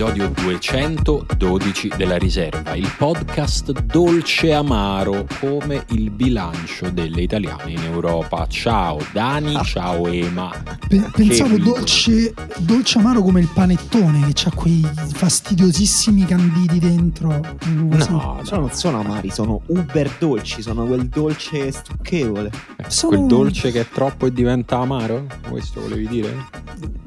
[0.00, 8.46] episodio 212 della riserva, il podcast dolce amaro come il bilancio delle italiane in Europa.
[8.46, 9.62] Ciao Dani, Ah.
[9.62, 10.50] ciao Ema.
[10.88, 14.80] Pe- pensavo dolce, dolce amaro come il panettone che ha quei
[15.12, 17.38] fastidiosissimi canditi dentro.
[17.66, 22.50] No, Sono, non sono amari, sono uber dolci, sono quel dolce stucchevole.
[22.88, 25.26] Sono- quel dolce che è troppo e diventa amaro?
[25.46, 26.46] Questo volevi dire?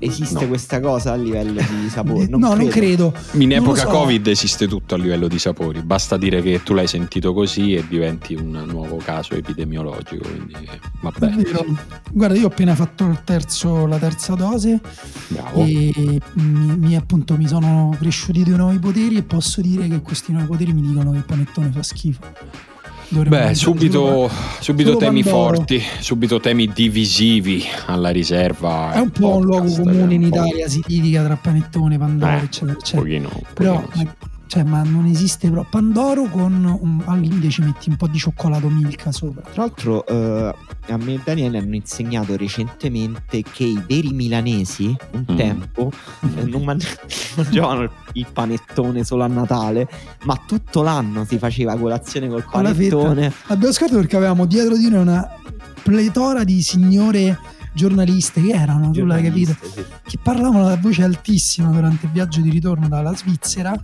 [0.04, 0.48] Esiste No.
[0.48, 2.26] questa cosa a livello di sapore?
[2.26, 3.14] Eh, no, non credo.
[3.34, 3.88] In Non epoca so.
[3.88, 7.86] Covid esiste tutto a livello di sapori, basta dire che tu l'hai sentito così e
[7.88, 10.54] diventi un nuovo caso epidemiologico, quindi
[11.02, 11.44] va È bene.
[12.12, 14.80] Guarda, io ho appena fatto il terzo- la terza dose
[15.28, 15.64] Bravo.
[15.66, 20.32] e mi, mi- appunto mi sono cresciuti dei nuovi poteri e posso dire che questi
[20.32, 22.22] nuovi poteri mi dicono che il panettone fa schifo.
[23.22, 25.56] Beh, subito, subito temi Pandoro.
[25.56, 28.92] forti, subito temi divisivi alla riserva.
[28.94, 32.72] È un po' un luogo comune in Italia, si litiga tra panettone, pandoro, Eh, eccetera,
[32.74, 33.02] eccetera.
[33.02, 34.32] pochino, Però, pochino sì.
[34.54, 38.08] Ma, cioè, ma non esiste proprio Pandoro con un, al limite ci metti un po'
[38.08, 39.42] di cioccolato Milka sopra.
[39.42, 40.54] Tra l'altro, eh,
[40.88, 45.36] a me e Daniele hanno insegnato recentemente che i veri milanesi, un Mm.
[45.36, 45.92] tempo,
[46.36, 46.88] eh, non mangi-
[47.38, 49.88] mangiavano il, panettone solo a Natale,
[50.24, 53.32] ma tutto l'anno si faceva colazione col panettone.
[53.48, 55.28] Abbiamo scoperto perché avevamo dietro di noi una
[55.82, 57.38] pletora di signore
[57.74, 59.84] giornaliste che erano, tu l'hai capito, sì.
[60.04, 63.76] che parlavano a voce altissima durante il viaggio di ritorno dalla Svizzera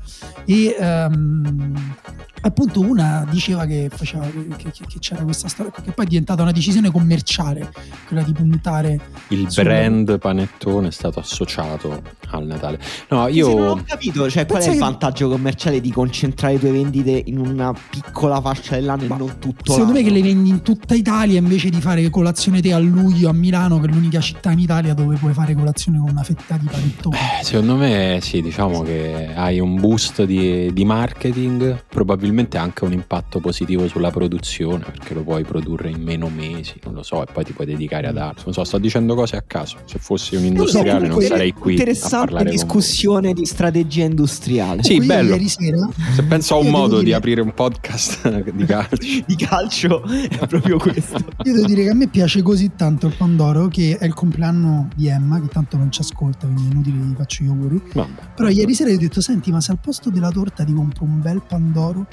[0.46, 1.94] e ehm,
[2.42, 4.26] appunto una diceva che, faceva,
[4.58, 7.72] che, che- che c'era questa storia che poi è diventata una decisione commerciale
[8.08, 12.02] quella di puntare Il brand panettone è stato associato
[12.32, 12.80] al Natale.
[13.10, 16.54] No, Sì, non io ho capito, cioè, qual è il che- vantaggio commerciale di concentrare
[16.54, 20.14] le tue vendite in una piccola fascia dell'anno Ma e non tutto secondo me l'anno?
[20.14, 23.80] che le vendi in tutta Italia invece di fare colazione te a luglio a Milano
[23.80, 27.18] che è l'unica città in Italia dove puoi fare colazione con una fetta di panettone
[27.18, 32.28] Eh, secondo me sì, diciamo che hai un boost di, di marketing, probabilmente
[32.58, 37.04] anche un impatto positivo sulla produzione, perché lo puoi produrre in meno mesi, non lo
[37.04, 38.44] so, e poi ti puoi dedicare ad altro.
[38.46, 39.78] Non so, sto dicendo cose a caso.
[39.86, 44.84] Se fossi un industriale non comunque, sarei qui a Interessante discussione di strategia industriale.
[44.84, 45.32] Sì, io bello.
[45.32, 45.90] ieri sera.
[46.14, 48.98] Se penso a un Io modo di dire- aprire un podcast di calcio.
[49.30, 51.18] Di calcio è proprio questo.
[51.44, 54.90] Io devo dire che a me piace così tanto il Pandoro che è il compleanno
[54.96, 57.82] di Emma, che tanto non ci ascolta, quindi è inutile che gli faccio gli auguri.
[57.94, 58.10] Vabbè.
[58.36, 61.04] Però ieri sera gli ho detto: Senti, ma se al posto della torta ti compro
[61.06, 62.08] un bel Pandoro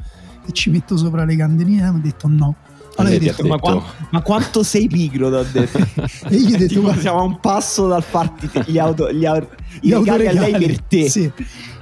[0.47, 2.55] e ci metto sopra le candeline, mi ha detto no.
[2.99, 5.79] Allora io ho ti detto, ma, detto- quan- ma quanto sei pigro, t'ho detto.
[6.29, 9.47] e io ho detto: guarda, siamo a un passo dal farti gli auto, gli au-
[9.81, 11.09] gli regali a lei per te.
[11.11, 11.31] Sì.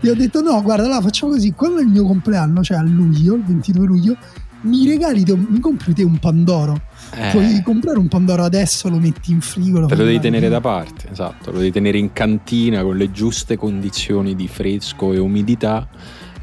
[0.00, 1.52] Gli ho detto: no, guarda, là facciamo così.
[1.52, 4.16] Quando è il mio compleanno, cioè a luglio, il 22 luglio,
[4.62, 6.80] mi regali, te- mi compri te un Pandoro.
[7.14, 9.86] Eh, Puoi comprare un Pandoro adesso, lo metti in frigo.
[9.86, 10.56] te lo devi tenere via.
[10.56, 15.18] da parte, esatto, lo devi tenere in cantina con le giuste condizioni di fresco e
[15.18, 15.86] umidità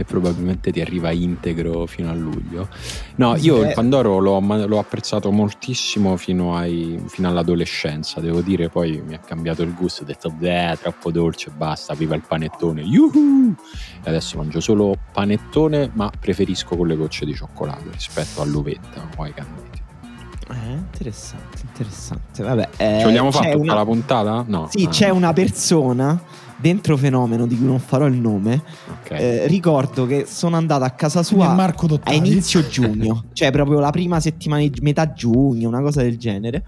[0.02, 2.68] e probabilmente ti arriva integro fino a luglio.
[3.16, 3.68] No, io eh.
[3.68, 9.20] il Pandoro l'ho, l'ho apprezzato moltissimo fino, ai- fino all'adolescenza, devo dire, poi mi è
[9.20, 13.54] cambiato il gusto, ho detto, beh, troppo dolce, basta, viva il panettone, yuhu!
[14.04, 19.24] E adesso mangio solo panettone, ma preferisco con le gocce di cioccolato rispetto all'uvetta o
[19.24, 19.80] ai canditi.
[20.50, 22.44] Eh, interessante, interessante.
[22.44, 24.44] Vabbè, eh, Ci vogliamo fare tutta una- la puntata?
[24.48, 24.68] No.
[24.70, 26.20] Sì, Ah, c'è una persona
[26.62, 28.62] dentro fenomeno di cui non farò il nome.
[29.02, 29.12] ok.
[29.12, 33.90] Eh, ricordo che sono andato a casa sua Marco a inizio giugno, cioè proprio la
[33.90, 36.64] prima settimana di metà giugno, una cosa del genere.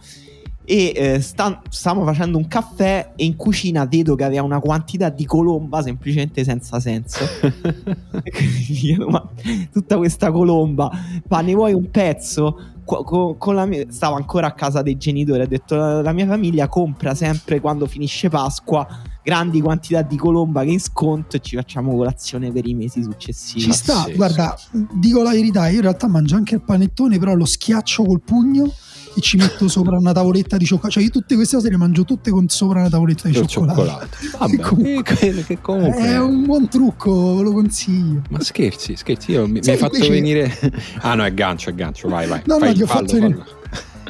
[0.66, 5.10] E eh, sta- stavamo facendo un caffè e in cucina vedo che aveva una quantità
[5.10, 7.26] di colomba semplicemente senza senso.
[8.24, 9.28] E chiedo, ma
[9.72, 10.90] tutta questa colomba,
[11.28, 12.72] ma ne vuoi un pezzo?
[12.86, 15.42] Con la mia- stavo ancora a casa dei genitori.
[15.42, 18.88] Ha detto: la, la mia famiglia compra sempre quando finisce Pasqua
[19.24, 23.62] grandi quantità di colomba che in sconto e ci facciamo colazione per i mesi successivi.
[23.62, 24.16] Ci sta, Pazzesco.
[24.16, 24.58] guarda,
[24.92, 28.72] dico la verità, io in realtà mangio anche il panettone, però lo schiaccio col pugno
[29.16, 30.94] e ci metto sopra una tavoletta di cioccolato.
[30.96, 33.82] Cioè io tutte queste cose le mangio tutte con sopra una tavoletta di Col cioccolato.
[33.84, 34.18] cioccolato.
[34.40, 38.22] Vabbè, Comunque- che, che comunque È un buon trucco, ve lo consiglio.
[38.30, 40.60] Ma scherzi, scherzi, io mi, mi hai fatto invece- venire.
[41.02, 42.42] Ah, no, è gancio, è gancio, vai, vai.
[42.46, 43.46] No, no, Fai, ti ho fallo, fatto venire-.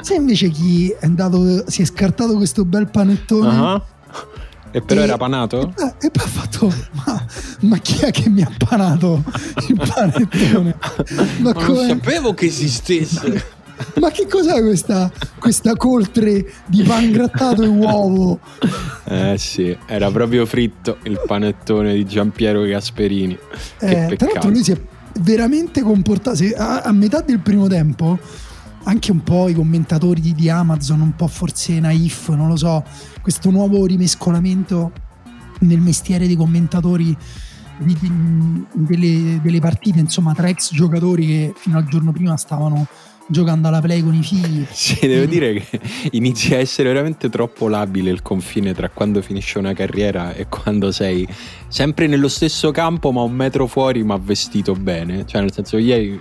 [0.00, 3.48] Sai invece chi è andato, si è scartato questo bel panettone?
[3.56, 3.84] Ah.
[4.76, 5.72] E però E- era panato?
[6.00, 6.72] E poi ha fatto,
[7.06, 7.24] ma,
[7.60, 9.22] ma chi è che mi ha panato
[9.68, 10.76] il panettone?
[11.38, 13.44] Ma, Ma non sapevo che esistesse.
[14.00, 18.40] ma che cos'è questa, questa coltre di pan grattato e uovo?
[19.04, 23.38] Eh sì, era proprio fritto il panettone di Giampiero Gasperini.
[23.78, 24.80] Che Eh, tra l'altro lui si è
[25.20, 28.18] veramente comportato a, a metà del primo tempo
[28.84, 32.84] anche un po' i commentatori di, di Amazon un po' forse naif non lo so
[33.20, 34.92] questo nuovo rimescolamento
[35.60, 37.16] nel mestiere dei commentatori
[37.78, 42.86] di, di, delle, delle partite insomma tra ex giocatori che fino al giorno prima stavano
[43.26, 44.66] giocando alla play con i figli.
[44.74, 45.80] Sì, devo dire che
[46.12, 50.92] inizia a essere veramente troppo labile il confine tra quando finisce una carriera e quando
[50.92, 51.26] sei
[51.68, 55.26] sempre nello stesso campo ma un metro fuori ma vestito bene.
[55.26, 56.20] Cioè nel senso ieri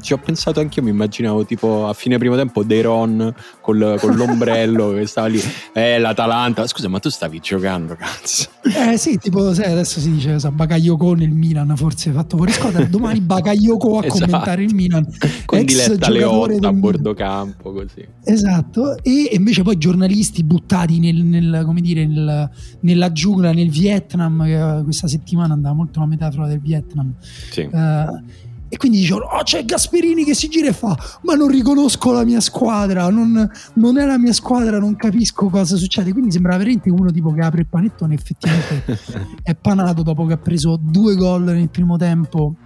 [0.00, 3.96] ci ho pensato anche io, mi immaginavo tipo a fine primo tempo De Ron col,
[3.98, 8.48] con l'ombrello che stava lì, eh l'Atalanta, scusa ma tu stavi giocando cazzo.
[8.62, 12.84] Eh sì, tipo sai, adesso si dice so, Bakayoko nel Milan forse fatto fuori squadra,
[12.84, 14.20] domani Bakayoko a esatto.
[14.20, 15.06] commentare il Milan.
[15.44, 16.08] Con Diletta
[16.44, 18.06] Leotta a bordo campo così.
[18.24, 22.50] Esatto, e invece poi giornalisti buttati nel, nel, come dire, nel,
[22.80, 27.14] nella giungla, nel Vietnam, questa settimana andava molto la metafora del Vietnam.
[27.50, 27.68] Sì.
[27.70, 32.12] Uh, e quindi dicono: Oh, c'è Gasperini che si gira e fa: Ma non riconosco
[32.12, 36.12] la mia squadra, non, non, è la mia squadra, non capisco cosa succede.
[36.12, 38.14] Quindi sembra veramente uno tipo che apre il panettone.
[38.14, 38.98] Effettivamente
[39.42, 42.56] è panato dopo che ha preso due gol nel primo tempo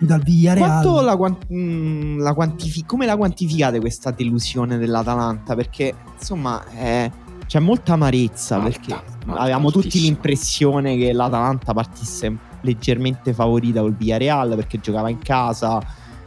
[0.00, 1.04] dal Villarreal.
[1.04, 5.54] La, mh, mm, la quantifi- come la quantificate questa delusione dell'Atalanta?
[5.54, 7.10] Perché insomma è,
[7.46, 8.58] c'è molta amarezza.
[8.58, 15.10] Malta, perché Malta, avevamo tutti l'impressione che l'Atalanta partisse leggermente favorita col Villarreal perché giocava
[15.10, 15.80] in casa,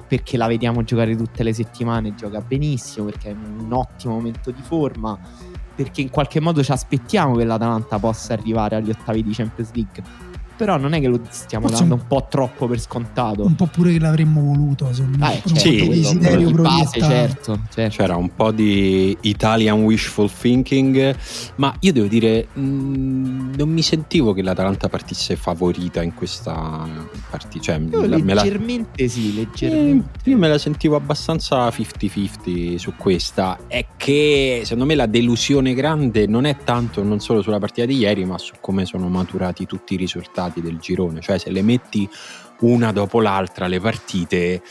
[0.07, 4.51] perché la vediamo giocare tutte le settimane, gioca benissimo, perché è in un ottimo momento
[4.51, 5.17] di forma,
[5.75, 10.31] perché in qualche modo ci aspettiamo che l'Atalanta possa arrivare agli ottavi di Champions League
[10.55, 13.45] però non è che lo stiamo Forse dando un, un, po' troppo per scontato.
[13.45, 15.27] Un po' pure che l'avremmo voluto, insomma.
[15.27, 17.95] Ah, certo, sì, desiderio di base, certo, certo.
[17.95, 21.15] C'era un po' di Italian wishful thinking,
[21.55, 26.87] ma io devo dire, mh, mm, non mi sentivo che l'Atalanta partisse favorita in questa
[27.29, 27.63] partita.
[27.63, 29.09] Cioè, leggermente la...
[29.09, 30.19] sì, leggermente.
[30.23, 33.57] Eh, io me la sentivo abbastanza 50-50 su questa.
[33.67, 37.97] È che secondo me la delusione grande non è tanto, non solo sulla partita di
[37.97, 41.61] ieri, ma su come sono maturati tutti i risultati risultati del girone, cioè se le
[41.61, 42.09] metti
[42.59, 44.61] una dopo l'altra le partite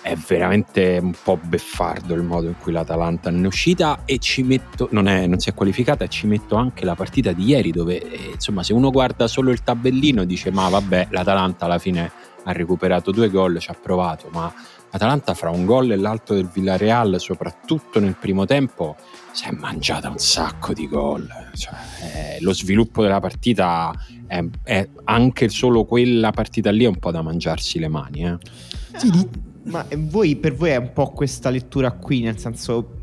[0.00, 4.88] è veramente un po' beffardo il modo in cui l'Atalanta è uscita e ci metto,
[4.90, 8.00] non, è, non si è qualificata e ci metto anche la partita di ieri dove
[8.00, 12.10] eh, insomma se uno guarda solo il tabellino dice ma vabbè l'Atalanta alla fine
[12.44, 14.52] ha recuperato due gol, ci ha provato ma
[14.90, 18.96] l'Atalanta fra un gol e l'altro del Villarreal soprattutto nel primo tempo
[19.32, 23.92] si è mangiata un sacco di gol cioè, eh, lo sviluppo della partita
[24.26, 28.24] è, è, anche solo quella partita lì è un po' da mangiarsi le mani.
[28.24, 28.38] Eh.
[28.96, 29.28] Sì.
[29.64, 33.00] Ma voi, per voi è un po' questa lettura qui, nel senso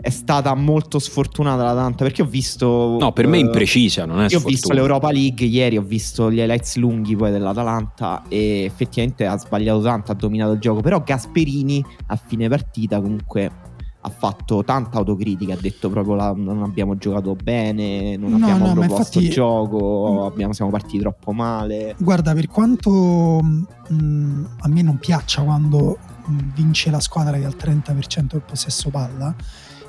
[0.00, 4.22] è stata molto sfortunata la Tanta perché ho visto no per me imprecisa non è
[4.22, 4.46] io sfortuna.
[4.46, 9.36] ho visto l'Europa League ieri ho visto gli highlights lunghi poi dell'Atalanta e effettivamente ha
[9.36, 13.50] sbagliato tanto ha dominato il gioco però Gasperini a fine partita comunque
[14.00, 18.66] ha fatto tanta autocritica, ha detto proprio la, non abbiamo giocato bene, non no, abbiamo
[18.66, 20.24] no, proposto il gioco, mm.
[20.24, 21.96] abbiamo, siamo partiti troppo male.
[21.98, 25.98] Guarda, per quanto mh, mm, a me non piaccia quando
[26.28, 29.34] mm, vince la squadra che ha il 30% del possesso palla,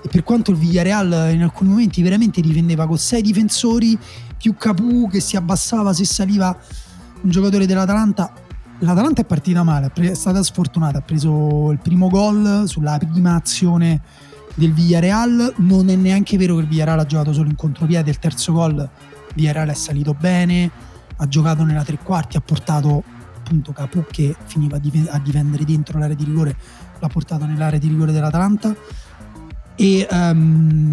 [0.02, 3.98] e per quanto il Villarreal in alcuni momenti veramente difendeva con sei difensori
[4.38, 6.58] più Capu che si abbassava se saliva
[7.22, 8.32] un giocatore dell'Atalanta
[8.80, 14.02] l'Atalanta è partita male, è stata sfortunata, ha preso il primo gol sulla prima azione
[14.56, 18.20] del Villarreal, non è neanche vero che il Villarreal ha giocato solo in contropiede, il
[18.20, 18.90] terzo gol il
[19.36, 20.70] Villarreal è salito bene,
[21.18, 23.04] ha giocato nella tre quarti, ha portato
[23.38, 26.56] appunto Capu che finiva a difendere dentro l'area di rigore,
[27.00, 28.76] l'ha portato nell'area di rigore dell'Atalanta
[29.76, 30.89] e, um,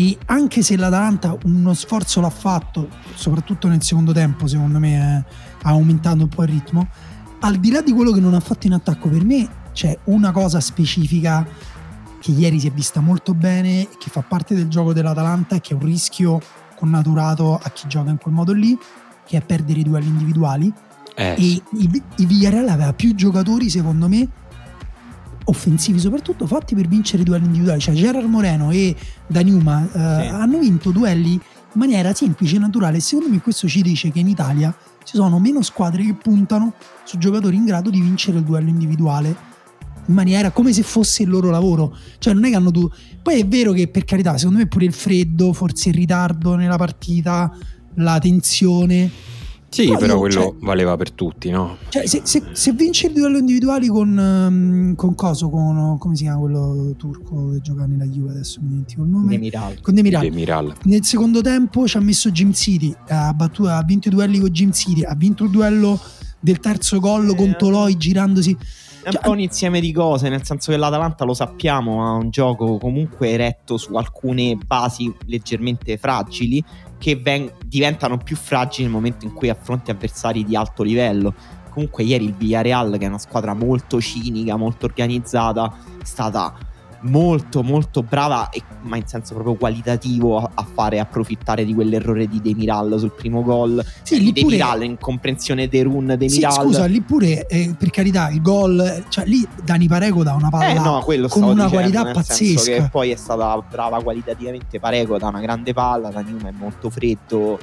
[0.00, 5.34] e, anche se l'Atalanta uno sforzo l'ha fatto, soprattutto nel secondo tempo, secondo me eh,
[5.62, 6.88] ha aumentato un po' il ritmo.
[7.40, 10.32] Al di là di quello che non ha fatto in attacco, per me c'è una
[10.32, 11.46] cosa specifica
[12.18, 15.74] che ieri si è vista molto bene, che fa parte del gioco dell'Atalanta e che
[15.74, 16.40] è un rischio
[16.76, 18.78] connaturato a chi gioca in quel modo lì,
[19.26, 20.72] che è perdere i duelli individuali.
[21.14, 21.34] Eh.
[21.36, 24.26] E il, il Villarreal aveva più giocatori, secondo me,
[25.44, 27.80] offensivi soprattutto, fatti per vincere i duelli individuali.
[27.80, 28.94] Cioè Gerard Moreno e
[29.26, 30.28] Daniuma eh, sì.
[30.28, 31.40] hanno vinto duelli in
[31.74, 33.00] maniera semplice e naturale.
[33.00, 37.18] Secondo me questo ci dice che in Italia ci sono meno squadre che puntano su
[37.18, 39.48] giocatori in grado di vincere il duello individuale
[40.06, 41.96] in maniera come se fosse il loro lavoro.
[42.18, 42.88] Cioè, non è che hanno tu.
[43.22, 46.76] Poi è vero che per carità, secondo me pure il freddo, forse il ritardo nella
[46.76, 47.52] partita,
[47.94, 49.10] la tensione
[49.70, 51.76] sì, però, però quello cioè, valeva per tutti, no?
[51.88, 56.24] Cioè, se, se, se vince il duello individuali con, um, con Coso, con come si
[56.24, 59.30] chiama quello turco che gioca nella Juve, adesso mi dimentico il nome.
[59.30, 59.80] Demiral.
[59.80, 60.22] Con Demiral.
[60.22, 60.74] Demiral.
[60.82, 64.48] Nel secondo tempo ci ha messo Jim City, ha, battuto, ha vinto i duelli con
[64.50, 65.98] Jim City, ha vinto il duello
[66.40, 68.50] del terzo gol eh, con Toloi girandosi.
[69.02, 72.12] È un cioè, po' un insieme di cose, nel senso che l'Atalanta lo sappiamo, ha
[72.14, 76.62] un gioco comunque eretto su alcune basi leggermente fragili
[77.00, 81.34] che ven- diventano più fragili nel momento in cui affronti avversari di alto livello.
[81.70, 86.54] Comunque ieri il Villarreal, che è una squadra molto cinica, molto organizzata, è stata
[87.02, 92.26] molto molto brava e, ma in senso proprio qualitativo a, a fare approfittare di quell'errore
[92.26, 93.84] di Demiral sul primo gol.
[94.02, 97.90] Sì, eh, lì pure- Demiral incomprensione dei run Sì, Demiral scusa, lì pure, eh, per
[97.90, 101.68] carità, il gol, cioè lì Dani Pareco dà una palla eh no con una dicendo,
[101.68, 102.72] qualità pazzesca.
[102.72, 104.78] che poi è stata brava qualitativamente.
[104.78, 107.58] Pareco da una grande palla da Newman è molto freddo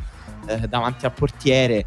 [0.47, 1.85] eh, davanti al portiere.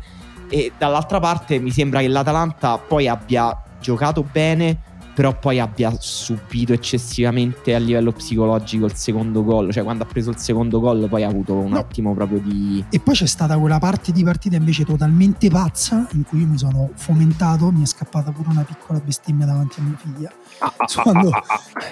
[0.49, 4.90] E dall'altra parte mi sembra che l'Atalanta poi abbia giocato bene
[5.21, 10.31] però poi abbia subito eccessivamente a livello psicologico il secondo gol cioè quando ha preso
[10.31, 11.79] il secondo gol poi ha avuto un No.
[11.79, 16.23] attimo proprio di E poi c'è stata quella parte di partita invece totalmente pazza in
[16.25, 19.97] cui io mi sono fomentato, mi è scappata pure una piccola bestemmia davanti a mia
[19.99, 20.33] figlia.
[21.03, 21.31] Quando-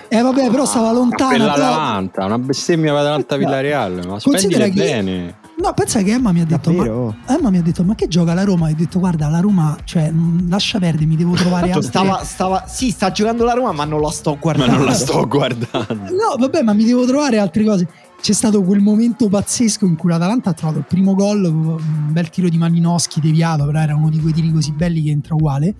[0.08, 1.30] Eh vabbè, però stava lontana.
[1.30, 5.34] Per però- l'Atalanta, una bestemmia per l'Atalanta Villareal, ma Considera spendile che- bene.
[5.60, 8.06] No, pensa che Emma mi ha detto: ma, davvero Emma mi ha detto: Ma che
[8.06, 8.68] gioca la Roma?
[8.68, 11.82] E ho detto: Guarda, la Roma, cioè, mh, lascia perdere, mi devo trovare altre.
[11.88, 14.76] stava, stava, sì, sta giocando la Roma, ma non la sto Ma guardando.
[14.76, 15.94] non la sto guardando.
[16.10, 17.88] No, vabbè, ma mi devo trovare altre cose.
[18.20, 22.30] C'è stato quel momento pazzesco in cui l'Atalanta ha trovato il primo gol, un bel
[22.30, 25.74] tiro di Malinowski deviato, però era uno di quei tiri così belli che entra uguale.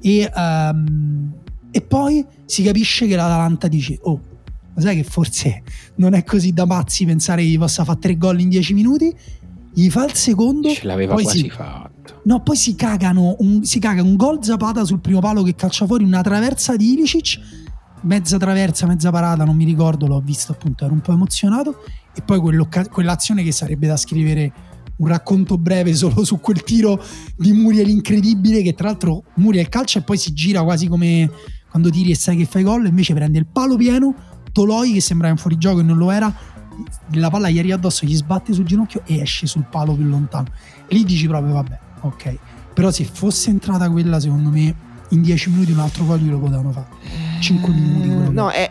[0.00, 1.32] E, ehm,
[1.72, 4.20] e poi si capisce che l'Atalanta dice: Oh,
[4.76, 5.62] ma sai che forse
[5.96, 9.14] non è così da pazzi pensare che gli possa fare tre gol in dieci minuti.
[9.72, 10.70] Gli fa il secondo.
[10.70, 12.20] Ce l'aveva poi quasi si- fatto.
[12.24, 15.86] No, poi si cagano, un, si caga un gol Zapata sul primo palo che calcia
[15.86, 17.40] fuori una traversa di Ilicic,
[18.02, 21.82] mezza traversa, mezza parata, non mi ricordo, l'ho visto appunto, ero un po' emozionato,
[22.14, 22.40] e poi
[22.88, 24.52] quell'azione che sarebbe da scrivere
[24.98, 27.02] un racconto breve solo su quel tiro
[27.36, 31.30] di Muriel incredibile, che tra l'altro Muriel calcia e poi si gira quasi come
[31.68, 34.14] quando tiri e sai che fai gol, invece prende il palo pieno,
[34.56, 36.32] Toloi che sembrava un fuorigioco e non lo era,
[37.10, 40.46] la palla gli arriva addosso, gli sbatte sul ginocchio e esce sul palo più lontano.
[40.88, 42.38] Lì dici proprio vabbè, ok.
[42.72, 44.74] Però se fosse entrata quella, secondo me,
[45.10, 46.86] in 10 minuti un altro gol glielo potevano fare.
[47.40, 48.06] 5 minuti.
[48.08, 48.70] quello che- No, è...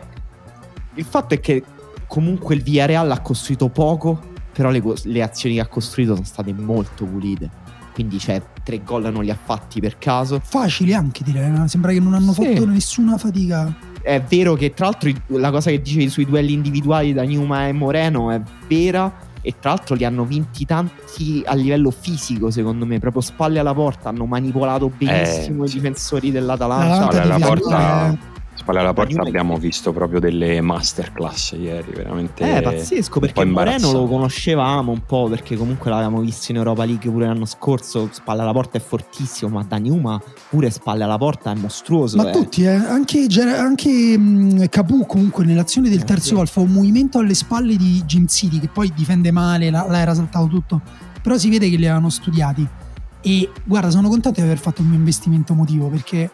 [0.94, 1.62] il fatto è che
[2.08, 4.20] comunque il Villarreal ha costruito poco,
[4.52, 7.48] però le, le azioni che ha costruito sono state molto pulite.
[7.94, 10.40] Quindi, cioè, tre gol non li ha fatti per caso.
[10.44, 11.68] Facili anche direi, no?
[11.68, 12.44] sembra che non hanno Sì.
[12.44, 13.94] fatto nessuna fatica.
[14.06, 17.72] È vero che, tra l'altro, la cosa che dicevi sui duelli individuali da Numa e
[17.72, 19.12] Moreno è vera.
[19.42, 23.74] E tra l'altro li hanno vinti tanti a livello fisico, secondo me, proprio spalle alla
[23.74, 24.08] porta.
[24.10, 26.86] Hanno manipolato benissimo Eh, i difensori dell'Atalanta.
[26.86, 28.18] L'Atalanta Spalle alla di fianco porta, è-
[28.56, 32.56] spalle alla porta abbiamo visto proprio delle masterclass ieri, veramente.
[32.56, 37.10] Eh, pazzesco, perché Moreno lo conoscevamo un po', perché comunque l'avevamo visto in Europa League
[37.10, 41.54] pure l'anno scorso, spalle alla porta è fortissimo, ma Daniuma pure spalle alla porta è
[41.54, 42.16] mostruoso.
[42.16, 42.32] Ma eh.
[42.32, 47.18] tutti, eh, anche, anche mh, Capu comunque nell'azione del Eh, terzo gol fa un movimento
[47.18, 50.80] alle spalle di Jim City che poi difende male, là, là era saltato tutto,
[51.22, 52.66] però si vede che li avevano studiati.
[53.22, 56.30] E guarda, sono contento di aver fatto il mio investimento emotivo perché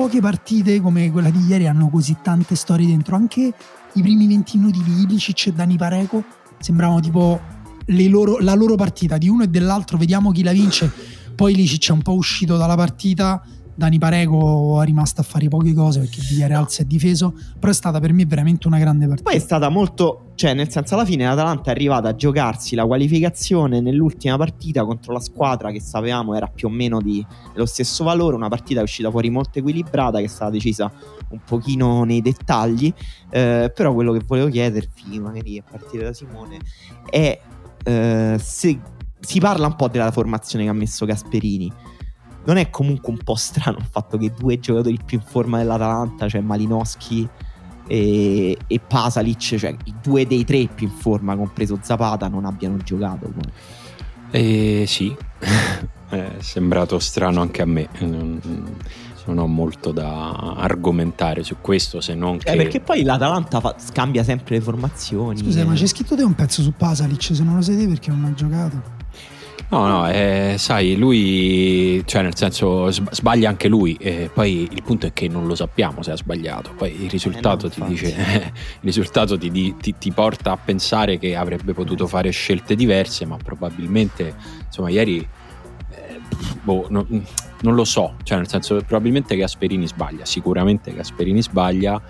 [0.00, 3.16] poche partite come quella di ieri hanno così tante storie dentro.
[3.16, 3.52] Anche
[3.92, 6.24] i primi 20 minuti di Ilicic e Dani Pareco
[6.58, 7.38] sembravano tipo
[7.84, 10.90] loro- la loro partita di uno e dell'altro, vediamo chi la vince.
[11.34, 13.42] Poi Ilicic è un po' uscito dalla partita.
[13.74, 17.72] Dani Pareco è rimasto a fare poche cose perché il Villarreal si è difeso, però
[17.72, 19.30] è stata per me veramente una grande partita.
[19.30, 22.84] Poi è stata molto, cioè nel senso alla fine l'Atalanta è arrivata a giocarsi la
[22.84, 28.04] qualificazione nell'ultima partita contro la squadra che sapevamo era più o meno di, dello stesso
[28.04, 30.92] valore, una partita uscita fuori molto equilibrata, che è stata decisa
[31.30, 32.92] un pochino nei dettagli,
[33.30, 36.58] eh, però quello che volevo chiedervi, magari a partire da Simone,
[37.08, 37.40] è
[37.82, 38.80] eh, se
[39.20, 41.72] si parla un po' della formazione che ha messo Gasperini.
[42.44, 46.28] Non è comunque un po' strano il fatto che due giocatori più in forma dell'Atalanta,
[46.28, 47.28] cioè Malinowski
[47.86, 52.76] e, e Pasalic, cioè i due dei tre più in forma, compreso Zapata, non abbiano
[52.78, 53.32] giocato.
[54.30, 55.14] Eh, sì,
[56.08, 57.88] è sembrato strano anche a me.
[57.98, 58.40] Non,
[59.26, 62.52] non ho molto da argomentare su questo se non che.
[62.52, 65.38] Eh, perché poi l'Atalanta fa- scambia sempre le formazioni.
[65.38, 65.64] Scusa, eh.
[65.64, 68.34] ma c'è scritto te un pezzo su Pasalic, se non lo siete perché non ha
[68.34, 68.98] giocato.
[69.72, 73.94] No, no, eh, sai, lui, cioè nel senso, sb- sbaglia anche lui.
[74.00, 76.72] E poi il punto è che non lo sappiamo se ha sbagliato.
[76.76, 78.46] Poi il risultato Eh, ti no, dice, infatti.
[78.50, 83.36] il risultato ti, ti- ti porta a pensare che avrebbe potuto fare scelte diverse, ma
[83.36, 84.34] probabilmente,
[84.66, 86.20] insomma, ieri, eh,
[86.62, 87.06] boh, no-
[87.60, 88.16] non lo so.
[88.24, 90.24] Cioè, nel senso, probabilmente Gasperini sbaglia.
[90.24, 92.02] Sicuramente Gasperini sbaglia.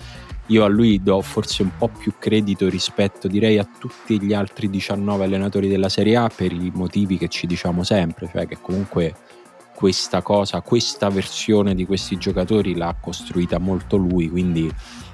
[0.50, 4.68] Io a lui do forse un po' più credito rispetto, direi, a tutti gli altri
[4.68, 9.14] 19 allenatori della Serie A per i motivi che ci diciamo sempre, cioè che comunque
[9.72, 14.68] questa cosa, questa versione di questi giocatori l'ha costruita molto lui, quindi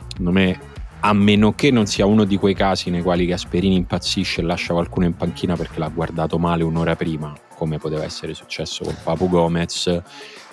[0.08, 0.58] secondo me
[1.00, 4.72] a meno che non sia uno di quei casi nei quali Gasperini impazzisce e lascia
[4.72, 9.28] qualcuno in panchina perché l'ha guardato male un'ora prima, come poteva essere successo con Papu
[9.28, 10.02] Gomez,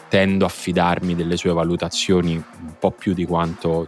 [0.10, 3.88] tendo a fidarmi delle sue valutazioni un po' più di quanto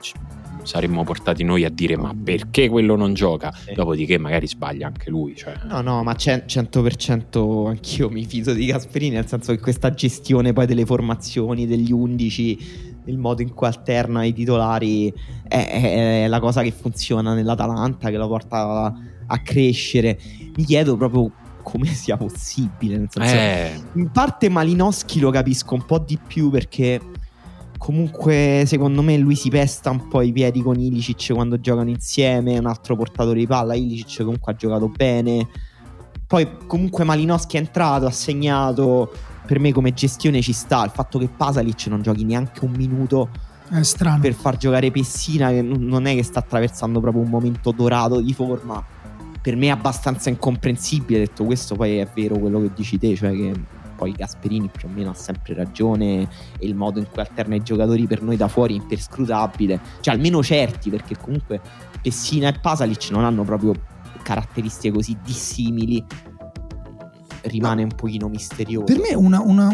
[0.65, 3.51] saremmo portati noi a dire ma perché quello non gioca?
[3.53, 3.73] Sì.
[3.73, 5.35] Dopodiché magari sbaglia anche lui.
[5.35, 5.53] Cioè.
[5.65, 10.65] No, no, ma 100% anch'io mi fido di Gasperini, nel senso che questa gestione poi
[10.65, 12.57] delle formazioni, degli undici,
[13.05, 15.13] il modo in cui alterna i titolari
[15.47, 18.93] è, è la cosa che funziona nell'Atalanta, che la porta a,
[19.27, 20.19] a crescere.
[20.55, 21.31] Mi chiedo proprio
[21.61, 22.97] come sia possibile.
[22.97, 23.81] Nel senso, eh.
[23.93, 27.01] In parte Malinowski lo capisco un po' di più perché
[27.85, 32.57] Comunque, secondo me, lui si pesta un po' i piedi con Ilicic quando giocano insieme.
[32.57, 33.75] Un altro portatore di palla.
[33.75, 35.47] Ilicic comunque ha giocato bene.
[36.25, 39.13] Poi, comunque, Malinowski è entrato, ha segnato.
[39.45, 40.83] Per me, come gestione, ci sta.
[40.83, 43.29] Il fatto che Pasalic non giochi neanche un minuto
[43.69, 44.19] è strano.
[44.19, 48.33] per far giocare Pessina, che non è che sta attraversando proprio un momento dorato di
[48.33, 48.83] forma.
[49.39, 51.19] Per me è abbastanza incomprensibile.
[51.19, 53.53] Detto questo, poi è vero quello che dici te, cioè che
[53.95, 56.21] poi Gasperini più o meno ha sempre ragione
[56.57, 60.13] e il modo in cui alterna i giocatori per noi da fuori è imperscrutabile, cioè
[60.13, 61.61] almeno certi perché comunque
[62.01, 63.73] Pessina e Pasalic non hanno proprio
[64.21, 66.03] caratteristiche così dissimili
[67.45, 68.85] rimane un pochino misterioso.
[68.85, 69.67] Per me una, una,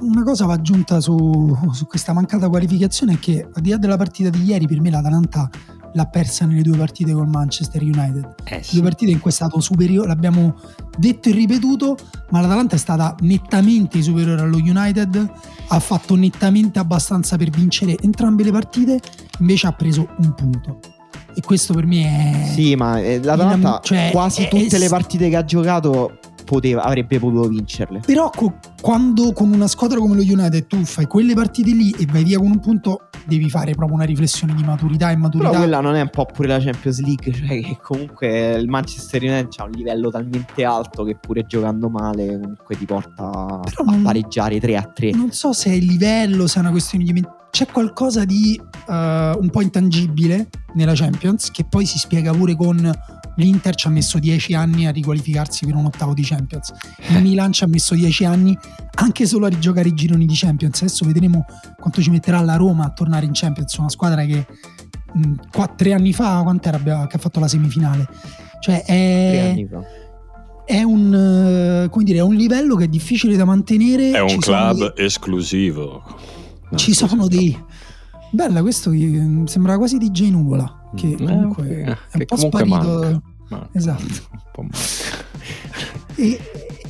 [0.00, 3.96] una cosa va aggiunta su, su, questa mancata qualificazione è che al di là della
[3.96, 5.48] partita di ieri per me l'Atalanta
[5.92, 8.34] l'ha persa nelle due partite col Manchester United.
[8.44, 8.74] Eh sì.
[8.74, 10.54] Due partite in cui è stato superiore, l'abbiamo
[10.96, 11.96] detto e ripetuto,
[12.30, 15.30] ma l'Atalanta è stata nettamente superiore allo United,
[15.68, 19.00] ha fatto nettamente abbastanza per vincere entrambe le partite,
[19.38, 20.80] invece ha preso un punto.
[21.34, 22.52] E questo per me è...
[22.52, 24.78] Sì, ma eh, l'Atalanta cioè, quasi è, tutte è...
[24.78, 26.18] le partite che ha giocato
[26.48, 28.00] poteva, avrebbe potuto vincerle.
[28.06, 32.06] Però co- quando con una squadra come lo United tu fai quelle partite lì e
[32.10, 35.50] vai via con un punto, devi fare proprio una riflessione di maturità e maturità.
[35.50, 39.22] Però quella non è un po' pure la Champions League, cioè che comunque il Manchester
[39.22, 43.90] United ha un livello talmente alto che pure giocando male comunque ti porta Però a
[43.90, 45.10] non, pareggiare 3 a 3.
[45.10, 47.12] Non so se è il livello, se è una questione di
[47.50, 52.76] c'è qualcosa di uh, un po' intangibile nella Champions che poi si spiega pure con
[53.36, 56.72] l'Inter ci ha messo 10 anni a riqualificarsi per un ottavo di Champions
[57.08, 57.20] il eh.
[57.20, 58.56] Milan ci ha messo 10 anni
[58.96, 61.44] anche solo a rigiocare i gironi di Champions adesso vedremo
[61.78, 64.46] quanto ci metterà la Roma a tornare in Champions una squadra che
[65.14, 65.34] mh, mm,
[65.76, 68.08] tre anni fa quant'era che ha fatto la semifinale
[68.60, 69.30] cioè è...
[69.30, 70.06] Tre anni fa
[70.68, 74.10] è un, uh, dire, è un, livello che è difficile da mantenere.
[74.10, 75.06] È un club dei...
[75.06, 76.04] esclusivo.
[76.70, 77.56] No, ci sono dei...
[78.30, 81.26] Bella, questo mm, sembra quasi DJ Nuvola, che mm.
[81.26, 82.76] comunque eh, è un po' sparito.
[82.76, 83.22] Manca.
[83.48, 83.68] Manca.
[83.72, 84.04] Esatto.
[84.56, 84.68] Un po'
[86.16, 86.38] e,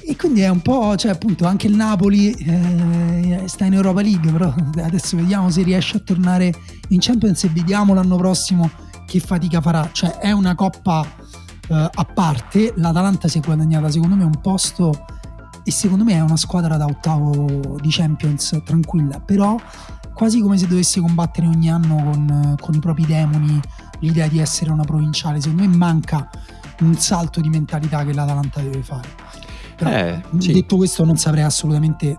[0.04, 4.32] e, quindi è un po', cioè appunto anche il Napoli eh, sta in Europa League,
[4.32, 6.52] però adesso vediamo se riesce a tornare
[6.88, 8.68] in Champions e vediamo l'anno prossimo
[9.06, 9.88] che fatica farà.
[9.92, 11.06] Cioè è una coppa
[11.68, 15.04] eh, a parte, l'Atalanta si è guadagnata secondo me un posto
[15.68, 19.54] e secondo me è una squadra da ottavo di Champions tranquilla, però
[20.14, 23.60] quasi come se dovesse combattere ogni anno con, con i propri demoni
[23.98, 25.42] l'idea di essere una provinciale.
[25.42, 26.30] Secondo me manca
[26.80, 29.08] un salto di mentalità che l'Atalanta deve fare.
[29.76, 30.54] Però, eh, sì.
[30.54, 32.16] detto questo, non saprei assolutamente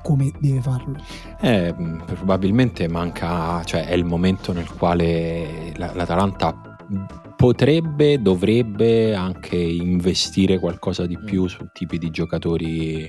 [0.00, 0.96] come deve farlo.
[1.40, 1.74] Eh,
[2.06, 6.76] probabilmente manca, cioè è il momento nel quale l'Atalanta
[7.44, 11.46] potrebbe, dovrebbe anche investire qualcosa di più mm.
[11.46, 13.06] su tipi di giocatori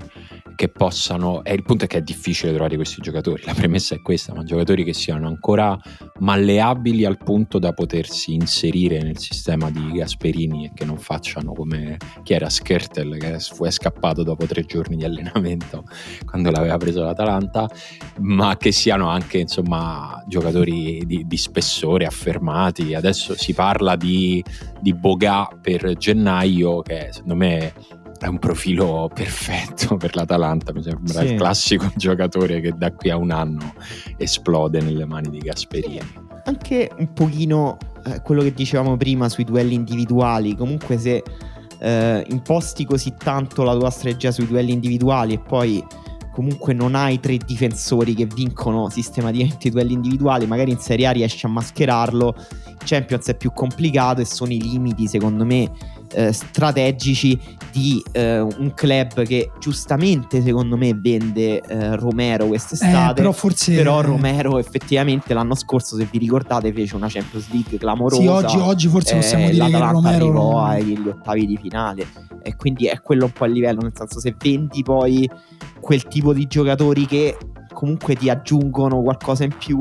[0.58, 1.42] che possano.
[1.46, 3.44] E il punto è che è difficile trovare questi giocatori.
[3.46, 5.80] La premessa è questa: ma giocatori che siano ancora
[6.20, 11.96] malleabili al punto da potersi inserire nel sistema di Gasperini e che non facciano come
[12.24, 15.86] chi era Skertel, che fu scappato dopo tre giorni di allenamento
[16.26, 17.70] quando l'aveva preso l'Atalanta,
[18.20, 22.94] ma che siano anche insomma giocatori di, di spessore affermati.
[22.94, 24.24] Adesso si parla di
[24.80, 27.74] di, Boga per gennaio, che secondo me
[28.20, 30.74] è un profilo perfetto per l'Atalanta.
[30.74, 31.26] Mi sembra sì.
[31.26, 33.74] il classico giocatore che da qui a un anno
[34.18, 36.00] esplode nelle mani di Gasperini.
[36.46, 40.56] Anche un pochino eh, quello che dicevamo prima sui duelli individuali.
[40.56, 41.24] Comunque, se
[41.80, 45.84] eh, imposti così tanto la tua strategia sui duelli individuali e poi
[46.36, 51.12] comunque non hai tre difensori che vincono sistematicamente i duelli individuali, magari in Serie A
[51.12, 52.36] riesci a mascherarlo,
[52.84, 55.72] Champions è più complicato e sono i limiti secondo me
[56.16, 57.38] eh, strategici
[57.72, 63.12] di eh, un club che giustamente secondo me vende eh, Romero quest'estate.
[63.12, 63.76] Eh, però, forse...
[63.76, 68.22] però Romero effettivamente l'anno scorso, se vi ricordate, fece una Champions League clamorosa.
[68.22, 72.08] Sì, oggi, oggi forse possiamo dire che Romero arrivò agli ottavi di finale
[72.42, 75.30] e quindi è quello un po' il livello, nel senso se vendi poi
[75.82, 77.38] quel tipo di giocatori che
[77.74, 79.78] comunque ti aggiungono qualcosa in più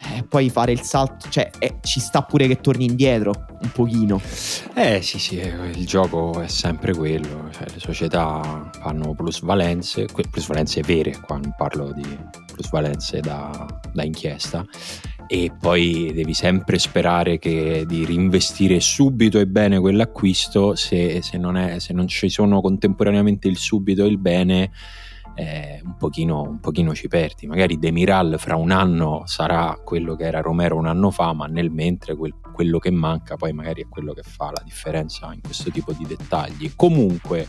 [0.00, 4.20] eh, poi fare il salto, cioè eh, ci sta pure che torni indietro un pochino.
[4.74, 10.82] Eh sì sì, eh, il gioco è sempre quello, cioè, le società fanno plusvalenze, plusvalenze
[10.82, 12.18] vere, qua non parlo di
[12.52, 14.64] plusvalenze da, da inchiesta,
[15.26, 21.56] e poi devi sempre sperare che, di reinvestire subito e bene quell'acquisto se, se, non
[21.56, 24.70] è, se non ci sono contemporaneamente il subito e il bene
[25.38, 27.46] eh, un, pochino, un, pochino, ci perdi.
[27.46, 31.70] Magari Demiral fra un anno sarà quello che era Romero un anno fa, ma nel
[31.70, 35.70] mentre quel, quello che manca poi magari è quello che fa la differenza in questo
[35.70, 36.72] tipo di dettagli.
[36.74, 37.46] Comunque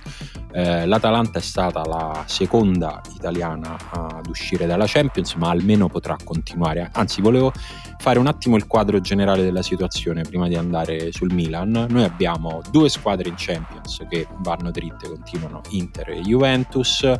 [0.51, 6.91] eh, l'Atalanta è stata la seconda italiana ad uscire dalla Champions, ma almeno potrà continuare.
[6.93, 7.51] Anzi, volevo
[7.97, 11.87] fare un attimo il quadro generale della situazione prima di andare sul Milan.
[11.89, 17.11] Noi abbiamo due squadre in Champions che vanno dritte, continuano Inter e Juventus,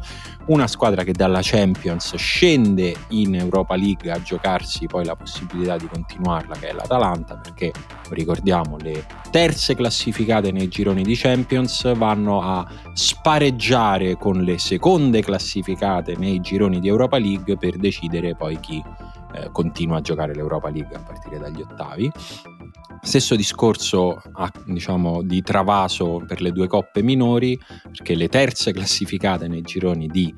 [0.45, 5.87] una squadra che dalla Champions scende in Europa League a giocarsi poi la possibilità di
[5.87, 7.71] continuarla, che è l'Atalanta, perché
[8.09, 16.15] ricordiamo le terze classificate nei gironi di Champions vanno a spareggiare con le seconde classificate
[16.15, 18.83] nei gironi di Europa League per decidere poi chi
[19.33, 22.11] eh, continua a giocare l'Europa League a partire dagli ottavi.
[23.01, 24.21] Stesso discorso
[24.65, 30.33] diciamo, di travaso per le due coppe minori, perché le terze classificate nei gironi di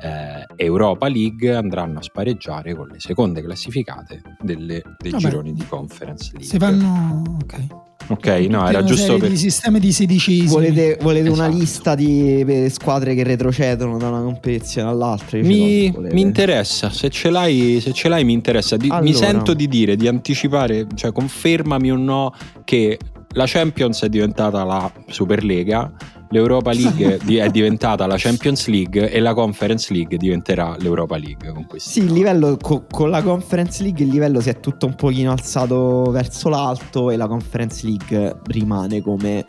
[0.00, 5.64] eh, Europa League andranno a spareggiare con le seconde classificate delle, dei Vabbè, gironi di
[5.66, 6.48] Conference League.
[6.48, 7.38] Se vanno...
[7.42, 7.92] ok.
[8.06, 9.30] Ok, no, era giusto per...
[9.30, 10.48] di sistemi di sedicesimi.
[10.48, 11.48] Volete, volete esatto.
[11.48, 15.38] una lista di squadre che retrocedono da una competizione all'altra?
[15.38, 18.76] Mi, mi, interessa, se ce l'hai, se ce l'hai mi interessa.
[18.76, 19.02] Di, allora.
[19.02, 22.98] Mi sento di dire, di anticipare, cioè confermami o no che
[23.30, 25.92] la Champions è diventata la Superlega
[26.34, 31.64] l'Europa League è diventata la Champions League e la Conference League diventerà l'Europa League con
[31.76, 35.30] sì, il livello co- con la Conference League il livello si è tutto un pochino
[35.30, 39.46] alzato verso l'alto e la Conference League rimane come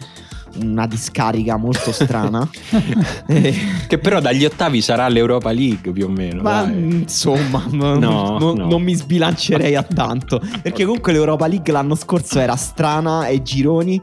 [0.57, 2.47] una discarica molto strana.
[3.27, 6.43] che però dagli ottavi sarà l'Europa League più o meno.
[6.43, 7.01] Ma dai.
[7.01, 8.53] insomma, no, no, no.
[8.53, 10.41] non mi sbilancerei a tanto.
[10.61, 14.01] Perché comunque l'Europa League l'anno scorso era strana ai gironi,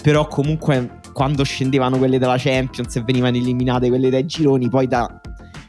[0.00, 5.20] però comunque quando scendevano quelle della Champions e venivano eliminate quelle dai gironi, poi da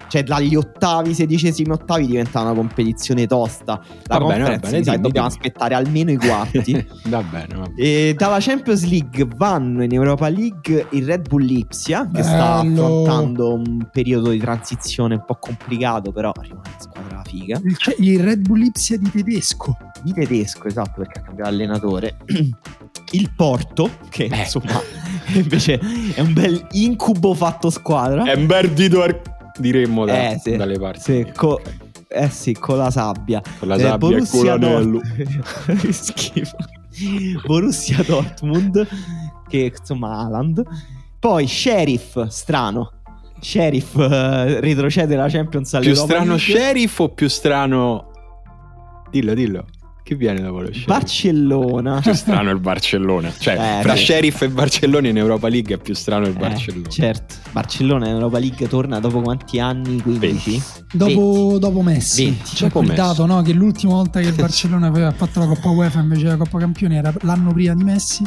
[0.10, 3.80] cioè dagli ottavi, sedicesimi ottavi diventa una competizione tosta.
[4.06, 5.26] La va bene, va bene, dimmi, dobbiamo dimmi.
[5.28, 6.74] aspettare almeno i quarti.
[7.06, 7.76] va bene, va bene.
[7.78, 12.26] E dalla Champions League vanno in Europa League il Red Bull Lipsia, che Bello.
[12.26, 17.60] sta affrontando un periodo di transizione un po' complicato, però rimane una squadra figa.
[17.64, 19.78] Il, cioè, il Red Bull Lipsia di tedesco.
[20.02, 22.18] Di tedesco, esatto, perché ha cambiato allenatore.
[23.12, 24.38] il Porto, che eh.
[24.40, 24.80] insomma
[25.34, 25.80] invece
[26.14, 28.24] è un bel incubo fatto squadra.
[28.24, 31.02] È un bel dito ar- diremmo da, eh, sì, dalle parti.
[31.02, 31.62] Sì, co-
[32.08, 33.42] eh sì, con la sabbia.
[33.60, 35.02] Con la sabbia eh, Borussia e con l'anello.
[35.92, 36.56] Schifo.
[37.46, 38.88] Borussia Dortmund,
[39.48, 40.64] che insomma Haaland.
[41.20, 42.94] Poi Sheriff, strano.
[43.42, 45.92] Sheriff uh, retrocede la Champions League.
[45.92, 46.40] Più strano League.
[46.40, 48.12] Sheriff o più strano...
[49.10, 49.66] Dillo, dillo.
[50.10, 50.88] Che viene dopo lo Sheriff?
[50.88, 52.00] Barcellona.
[52.00, 53.32] Più strano il Barcellona.
[53.38, 54.00] Cioè, eh, fra beh.
[54.00, 56.90] Sheriff e Barcellona in Europa League è più strano il eh, Barcellona.
[56.90, 57.36] Certo.
[57.52, 60.02] Barcellona in Europa League torna dopo quanti anni?
[60.02, 60.64] 15?
[60.94, 62.24] Dopo, dopo, Messi.
[62.24, 62.56] 20.
[62.56, 63.44] C'è dopo quel dato, no?
[63.44, 66.96] Che l'ultima volta che il Barcellona aveva fatto la Coppa UEFA invece della Coppa Campioni
[66.96, 68.24] era l'anno prima di Messi.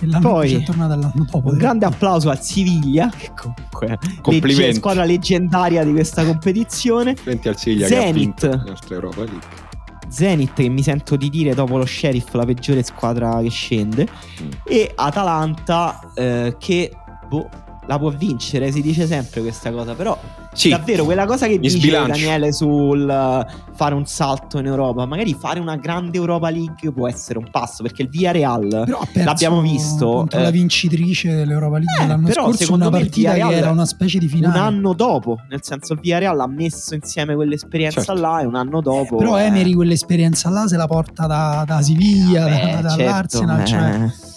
[0.00, 1.50] E l'anno Poi, è tornata l'anno dopo.
[1.50, 7.12] Un grande applauso al Siviglia, che comunque è la squadra leggendaria di questa competizione.
[7.12, 8.00] Complimenti al Siviglia Zenit.
[8.00, 9.65] che ha vinto la nostra Europa League.
[10.08, 14.06] Zenit che mi sento di dire dopo lo Sheriff la peggiore squadra che scende
[14.42, 14.50] mm.
[14.64, 16.92] e Atalanta eh, che
[17.28, 17.48] boh,
[17.86, 20.18] la può vincere, si dice sempre questa cosa, però
[20.56, 22.12] sì, davvero quella cosa che dice sbilancio.
[22.12, 27.38] Daniele sul fare un salto in Europa, magari fare una grande Europa League può essere
[27.38, 32.26] un passo, perché il Villarreal l'abbiamo visto contro eh, la vincitrice dell'Europa League eh, l'anno
[32.26, 34.58] però, scorso, una partita che era una specie di finale.
[34.58, 38.20] Un anno dopo, nel senso il Villarreal ha messo insieme quell'esperienza certo.
[38.20, 41.82] là e un anno dopo eh, Però Emery quell'esperienza là se la porta da, da
[41.82, 44.34] Siviglia, eh, da, dall'Arsenal, certo, cioè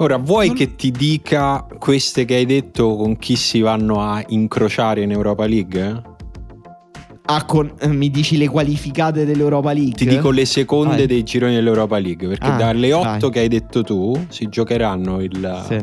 [0.00, 5.02] Ora, vuoi che ti dica queste che hai detto con chi si vanno a incrociare
[5.02, 6.02] in Europa League?
[7.24, 9.94] Ah, con, eh, mi dici le qualificate dell'Europa League?
[9.94, 11.06] Ti dico le seconde vai.
[11.06, 13.30] dei gironi dell'Europa League, perché ah, dalle otto vai.
[13.30, 15.80] che hai detto tu si giocheranno il, sì.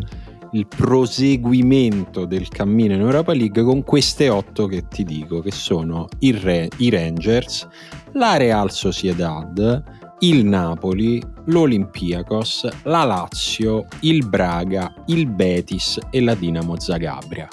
[0.53, 6.07] il, proseguimento del cammino in Europa League con queste otto che ti dico, che sono
[6.19, 7.67] Re, i Rangers,
[8.13, 9.83] la Real Sociedad,
[10.19, 17.47] il Napoli, l'Olympiakos, la Lazio, il Braga, il Betis e la Dinamo Zagabria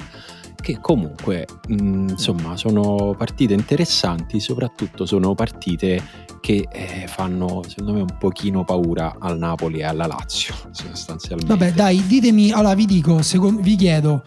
[0.62, 6.00] che comunque mh, insomma sono partite interessanti soprattutto sono partite
[6.42, 11.54] che eh, fanno secondo me un pochino paura al Napoli e alla Lazio sostanzialmente.
[11.54, 13.20] Vabbè, dai, ditemi, allora vi dico,
[13.60, 14.24] vi chiedo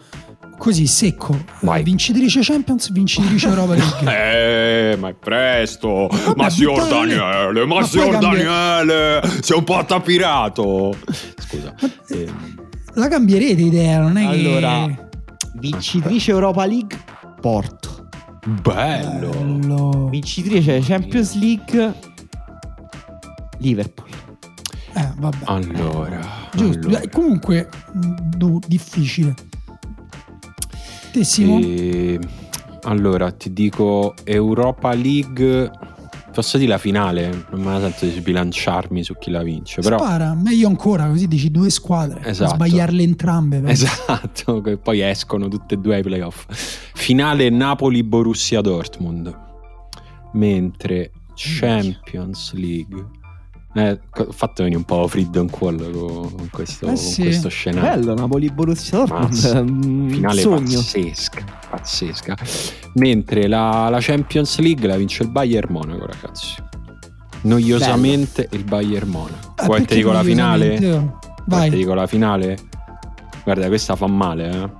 [0.58, 1.82] così secco, Vai.
[1.82, 4.90] vincitrice Champions, vincitrice Europa League.
[4.92, 6.08] Eh, ma è presto!
[6.10, 10.96] Vabbè, ma signor Daniele, ma, Ma signor cambia- Daniele, sei un po' attapirato!
[11.38, 11.74] Scusa.
[11.80, 12.54] Ma- ehm,
[12.94, 15.04] La cambierete idea, non è Allora, che
[15.54, 16.98] vincitrice Europa League,
[17.40, 18.08] Porto.
[18.62, 19.28] bello!
[19.30, 20.08] Bello.
[20.10, 21.94] Vincitrice Champions League,
[23.58, 24.08] Liverpool.
[24.94, 25.36] Eh, vabbè.
[25.44, 26.20] Allora,
[26.54, 26.78] Giusto.
[26.86, 26.98] allora.
[27.00, 27.68] Dai, Comunque
[28.36, 29.34] du- difficile.
[31.16, 31.58] Te Simo?
[31.60, 32.20] E-
[32.82, 35.70] allora, ti dico Europa League.
[36.30, 37.46] Posso dire la finale?
[37.52, 39.96] Non me la sento di sbilanciarmi su chi la vince, però.
[39.96, 42.20] Spara, meglio ancora, così dici due squadre.
[42.22, 42.56] Esatto.
[42.56, 43.60] Sbagliarle entrambe.
[43.60, 43.72] però.
[43.72, 46.44] Esatto, che poi escono tutte e due ai playoff.
[46.50, 49.34] Finale Napoli-Borussia Dortmund.
[50.34, 53.06] Mentre Champions League.
[53.76, 57.22] Eh, fatto venire un po' freedom call con, con questo, Eh con sì.
[57.22, 57.90] questo scenario.
[58.00, 59.70] Bello, Napoli Borussia Dortmund.
[59.70, 60.78] Mm, finale sogno.
[60.78, 62.36] pazzesca, pazzesca.
[62.94, 66.54] Mentre la, la Champions League la vince il Bayern Monaco, ragazzi.
[67.42, 69.52] Noiosamente il Bayern Monaco.
[69.56, 71.12] Ah, Vuoi te dico la finale?
[71.44, 71.70] Vai.
[71.70, 72.56] te dico la finale?
[73.44, 74.70] Guarda, questa fa male, eh.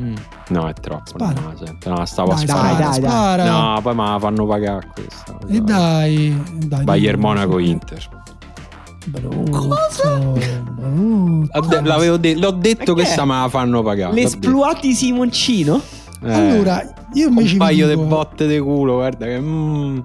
[0.00, 0.14] Mm.
[0.48, 1.18] No, è troppo.
[1.62, 1.88] Sento.
[1.90, 2.76] No, stavo a Dai, sparare.
[2.76, 3.10] dai, dai, dai.
[3.10, 3.50] spara.
[3.50, 5.38] No, poi me la fanno pagare questa.
[5.48, 6.84] E dai, dai.
[6.84, 7.30] Bayern dai.
[7.30, 8.08] Monaco Inter.
[9.06, 10.18] Brutto, Cosa?
[10.18, 12.16] brutto.
[12.18, 12.92] De- l'ho detto, Perché?
[12.92, 14.28] questa me la fanno pagare.
[14.42, 15.80] l'ho di Simoncino?
[16.22, 16.32] Eh.
[16.32, 16.82] Allora,
[17.14, 19.40] io un invece vi paio di botte di culo, guarda che...
[19.40, 19.98] mm.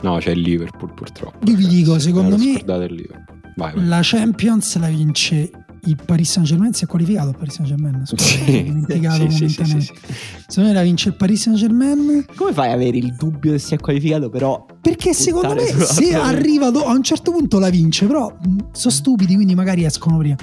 [0.00, 1.38] No, c'è il Liverpool purtroppo.
[1.44, 1.76] Io vi ragazzi.
[1.76, 3.40] dico, secondo me- scordato il Liverpool.
[3.54, 3.86] Vai, vai.
[3.86, 5.50] la Champions la vince
[5.84, 6.72] il Paris Saint Germain.
[6.72, 8.02] Si è qualificato il Paris Saint Germain?
[8.06, 9.64] Scusa, Sì, dimenticato sì, momentaneamente.
[9.64, 10.14] sì, sì.
[10.46, 12.24] Secondo me la vince il Paris Saint Germain.
[12.36, 14.64] Come fai ad avere il dubbio che sia qualificato, però?
[14.80, 18.92] Perché secondo me se arriva do- a un certo punto la vince, però mh, sono
[18.94, 20.36] stupidi, quindi magari escono prima.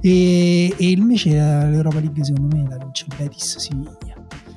[0.00, 4.12] E, e invece eh, l'Europa League secondo me la vince il Betis Siviglia.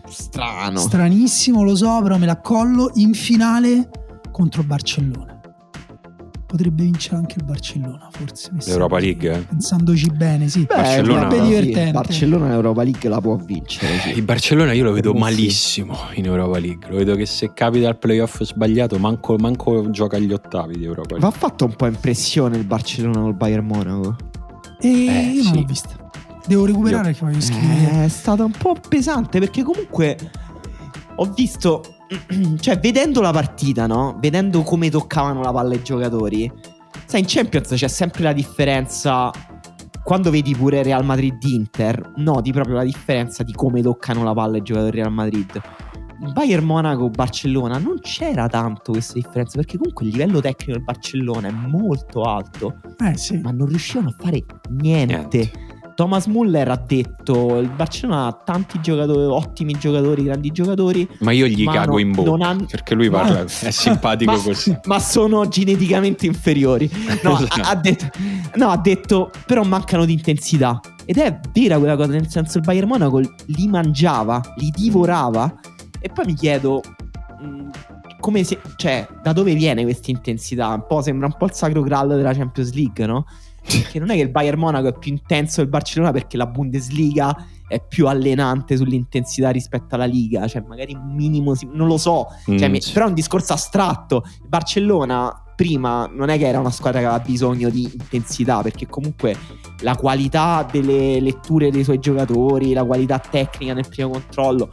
[0.09, 0.77] Strano.
[0.79, 3.89] Stranissimo, lo so, però me la collo in finale
[4.31, 5.36] contro Barcellona.
[6.47, 8.51] Potrebbe vincere anche il Barcellona, forse.
[8.65, 9.45] L'Europa League?
[9.49, 10.61] Pensandoci bene, sì.
[10.61, 11.91] Beh, Barcellona- Sì, divertente.
[11.91, 13.99] Barcellona l'Europa League la può vincere.
[13.99, 14.09] sì.
[14.11, 15.19] Il Barcellona io lo vedo Sì.
[15.19, 16.89] malissimo in Europa League.
[16.89, 21.15] Lo vedo che se capita al playoff sbagliato, manco, manco gioca agli ottavi di Europa
[21.15, 21.37] Va League.
[21.37, 24.15] fatto un po' impressione il Barcellona col Bayern Monaco.
[24.79, 25.59] E Eh, io non sì.
[25.59, 25.89] l'ho vista.
[26.47, 28.05] Devo recuperare che voglio scrivere.
[28.05, 30.17] È stata un po' pesante perché comunque
[31.17, 31.83] ho visto,
[32.59, 34.17] cioè vedendo la partita, no?
[34.19, 36.51] Vedendo come toccavano la palla i giocatori.
[37.05, 39.31] Sai, in Champions c'è sempre la differenza.
[40.03, 44.61] Quando vedi pure Real Madrid-Inter, noti proprio la differenza di come toccano la palla i
[44.61, 45.61] giocatori Real Madrid.
[46.33, 51.51] Bayern Monaco-Barcellona non c'era tanto questa differenza perché comunque il livello tecnico del Barcellona è
[51.51, 53.37] molto alto Eh sì.
[53.37, 55.15] ma non riuscivano a fare niente.
[55.15, 55.51] Niente.
[55.97, 61.47] Thomas Muller ha detto il Barcellona ha tanti giocatori, ottimi giocatori, grandi giocatori, Ma io
[61.47, 64.37] gli Ma cago no, in bocca non han- perché lui Ma- parla, è simpatico ma,
[64.37, 64.77] così.
[64.85, 66.87] ma sono geneticamente inferiori.
[67.23, 67.61] No, ha, Esatto.
[67.63, 68.05] ha detto,
[68.57, 70.79] no, ha detto però mancano di intensità.
[71.03, 75.51] Ed è vera quella cosa, nel senso il Bayern Monaco li mangiava, li divorava.
[75.99, 76.79] E poi mi chiedo
[78.19, 80.67] come se, cioè, da dove viene questa intensità?
[80.69, 83.25] Un po' sembra un po' il sacro graal della Champions League, no?
[83.69, 87.35] Perché non è che il Bayern Monaco è più intenso del Barcellona perché la Bundesliga
[87.67, 92.69] è più allenante sull'intensità rispetto alla Liga, cioè magari un minimo, non lo so, cioè,
[92.69, 94.23] Mm, mi- però è un discorso astratto.
[94.41, 98.87] Il Barcellona prima non è che era una squadra che aveva bisogno di intensità, perché
[98.87, 99.35] comunque
[99.81, 104.69] la qualità delle letture dei suoi giocatori, la qualità tecnica nel primo controllo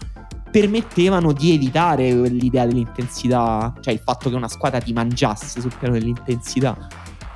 [0.50, 5.94] permettevano di evitare l'idea dell'intensità, cioè il fatto che una squadra ti mangiasse sul piano
[5.94, 6.76] dell'intensità.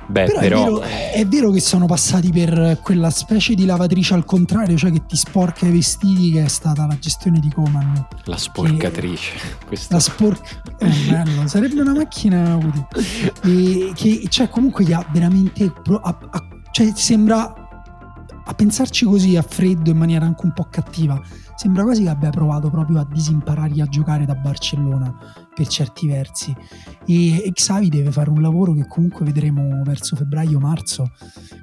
[0.09, 0.81] Beh, Però, però, è, vero,
[1.13, 5.15] è vero che sono passati per quella specie di lavatrice al contrario, cioè che ti
[5.15, 8.07] sporca i vestiti, che è stata la gestione di Coman.
[8.23, 9.37] la sporcatrice.
[9.67, 10.61] Questo- La sporca.
[10.79, 12.87] Bello, sarebbe una macchina utile.
[13.43, 15.71] E che, cioè, comunque gli ha veramente.
[16.01, 17.53] a- a- cioè, sembra.
[18.45, 21.21] A pensarci così a freddo in maniera anche un po' cattiva,
[21.59, 25.13] sembra quasi che abbia provato proprio a disimparare a giocare da Barcellona
[25.53, 26.55] per certi versi.
[27.05, 31.11] E, e Xavi deve fare un lavoro che comunque vedremo verso febbraio-marzo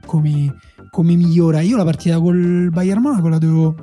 [0.04, 0.54] come,
[0.90, 1.62] come migliora.
[1.62, 3.74] Io la partita col Bayern Monaco la devo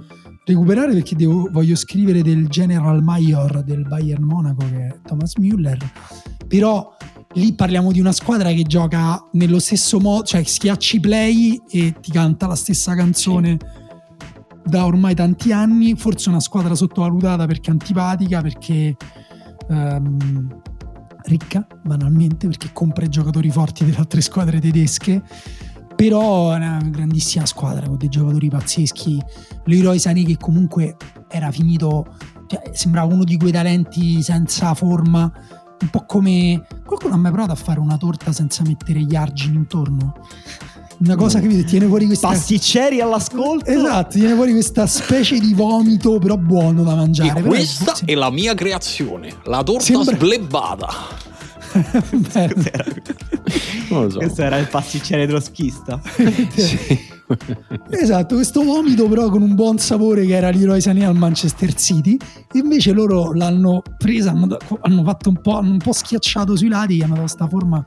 [0.45, 5.79] recuperare perché devo- voglio scrivere del general mayor del Bayern Monaco che è Thomas Müller.
[6.47, 6.95] Però
[7.33, 12.11] lì parliamo di una squadra che gioca nello stesso modo, cioè schiacci play e ti
[12.11, 13.57] canta la stessa canzone
[14.63, 15.95] da ormai tanti anni.
[15.95, 18.95] Forse una squadra sottovalutata perché antipatica, perché
[19.69, 20.61] ehm,
[21.23, 25.21] ricca, banalmente, perché compra i giocatori forti delle altre squadre tedesche.
[25.95, 29.21] Però è una grandissima squadra con dei giocatori pazzeschi.
[29.65, 30.97] Leroy Sané che comunque
[31.29, 32.15] era finito,
[32.47, 35.31] cioè, sembrava uno di quei talenti senza forma,
[35.79, 39.55] un po' come qualcuno ha mai provato a fare una torta senza mettere gli argini
[39.55, 40.13] intorno?
[41.03, 43.69] Una cosa che vedi, tiene fuori questa Pasticceri all'ascolto.
[43.69, 47.31] Esatto, tiene fuori questa specie di vomito, però buono da mangiare.
[47.31, 50.89] E Però questa è la mia creazione, la torta Sembra- sblebbata.
[53.89, 54.19] Non lo so.
[54.19, 55.99] Questo era il pasticcere troschista.
[56.55, 57.11] Sì.
[57.89, 62.17] Esatto, questo vomito però con un buon sapore che era Leroy Sané al Manchester City.
[62.53, 67.15] Invece loro l'hanno presa, hanno, fatto un po', hanno un po' schiacciato sui lati, hanno
[67.15, 67.83] dato sta forma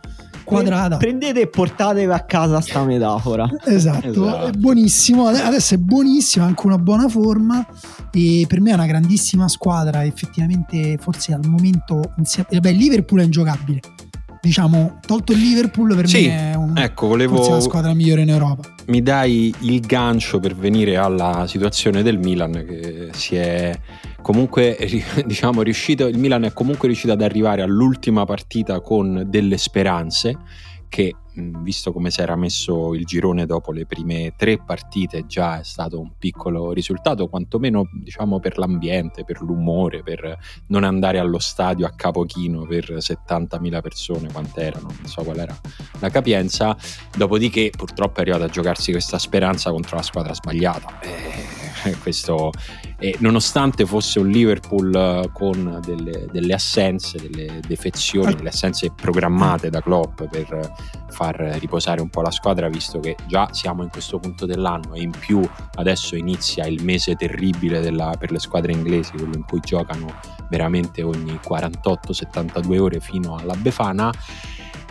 [0.46, 0.96] quadrata.
[0.96, 3.46] Prendete e portatevi a casa sta metafora.
[3.64, 4.46] Esatto, Esatto.
[4.46, 5.26] è buonissimo.
[5.26, 7.66] Ade- Adesso è buonissimo, ha anche una buona forma.
[8.12, 10.04] E per me è una grandissima squadra.
[10.04, 13.80] Effettivamente, forse al momento, insieme, eh beh, il Liverpool è ingiocabile.
[14.40, 17.60] Diciamo, tolto il Liverpool, per Sì, me è un, Ecco, forse la volevo.
[17.60, 18.62] squadra migliore in Europa.
[18.86, 23.76] Mi dai il gancio per venire alla situazione del Milan che si è
[24.26, 24.76] comunque
[25.24, 26.08] diciamo riuscito.
[26.08, 30.36] Il Milan è comunque riuscito ad arrivare all'ultima partita con delle speranze.
[30.88, 31.14] Che
[31.62, 36.00] visto come si era messo il girone dopo le prime tre partite, già è stato
[36.00, 41.90] un piccolo risultato, quantomeno diciamo per l'ambiente, per l'umore, per non andare allo stadio a
[41.90, 45.56] capochino per 70.000 persone, quante erano, non so qual era
[45.98, 46.76] la capienza.
[47.14, 51.00] Dopodiché, purtroppo, è arrivato a giocarsi questa speranza contro la squadra sbagliata.
[51.00, 51.65] Eh,
[52.02, 52.50] questo,
[52.98, 59.70] eh, nonostante fosse un Liverpool eh, con delle, delle assenze, delle defezioni, delle assenze programmate
[59.70, 60.72] da Klopp per
[61.10, 65.00] far riposare un po' la squadra, visto che già siamo in questo punto dell'anno e
[65.00, 65.40] in più
[65.76, 70.14] adesso inizia il mese terribile della- per le squadre inglesi, quello in cui giocano
[70.50, 74.12] veramente ogni 48-72 ore fino alla Befana.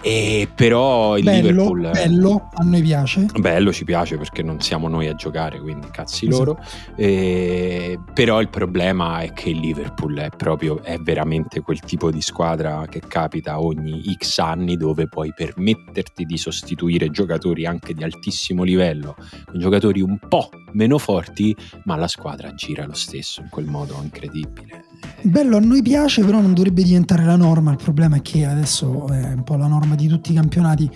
[0.08, 3.26] E però il bello, Liverpool bello, a noi piace.
[3.40, 6.44] Bello, ci piace perché non siamo noi a giocare, quindi cazzi Esatto.
[6.44, 6.64] loro.
[6.96, 12.22] Eh, però il problema è che il Liverpool è proprio, è veramente quel tipo di
[12.22, 18.62] squadra che capita ogni X anni dove puoi permetterti di sostituire giocatori anche di altissimo
[18.62, 19.16] livello
[19.46, 24.00] con giocatori un po' meno forti, ma la squadra gira lo stesso in quel modo
[24.04, 24.85] incredibile.
[25.22, 27.72] Bello, a noi piace, però non dovrebbe diventare la norma.
[27.72, 30.90] Il problema è che adesso è un po' la norma di tutti i campionati.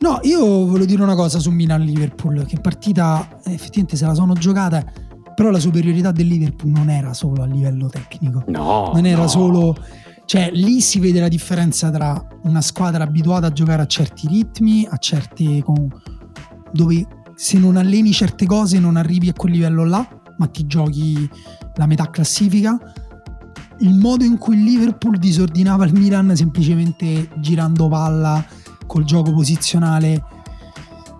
[0.00, 4.34] No, io volevo dire una cosa su Milan-Liverpool, che partita eh, effettivamente se la sono
[4.34, 4.84] giocata,
[5.34, 8.44] però la superiorità del Liverpool non era solo a livello tecnico.
[8.48, 9.28] No, non era no.
[9.28, 9.76] solo...
[10.24, 14.86] Cioè, lì si vede la differenza tra una squadra abituata a giocare a certi ritmi,
[14.88, 15.62] a certe...
[15.62, 15.88] con-
[16.72, 20.06] dove se non alleni certe cose non arrivi a quel livello là,
[20.38, 21.28] ma ti giochi
[21.76, 22.76] la metà classifica.
[23.80, 28.44] Il modo in cui il Liverpool disordinava il Milan semplicemente girando palla
[28.86, 30.22] col gioco posizionale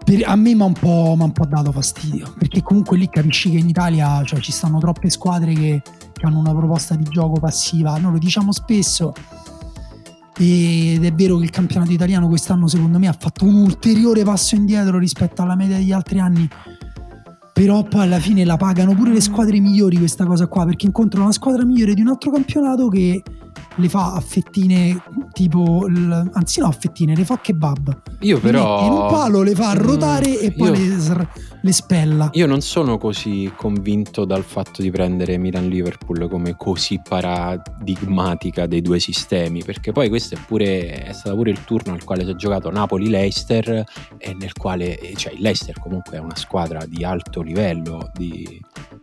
[0.09, 3.68] per- a me mi ha un, po', dato fastidio perché comunque lì capisci che in
[3.68, 8.12] Italia cioè, ci stanno troppe squadre che, che hanno una proposta di gioco passiva noi
[8.12, 9.12] lo diciamo spesso
[10.38, 14.55] ed è vero che il campionato italiano quest'anno secondo me ha fatto un ulteriore passo
[14.55, 16.49] indietro rispetto alla media degli altri anni
[17.59, 21.25] però poi alla fine la pagano pure le squadre migliori questa cosa qua perché incontrano
[21.25, 23.21] una squadra migliore di un altro campionato che
[23.75, 28.01] le fa a fettine tipo il- anzi no a fettine le fa kebab.
[28.21, 28.87] Io però...
[28.87, 31.29] in un palo le fa Mm, rotare e poi io- le, sr-
[31.62, 32.31] le spella.
[32.33, 38.99] Io non sono così convinto dal fatto di prendere Milan-Liverpool come così paradigmatica dei due
[38.99, 42.35] sistemi, perché poi questo è pure è stato pure il turno al quale si è
[42.35, 43.85] giocato Napoli-Leicester
[44.18, 48.61] e nel quale cioè il Leicester comunque è una squadra di alto livello di-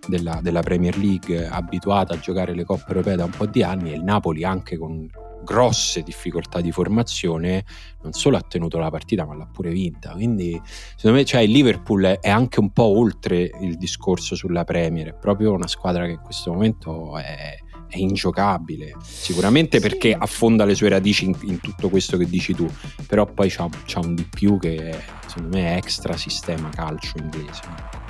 [0.08, 3.92] della, della Premier League abituata a giocare le coppe europee da un po' di anni
[3.92, 5.08] e il Napoli anche con
[5.46, 7.64] grosse difficoltà di formazione
[8.02, 10.62] non solo ha tenuto la partita ma l'ha pure vinta quindi
[10.98, 15.14] secondo me cioè, il Liverpool è, anche un po' oltre il discorso sulla Premier, è
[15.14, 17.58] proprio una squadra che in questo momento è,
[17.88, 19.88] è ingiocabile, sicuramente Sì.
[19.88, 22.68] perché affonda le sue radici in, in tutto questo che dici tu,
[23.08, 24.98] però poi c'ha, c'ha un di più che
[25.28, 28.05] secondo me è extra sistema calcio inglese.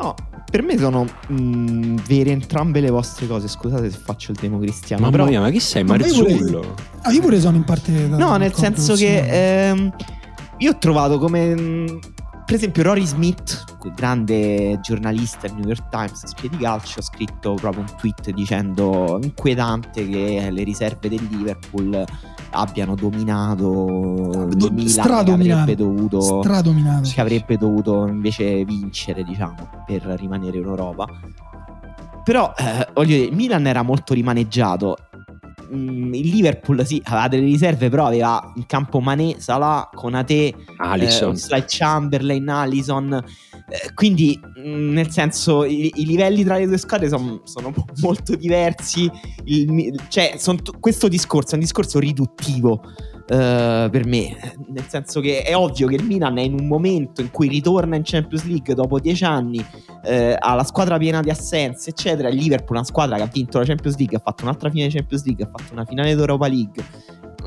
[0.00, 0.14] No,
[0.50, 3.48] per me sono mh, vere entrambe le vostre cose.
[3.48, 5.02] Scusate se faccio il democristiano.
[5.02, 5.28] Mamma però...
[5.28, 6.74] mia, ma chi sei Ma io Marzullo?
[7.02, 9.92] Ah, io pure sono in parte No, nel senso che ehm,
[10.58, 11.98] io ho trovato come mh,
[12.46, 17.82] per esempio Rory Smith, grande giornalista del New York Times, spiedi calcio, ha scritto proprio
[17.82, 22.04] un tweet dicendo inquietante che le riserve del Liverpool
[22.50, 25.60] abbiano dominato il Do- Milan che stradominato.
[25.60, 31.06] avrebbe dovuto stradominato che avrebbe dovuto invece vincere, diciamo, per rimanere in Europa.
[32.22, 34.96] Però, eh, voglio dire, il Milan era molto rimaneggiato.
[35.70, 41.32] Mh, il Liverpool sì, aveva delle riserve, però aveva in campo Mané, Salah, Conate, Alisson.
[41.32, 43.12] eh, Slide Chamberlain, Allison.
[43.68, 47.84] Eh, quindi, mh, nel senso, i, i livelli tra le due squadre son- sono mo-
[48.02, 49.10] molto diversi.
[49.44, 52.82] Il cioè, son t- questo discorso è un discorso riduttivo.
[53.30, 57.20] Eh, per me, nel senso che è ovvio che il Milan è in un momento
[57.20, 59.64] in cui ritorna in Champions League dopo dieci anni,
[60.04, 62.28] eh, ha la squadra piena di assenze, eccetera.
[62.28, 64.96] Il Liverpool, una squadra che ha vinto la Champions League, ha fatto un'altra finale di
[64.96, 66.84] Champions League, ha fatto una finale d'Europa League.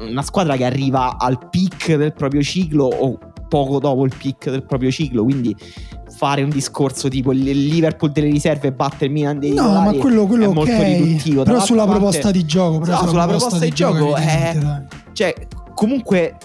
[0.08, 3.20] Una squadra che arriva al peak del proprio ciclo o
[3.50, 5.24] poco dopo il peak del proprio ciclo.
[5.24, 5.54] Quindi
[6.16, 10.26] fare un discorso tipo il Liverpool delle riserve batte il Milan dei No, ma quello,
[10.28, 10.54] quello è ok.
[10.54, 11.44] molto riduttivo.
[11.44, 14.86] Però sulla parte- proposta di gioco, però No, sulla proposta di gioco, eh, dai.
[15.12, 15.34] Cioè,
[15.74, 16.38] comunque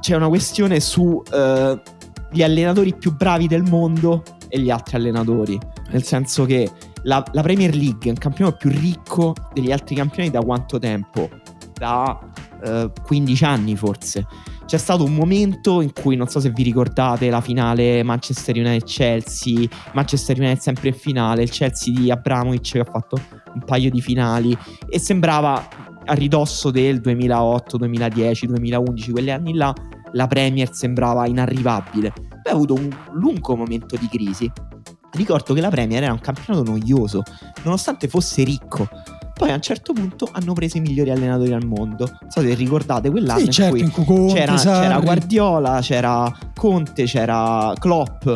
[0.00, 1.80] c'è una questione su eh,
[2.30, 5.58] gli allenatori più bravi del mondo e gli altri allenatori.
[5.90, 6.70] Nel senso che
[7.02, 11.28] la, la Premier League è un campionato più ricco degli altri campioni da quanto tempo?
[11.74, 12.18] Da
[12.64, 14.26] eh, 15 anni forse.
[14.66, 19.66] C'è stato un momento in cui, non so se vi ricordate, la finale Manchester United-Chelsea,
[19.94, 23.18] Manchester United sempre in finale, il Chelsea di Abramovic che ha fatatu
[23.54, 24.54] un paio di finali
[24.86, 25.66] e sembrava
[26.08, 29.72] a ridosso del 2008, 2010, 2011, quegli anni là,
[30.12, 32.12] la Premier sembrava inarrivabile.
[32.12, 34.50] Poi ha avuto un lungo momento di crisi.
[35.12, 37.22] Ricordo che la Premier era un campionato noioso,
[37.62, 38.88] nonostante fosse ricco.
[39.34, 42.08] Poi a un certo punto hanno preso i migliori allenatori al mondo.
[42.20, 47.04] Non so se ricordate quell'anno Sì, certo, in cui Conte, c'era, c'era Guardiola, c'era Conte,
[47.04, 48.28] c'era Klopp.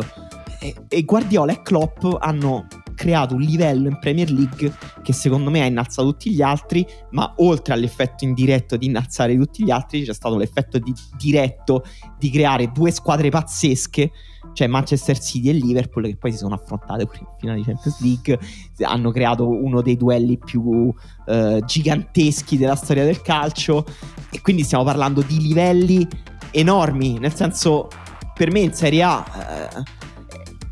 [0.59, 5.61] E, e Guardiola e Klopp hanno creato un livello in Premier League che secondo me
[5.61, 10.13] ha innalzato tutti gli altri, ma oltre all'effetto indiretto di innalzare tutti gli altri, c'è
[10.13, 11.83] stato l'effetto di- diretto
[12.17, 14.11] di creare due squadre pazzesche,
[14.53, 18.01] cioè Manchester City e Liverpool, che poi si sono affrontate pure in finale di Champions
[18.01, 18.39] League,
[18.81, 20.93] hanno creato uno dei duelli più
[21.25, 23.85] eh, giganteschi della storia del calcio,
[24.29, 26.07] e quindi stiamo parlando di livelli
[26.51, 27.87] enormi, nel senso,
[28.33, 29.25] per me in Serie A...
[29.37, 30.01] eh,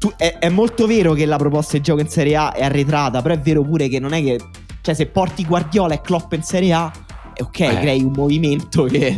[0.01, 3.21] tu- è, è molto vero che la proposta di gioco in Serie A è arretrata,
[3.21, 4.39] però è vero pure che non è che.
[4.81, 6.91] Cioè, se porti Guardiola e Klopp in Serie A,
[7.35, 7.79] è ok, Eh.
[7.79, 9.15] crei un movimento che.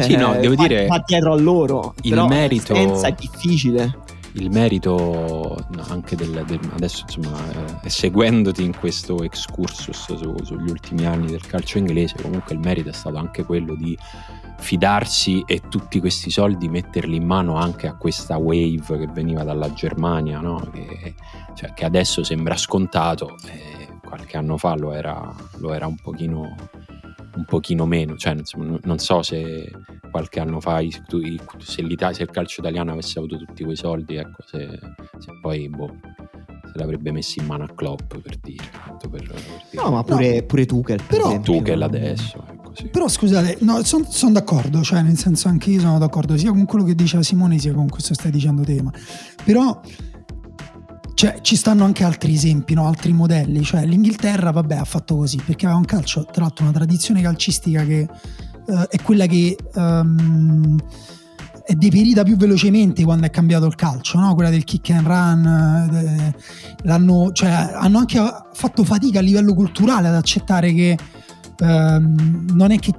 [0.00, 1.94] Sì, no, devo va, dire, va dietro a loro.
[2.02, 3.98] il merito- senza è difficile.
[4.34, 5.56] Il merito
[5.88, 7.38] anche del, del- adesso insomma
[7.82, 12.90] eh, seguendoti in questo excursus su- sugli ultimi anni del calcio inglese comunque il merito
[12.90, 13.96] è stato anche quello di
[14.58, 19.72] fidarsi e tutti questi soldi metterli in mano anche a questa wave che veniva dalla
[19.72, 20.68] Germania no?
[20.72, 21.14] che,
[21.54, 26.54] cioè, che adesso sembra scontato e qualche anno fa lo era, lo era un pochino
[27.36, 29.70] un pochino meno cioè insomma, non so se
[30.10, 30.80] qualche anno fa
[31.58, 34.68] se, l'Italia, se il calcio italiano avesse avuto tutti quei soldi, ecco, se,
[35.18, 35.96] se poi boh,
[36.72, 38.64] se l'avrebbe messi in mano a Klopp per dire.
[38.86, 39.82] tanto per- per dire.
[39.82, 40.96] No, ma pure, pure Tuchel.
[40.96, 41.40] per Però-.
[41.40, 42.88] Tuchel adesso, ecco, sì.
[42.88, 46.84] Però scusate, no, sono d'accordo, cioè nel senso anche io sono d'accordo sia con quello
[46.84, 48.92] che diceva Simone sia con questo che stai dicendo te, ma
[49.44, 49.80] però
[51.20, 52.86] cioè, ci stanno anche altri esempi, no?
[52.86, 56.72] altri modelli, cioè l'Inghilterra vabbè ha fatto così perché aveva un calcio, tra l'altro una
[56.72, 58.08] tradizione calcistica che
[58.66, 60.78] eh, è quella che ehm,
[61.62, 64.34] è deperita più velocemente quando è cambiato il calcio, no?
[64.34, 66.34] quella del kick and run, eh,
[66.84, 68.18] l'hanno, cioè, hanno anche
[68.54, 70.96] fatto fatica a livello culturale ad accettare che
[71.58, 72.94] ehm, non è che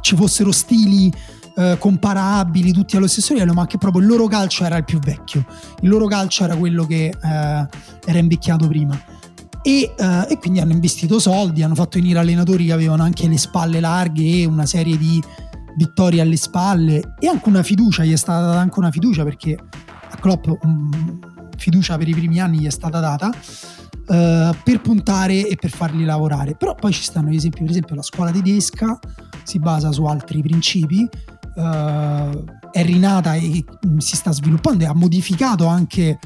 [0.00, 1.12] ci fossero stili
[1.56, 4.98] eh, comparabili tutti allo stesso livello, ma che proprio il loro calcio era il più
[4.98, 5.44] vecchio,
[5.80, 8.98] il loro calcio era quello che eh, era invecchiato prima.
[9.62, 13.38] E, eh, e quindi hanno investito soldi, hanno fatto venire allenatori che avevano anche le
[13.38, 15.22] spalle larghe e una serie di
[15.76, 19.56] vittorie alle spalle e anche una fiducia, gli è stata data anche una fiducia perché
[19.56, 20.92] a Klopp mm,
[21.56, 23.30] fiducia per i primi anni gli è stata data
[24.06, 26.54] eh, per puntare e per farli lavorare.
[26.56, 28.98] Però poi ci stanno gli esempi, per esempio la scuola tedesca
[29.44, 31.08] si basa su altri principi,
[31.56, 33.64] eh, è rinata e
[33.98, 36.18] si sta sviluppando e ha modificato anche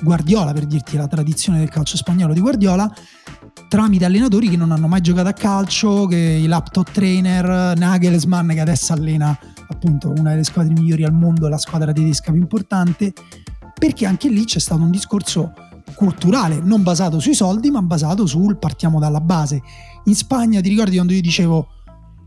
[0.00, 2.90] Guardiola, per dirti la tradizione del calcio spagnolo di Guardiola,
[3.68, 8.60] tramite allenatori che non hanno mai giocato a calcio, che i laptop trainer, Nagelsmann che
[8.60, 9.36] adesso allena
[9.68, 13.12] appunto una delle squadre migliori al mondo, la squadra tedesca più importante,
[13.78, 15.52] perché anche lì c'è stato un discorso
[15.94, 19.60] culturale, non basato sui soldi, ma basato sul partiamo dalla base.
[20.04, 21.68] In Spagna ti ricordi quando io dicevo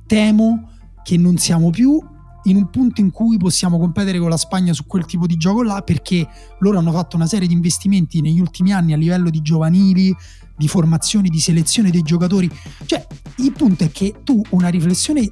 [0.05, 0.69] temo
[1.03, 1.99] che non siamo più
[2.43, 5.63] in un punto in cui possiamo competere con la Spagna su quel tipo di gioco
[5.63, 6.27] là perché
[6.59, 10.15] loro hanno fatto una serie di investimenti negli ultimi anni a livello di giovanili,
[10.55, 12.49] di formazione, di selezione dei giocatori.
[12.85, 13.05] Cioè,
[13.37, 15.29] il punto è che tu una riflessione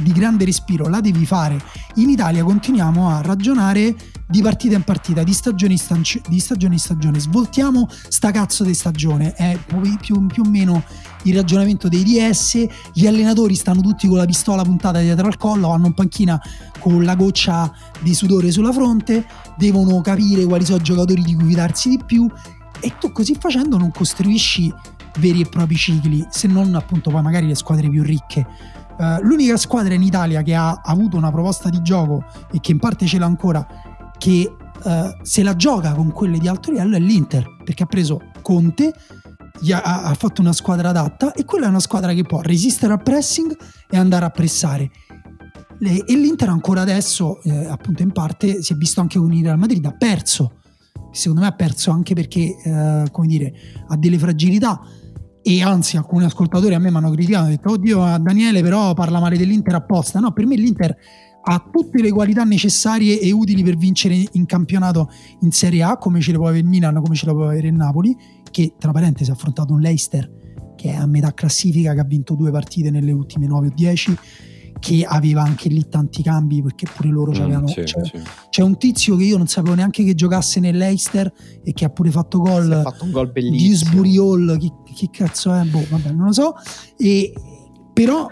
[0.00, 1.60] di grande respiro, la devi fare.
[1.96, 3.94] In Italia continuiamo a ragionare
[4.28, 7.18] di partita in partita, di stagione in, stanci- di stagione, in stagione.
[7.18, 9.32] Svoltiamo sta cazzo di stagione.
[9.34, 10.82] È più, più o meno
[11.26, 12.66] il ragionamento dei DS.
[12.92, 16.40] Gli allenatori stanno tutti con la pistola puntata dietro al collo, hanno un panchina
[16.80, 21.46] con la goccia di sudore sulla fronte, devono capire quali sono i giocatori di cui
[21.46, 22.28] fidarsi di più.
[22.80, 24.72] E tu così facendo non costruisci
[25.18, 28.46] veri e propri cicli, se non appunto poi magari le squadre più ricche.
[28.98, 32.78] Uh, l'unica squadra in Italia che ha avuto una proposta di gioco e che in
[32.78, 33.66] parte ce l'ha ancora,
[34.16, 34.50] che
[34.84, 34.90] uh,
[35.22, 38.92] se la gioca con quelle di alto livello è l'Inter, perché ha preso Conte,
[39.72, 43.02] ha, ha, fatto una squadra adatta e quella è una squadra che può resistere al
[43.02, 43.56] pressing
[43.88, 44.90] e andare a pressare.
[45.78, 49.58] E l'Inter ancora adesso, eh, appunto in parte, si è visto anche con il Real
[49.58, 50.60] Madrid, ha perso.
[51.10, 53.52] Secondo me ha perso anche perché, eh, come dire,
[53.88, 54.80] ha delle fragilità
[55.48, 59.20] e anzi alcuni ascoltatori a me mi hanno criticato, hanno detto oddio Daniele però parla
[59.20, 60.96] male dell'Inter apposta, no per me l'Inter
[61.48, 65.08] ha tutte le qualità necessarie e utili per vincere in campionato
[65.42, 67.68] in Serie A come ce le può avere il Milan, come ce le può avere
[67.68, 68.16] il Napoli
[68.56, 70.32] che tra parentesi ha affrontato un Leicester
[70.76, 74.18] che è a metà classifica, che ha vinto due partite nelle ultime 9 o 10
[74.78, 78.22] che aveva anche lì tanti cambi perché pure loro mm, c'avevano sì, c'è, sì.
[78.48, 81.30] c'è, un tizio che io non sapevo neanche che giocasse nell'Eister
[81.62, 83.68] e che ha pure fatto gol ha fatto un gol bellissimo.
[83.68, 85.62] Disbury Hall chi, chi, cazzo è?
[85.64, 86.54] Boh vabbè non lo so.
[86.96, 87.34] E,
[87.92, 88.26] però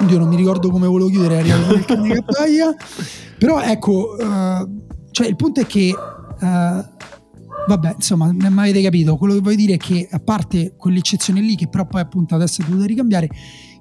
[0.00, 2.24] oddio non mi ricordo come volevo chiudere arrivato il cane che
[3.38, 7.08] però ecco uh, cioè il punto è che uh,
[7.66, 9.16] vabbè insomma mi avete capito.
[9.16, 12.62] Quello che voglio dire è che a parte quell'eccezione lì che però poi appunto adesso
[12.62, 13.28] è dovuta ricambiare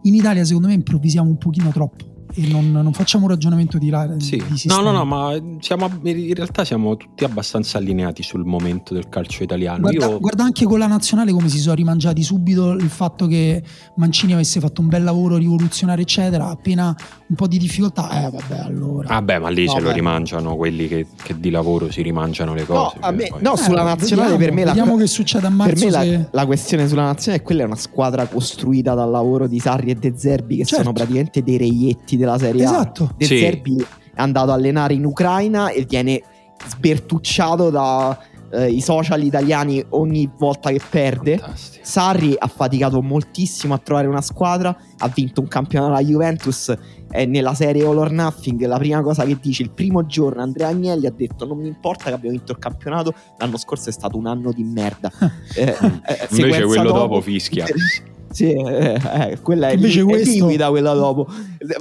[0.04, 3.90] in Italia secondo me improvvisiamo un pochino troppo e non, non facciamo un ragionamento di,
[3.90, 4.42] la, sì.
[4.48, 9.10] di No, no, no, ma siamo, in realtà siamo tutti abbastanza allineati sul momento del
[9.10, 9.82] calcio italiano.
[9.82, 10.20] Guarda, Io...
[10.20, 13.62] guarda anche con la nazionale come si sono rimangiati subito il fatto che
[13.96, 16.48] Mancini avesse fatto un bel lavoro rivoluzionario, eccetera.
[16.48, 16.96] Appena
[17.28, 19.08] un po' di difficoltà, eh vabbè, allora.
[19.08, 19.84] Vabbè, ah ma lì no, se beh.
[19.84, 22.98] lo rimangiano quelli che, che, di lavoro si rimangiano le cose.
[23.02, 25.74] No, me, no sulla eh, nazionale vediamo, per me vediamo la, che succede a marzo.
[25.74, 26.12] Per me se...
[26.12, 29.92] la, la, questione sulla nazionale è quella è una squadra costruita dal lavoro di Sarri
[29.92, 30.84] e De Zerbi, che certo.
[30.84, 32.70] sono praticamente dei reietti della Serie A.
[32.70, 33.12] Esatto.
[33.16, 33.40] De sì.
[33.40, 33.78] Zerbi
[34.14, 36.22] è andato a allenare in Ucraina e viene
[36.68, 38.16] sbertucciato dai
[38.52, 41.38] eh, social italiani ogni volta che perde.
[41.38, 41.86] Fantastico.
[41.86, 46.76] Sarri ha faticato moltissimo a trovare una squadra, ha vinto un campionato alla Juventus
[47.10, 48.64] è nella serie All or Nothing.
[48.66, 52.06] La prima cosa che dice il primo giorno Andrea Agnelli ha detto non mi importa
[52.06, 55.12] che abbiamo vinto il campionato, l'anno scorso è stato un anno di merda.
[55.56, 57.66] eh, eh, Invece quello dopo, dopo fischia.
[58.32, 60.30] Sì, eh, eh, quella è, Invece li- questo...
[60.30, 61.28] è liquida quella dopo.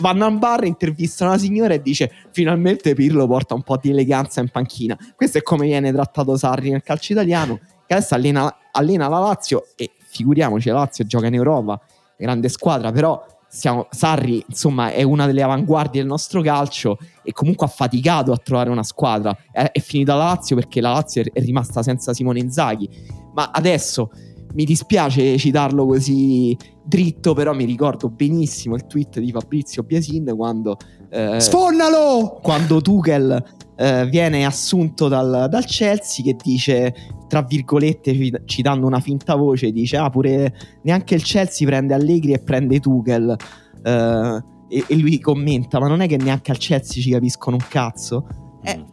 [0.00, 4.40] Vanno al bar, intervistano la signora e dice finalmente Pirlo porta un po' di eleganza
[4.40, 4.96] in panchina.
[5.14, 9.66] Questo è come viene trattato Sarri nel calcio italiano, che adesso allena, allena la Lazio
[9.76, 11.80] e figuriamoci, la Lazio gioca in Europa,
[12.16, 17.66] grande squadra, però siamo, Sarri insomma è una delle avanguardie del nostro calcio e comunque
[17.66, 19.36] ha faticato a trovare una squadra.
[19.50, 22.88] È, è finita la Lazio perché la Lazio è, è rimasta senza Simone Inzaghi,
[23.34, 24.10] ma adesso
[24.54, 30.76] mi dispiace citarlo così dritto, però mi ricordo benissimo il tweet di Fabrizio Biasin quando...
[31.10, 32.38] Eh, Sfonnalo!
[32.42, 33.44] Quando Tuchel
[33.76, 36.94] eh, viene assunto dal, dal, Chelsea che dice,
[37.28, 42.38] tra virgolette, citando una finta voce, dice, ah pure neanche il Chelsea prende Allegri e
[42.40, 43.36] prende Tuchel.
[43.82, 47.66] Eh, e, e, lui commenta, ma non è che neanche al Chelsea ci capiscono un
[47.68, 48.26] cazzo?
[48.62, 48.84] Eh,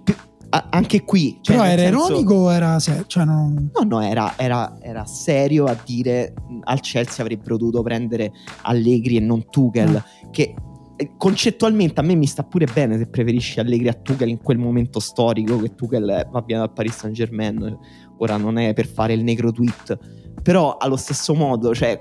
[0.56, 1.40] mm anche qui.
[1.42, 3.04] Cioè, Però era senso, ironico o era serio?
[3.08, 3.70] Cioè non...
[3.74, 6.34] No, no, era, era, era, serio a dire
[6.64, 8.32] al Chelsea avrebbero dovuto prendere
[8.62, 10.04] Allegri e non Tuchel.
[10.26, 10.32] Mm.
[10.32, 10.56] Che
[10.98, 14.58] eh, concettualmente a me mi sta pure bene se preferisci Allegri a Tuchel in quel
[14.58, 17.78] momento storico che Tuchel va via dal Paris Saint Germain.
[18.18, 19.98] Ora non è per fare il negro tweet.
[20.42, 22.00] Però allo stesso modo, cioè,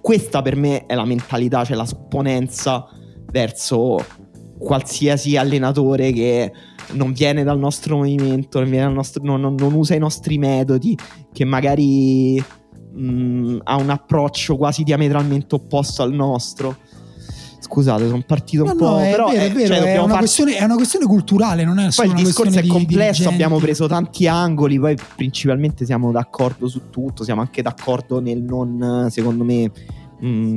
[0.00, 2.86] questa per me è la mentalità, cioè la supponenza
[3.30, 3.98] verso
[4.58, 6.52] qualsiasi allenatore che
[6.92, 10.96] non viene dal nostro movimento, non, dal nostro, non, non, non usa i nostri metodi,
[11.32, 12.42] che magari
[12.92, 16.76] mh, mm, ha un approccio quasi diametralmente opposto al nostro.
[17.58, 18.90] Scusate, sono partito un no, po'.
[18.90, 20.18] No, è però vero, è, vero, cioè, è, una far...
[20.18, 23.88] questione, è, una questione, culturale, non è solo Poi il discorso è complesso, abbiamo preso
[23.88, 29.70] tanti angoli, poi principalmente siamo d'accordo su tutto, siamo anche d'accordo nel non, secondo me,
[30.20, 30.56] mh, mm,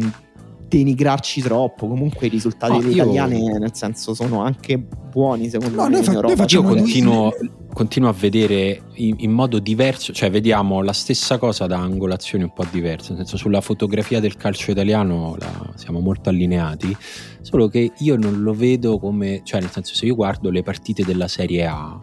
[0.70, 1.88] denigrarci troppo.
[1.88, 3.04] Comunque i risultati no, degli io...
[3.04, 6.04] italiani, nel senso, sono anche buoni secondo no, me.
[6.04, 7.34] Fa- io continuo,
[7.74, 12.54] continuo, a vedere in, in, modo diverso, cioè vediamo la stessa cosa da angolazioni un
[12.54, 13.10] po' diverse.
[13.10, 16.96] Nel senso, sulla fotografia del calcio italiano la, siamo molto allineati,
[17.42, 21.04] solo che io non lo vedo come, cioè nel senso, se io guardo le partite
[21.04, 22.00] della Serie A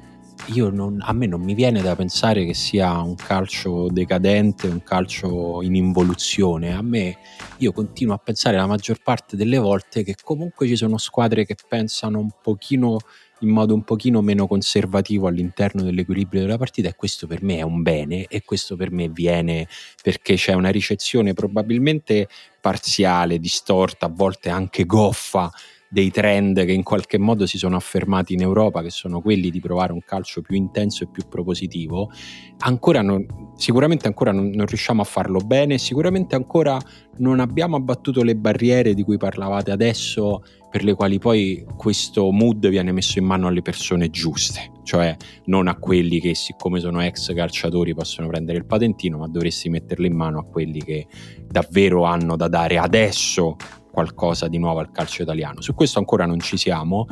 [0.70, 5.62] non, a me non mi viene da pensare che sia un calcio decadente, un calcio
[5.62, 6.74] in involuzione.
[6.74, 7.18] A me
[7.58, 11.56] io continuo a pensare la maggior parte delle volte che comunque ci sono squadre che
[11.68, 12.98] pensano un pochino
[13.40, 17.62] in modo un pochino meno conservativo all'interno dell'equilibrio della partita e questo per me è
[17.62, 19.68] un bene e questo per me viene
[20.02, 22.28] perché c'è una ricezione probabilmente
[22.60, 25.50] parziale, distorta, a volte anche goffa
[25.96, 29.60] dei trend che in qualche modo si sono affermati in Europa, che sono quelli di
[29.60, 32.10] provare un calcio più intenso e più propositivo,
[32.58, 33.24] ancora non,
[33.56, 36.78] sicuramente ancora non, non, riusciamo a farlo bene, sicuramente ancora
[37.16, 42.68] non abbiamo abbattuto le barriere di cui parlavate adesso, per le quali poi questo mood
[42.68, 45.16] viene messo in mano alle persone giuste, cioè
[45.46, 50.04] non a quelli che siccome sono ex calciatori possono prendere il patentino, ma dovresti metterlo
[50.04, 51.06] in mano a quelli che
[51.48, 53.56] davvero hanno da dare adesso
[53.96, 55.62] qualcosa di nuovo al calcio italiano.
[55.62, 57.06] Su questo ancora non ci siamo,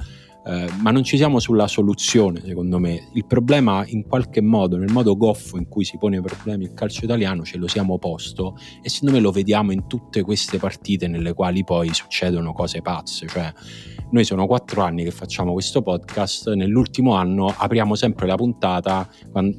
[0.45, 3.09] eh, ma non ci siamo sulla soluzione, secondo me.
[3.15, 6.75] Il problema, in qualche modo, nel modo goffo in cui si pone i problemi il
[6.75, 11.09] calcio italiano, ce lo siamo posto e secondo me lo vediamo in tutte queste partite
[11.09, 13.27] nelle quali poi succedono cose pazze.
[13.29, 13.51] Cioè,
[14.11, 19.09] noi sono quattro anni che facciamo questo podcast, nell'ultimo anno apriamo sempre la puntata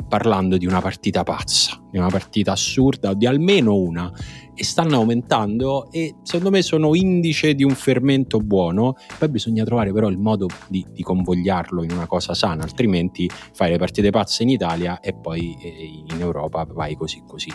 [0.07, 4.13] parlando di una partita pazza, di una partita assurda, o di almeno una
[4.55, 8.95] e stanno aumentando e secondo me sono indice di un fermento buono.
[9.17, 13.71] Poi bisogna trovare però il modo di, di convogliarlo in una cosa sana, altrimenti fai
[13.71, 17.51] le partite pazze in Italia e poi eh, in Europa vai così così.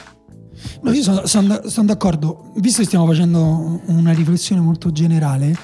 [0.82, 5.57] No, io sono, sono, sono, d'accordo, visto che stiamo facendo una riflessione molto generale,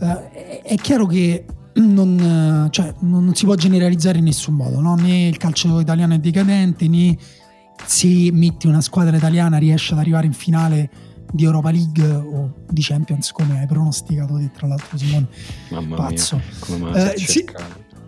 [0.00, 4.94] eh, è chiaro che non, cioè, non, si può generalizzare in nessun modo, no?
[4.96, 7.16] né il calcio italiano è decadente, né
[7.86, 10.90] se metti una squadra italiana riesce ad arrivare in finale
[11.34, 15.26] di Europa League o di Champions come hai pronosticato te tra l'altro Simone.
[15.70, 16.40] Mamma pazzo.
[16.68, 17.44] mia, eh, si,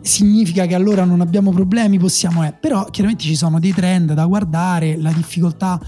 [0.00, 2.52] significa che allora non abbiamo problemi possiamo eh.
[2.52, 5.80] però chiaramente ci sono dei trend da guardare la difficoltà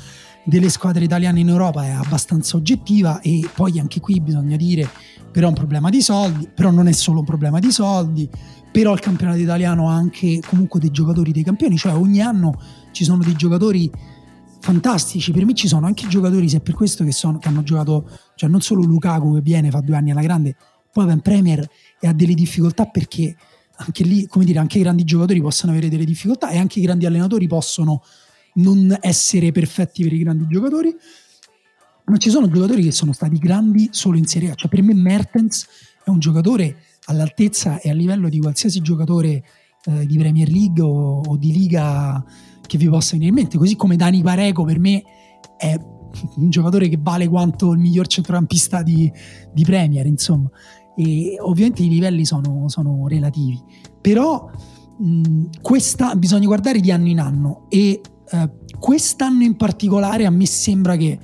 [0.45, 4.89] delle squadre italiane in Europa è abbastanza oggettiva e poi anche qui bisogna dire
[5.31, 8.29] però è un problema di soldi però non è solo un problema di soldi
[8.73, 12.59] però il campionato italiano ha anche comunque dei giocatori dei campioni cioè ogni anno
[12.93, 13.91] ci sono dei giocatori
[14.61, 15.33] fantastici.
[15.33, 18.49] Per me ci sono anche giocatori, se per questo che, sono, che hanno giocato, cioè
[18.49, 20.57] non solo Lukaku che viene, fa due anni alla grande,
[20.93, 21.69] poi va in Premier
[22.01, 23.37] e ha delle difficoltà perché
[23.77, 26.83] anche lì, come dire, anche i grandi giocatori possono avere delle difficoltà e anche i
[26.83, 28.03] grandi allenatori possono
[28.55, 30.95] non essere perfetti per i grandi giocatori.
[32.07, 34.55] Ma ci sono giocatori che sono stati grandi solo in Serie A.
[34.55, 35.67] Cioè, per me Mertens
[36.03, 39.45] è un giocatore all'altezza e a livello di qualsiasi giocatore
[39.85, 42.25] eh, di Premier League o, o di Liga
[42.69, 45.03] che vi possa venire in mente, così come Dani Pareco per me
[45.57, 45.77] è
[46.37, 49.11] un giocatore che vale quanto il miglior centrocampista di,
[49.53, 50.49] di Premier, insomma.
[50.95, 53.61] E ovviamente i livelli sono, sono relativi,
[54.01, 54.51] però
[54.99, 58.01] mh, questa, bisogna guardare di anno in anno e
[58.31, 61.19] eh, quest'anno in particolare a me sembra che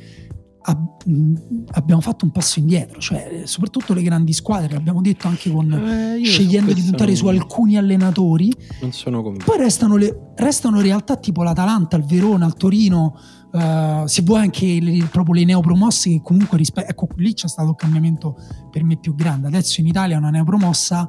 [1.72, 6.24] abbiamo fatto un passo indietro, cioè soprattutto le grandi squadre, l'abbiamo detto anche con eh,
[6.24, 7.16] scegliendo di puntare non...
[7.16, 8.50] su alcuni allenatori.
[8.80, 9.44] Non sono convinto.
[9.44, 13.14] Poi restano, le, restano realtà tipo l'Atalanta, il Verona, il Torino,
[13.52, 17.70] uh, se vuoi anche le, proprio le neopromosse che comunque rispetto ecco lì c'è stato
[17.70, 18.36] il cambiamento
[18.70, 19.48] per me più grande.
[19.48, 21.08] Adesso in Italia una neopromossa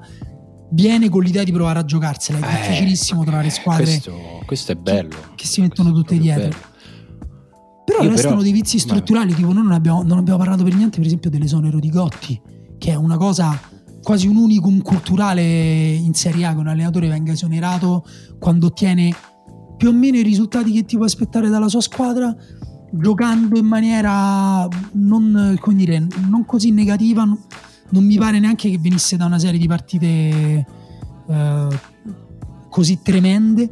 [0.71, 4.75] viene con l'idea di provare a giocarsela, è eh, difficilissimo trovare squadre questo, questo è
[4.75, 5.15] bello.
[5.15, 6.49] Che, che si mettono tutte dietro.
[6.49, 6.73] Bello.
[7.85, 9.35] Però Io restano però, dei vizi strutturali, beh.
[9.35, 12.41] tipo noi non abbiamo, non abbiamo, parlato per niente per esempio dell'esonero di Gotti,
[12.77, 13.57] che è una cosa
[14.05, 18.05] quasi un unicum culturale in Serie A che un allenatore venga esonerato
[18.39, 19.13] quando ottiene
[19.77, 22.33] più o meno i risultati che ti puoi aspettare dalla sua squadra
[22.91, 27.39] giocando in maniera non, dire, non così negativa non,
[27.89, 30.67] non, mi pare neanche che venisse da una serie di partite
[31.27, 31.67] eh,
[32.69, 33.71] così tremende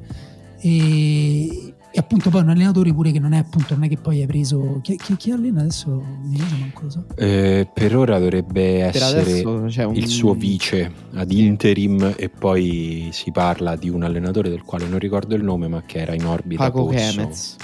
[0.59, 1.62] e,
[1.95, 4.25] e appunto poi un allenatore pure che non è appunto non è che poi hai
[4.25, 7.05] preso chi, chi, chi allena adesso mi manco so.
[7.15, 9.95] eh, per ora dovrebbe per essere un...
[9.95, 14.97] il suo vice ad interim e poi si parla di un allenatore del quale non
[14.97, 17.57] ricordo il nome ma che era in orbita Paco Chemez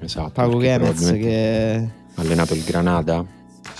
[0.00, 3.24] esatto Paco Chemez che ha allenato il Granada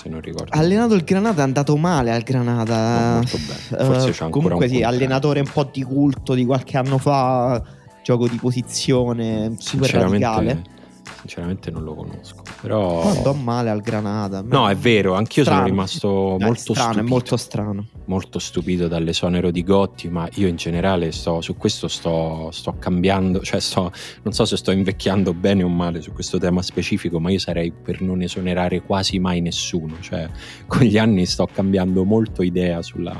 [0.01, 0.55] se non ricordo.
[0.55, 3.09] Ha allenato il Granada, è andato male al Granada.
[3.09, 3.83] No, molto bene.
[3.83, 6.97] Forse uh, c'è ancora Comunque un sì, allenatore un po' di culto di qualche anno
[6.97, 7.61] fa
[8.09, 10.77] gioco di posizione super radicale.
[11.19, 12.41] Sinceramente non lo conosco.
[12.61, 13.03] Però.
[13.03, 14.41] Andò male al Granada.
[14.41, 15.61] No, è vero, anch'io strano.
[15.61, 16.99] sono rimasto Dai, molto strano, stupito.
[16.99, 17.85] È molto strano.
[18.05, 23.41] Molto stupito dall'esonero di Gotti, ma io in generale sto, su questo sto, sto cambiando,
[23.41, 23.91] cioè sto,
[24.23, 27.71] non so se sto invecchiando bene o male su questo tema specifico, ma io sarei
[27.71, 29.97] per non esonerare quasi mai nessuno.
[29.99, 30.27] Cioè,
[30.67, 33.15] con gli anni sto cambiando molto idea sulla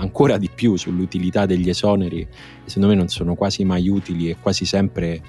[0.00, 2.26] ancora di più sull'utilità degli esoneri,
[2.64, 5.20] secondo me non sono quasi mai utili e quasi sempre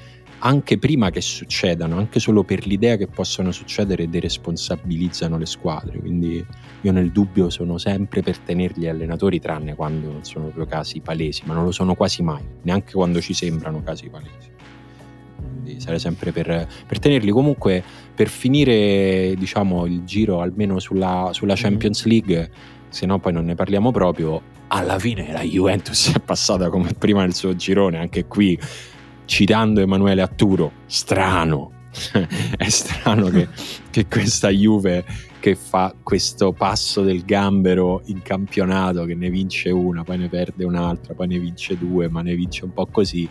[0.43, 5.99] anche prima che succedano, anche solo per l'idea che possono succedere, deresponsabilizzano le squadre.
[5.99, 6.43] Quindi
[6.81, 11.43] io nel dubbio sono sempre per tenerli allenatori, tranne quando non sono proprio casi palesi,
[11.45, 14.49] ma non lo sono quasi mai, neanche quando ci sembrano casi palesi.
[15.61, 17.29] Quindi sarei sempre per, per tenerli.
[17.29, 17.83] Comunque,
[18.15, 21.61] per finire diciamo, il giro almeno sulla, sulla mm-hmm.
[21.61, 22.51] Champions League,
[22.91, 27.21] se no poi non ne parliamo proprio, alla fine la Juventus è passata come prima
[27.21, 28.59] nel suo girone, anche qui
[29.25, 31.71] citando Emanuele Atturo, strano,
[32.57, 33.47] è strano che,
[33.89, 35.05] che, questa Juve
[35.39, 40.65] che fa questo passo del gambero in campionato, che ne vince una, poi ne perde
[40.65, 43.27] un'altra, poi ne vince due, ma ne vince un po' così,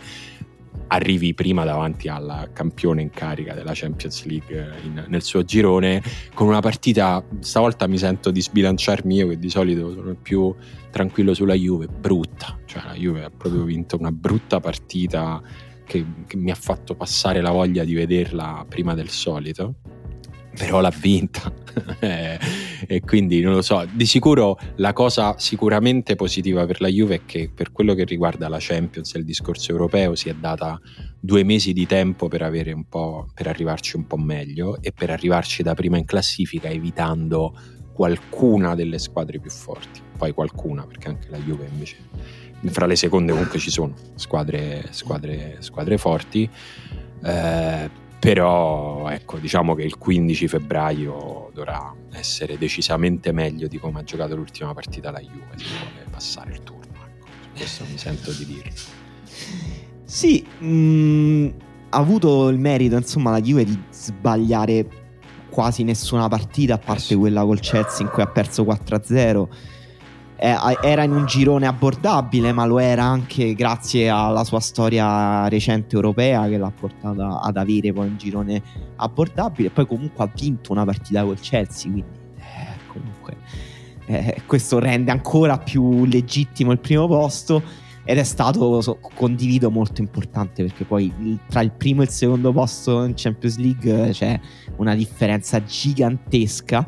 [0.87, 6.01] arrivi prima davanti al campione in carica della Champions League in, nel suo girone
[6.33, 10.53] con una partita, stavolta mi sento di sbilanciarmi io che di solito sono più
[10.89, 15.41] tranquillo sulla Juve, brutta, cioè la Juve ha proprio vinto una brutta partita
[15.85, 19.75] che, che mi ha fatto passare la voglia di vederla prima del solito
[20.57, 21.51] però l'ha vinta
[22.91, 27.21] e quindi non lo so di sicuro la cosa sicuramente positiva per la Juve è
[27.25, 30.77] che per quello che riguarda la Champions e il discorso europeo si è data
[31.17, 32.83] due mesi di tempo per, un
[33.33, 37.57] per arrivarci un po' meglio e per arrivarci da prima in classifica evitando
[37.93, 40.01] qualcuna delle squadre più forti.
[40.17, 41.95] Poi qualcuna perché anche la Juve invece
[42.71, 46.49] fra le seconde comunque ci sono squadre, squadre, squadre forti,
[47.23, 47.89] eh,
[48.21, 54.35] però ecco, diciamo che il 15 febbraio dovrà essere decisamente meglio di come ha giocato
[54.35, 57.25] l'ultima partita la Juve, se vuole passare il turno, ecco.
[57.55, 58.71] questo mi sento di dirlo.
[60.03, 61.47] Sì, mh, mm,
[61.89, 64.87] ha avuto il merito insomma la Juve di sbagliare
[65.49, 69.47] quasi nessuna partita a parte eh quella col Chelsea in cui ha perso 4-0
[70.41, 75.95] eh, era in un girone abbordabile, ma lo era anche grazie alla sua storia recente
[75.95, 78.63] europea che l'ha portata ad avere poi un girone
[78.95, 79.69] abbordabile.
[79.69, 83.37] Poi comunque ha vinto una partita col Chelsea, quindi eh, comunque
[84.07, 87.61] eh, questo rende ancora più legittimo il primo posto
[88.03, 92.09] ed è stato so, condivido molto importante perché poi il, tra il primo e il
[92.09, 94.39] secondo posto in Champions League c'è
[94.77, 96.87] una differenza gigantesca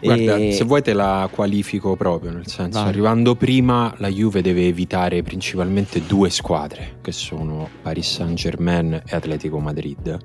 [0.00, 0.52] Guarda, e...
[0.52, 2.88] se vuoi te la qualifico proprio, nel senso, Vai.
[2.88, 9.58] arrivando prima la Juve deve evitare principalmente due squadre, che sono Paris Saint-Germain e Atletico
[9.58, 10.18] Madrid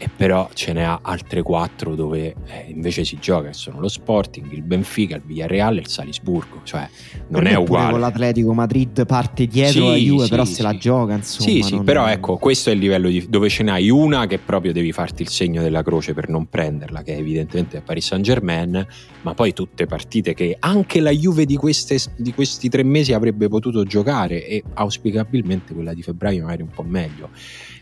[0.00, 3.88] e però ce ne ha altre quattro dove eh, invece si gioca, che sono lo
[3.88, 6.88] Sporting, il Benfica, il Villarreal e il Salisburgo, cioè
[7.28, 7.90] non è uguale.
[7.90, 10.54] Con l'Atletico Madrid parte dietro sì, la Juve, sì, però sì.
[10.54, 11.50] se la gioca, insomma.
[11.50, 12.12] Sì, sì, però è...
[12.12, 15.28] ecco, questo è il livello di, dove ce n'hai una che proprio devi farti il
[15.28, 18.86] segno della croce per non prenderla, che è evidentemente Paris Saint-Germain,
[19.22, 23.48] ma poi tutte partite che anche la Juve di, queste, di questi tre mesi avrebbe
[23.48, 27.30] potuto giocare e auspicabilmente quella di febbraio magari un po' meglio.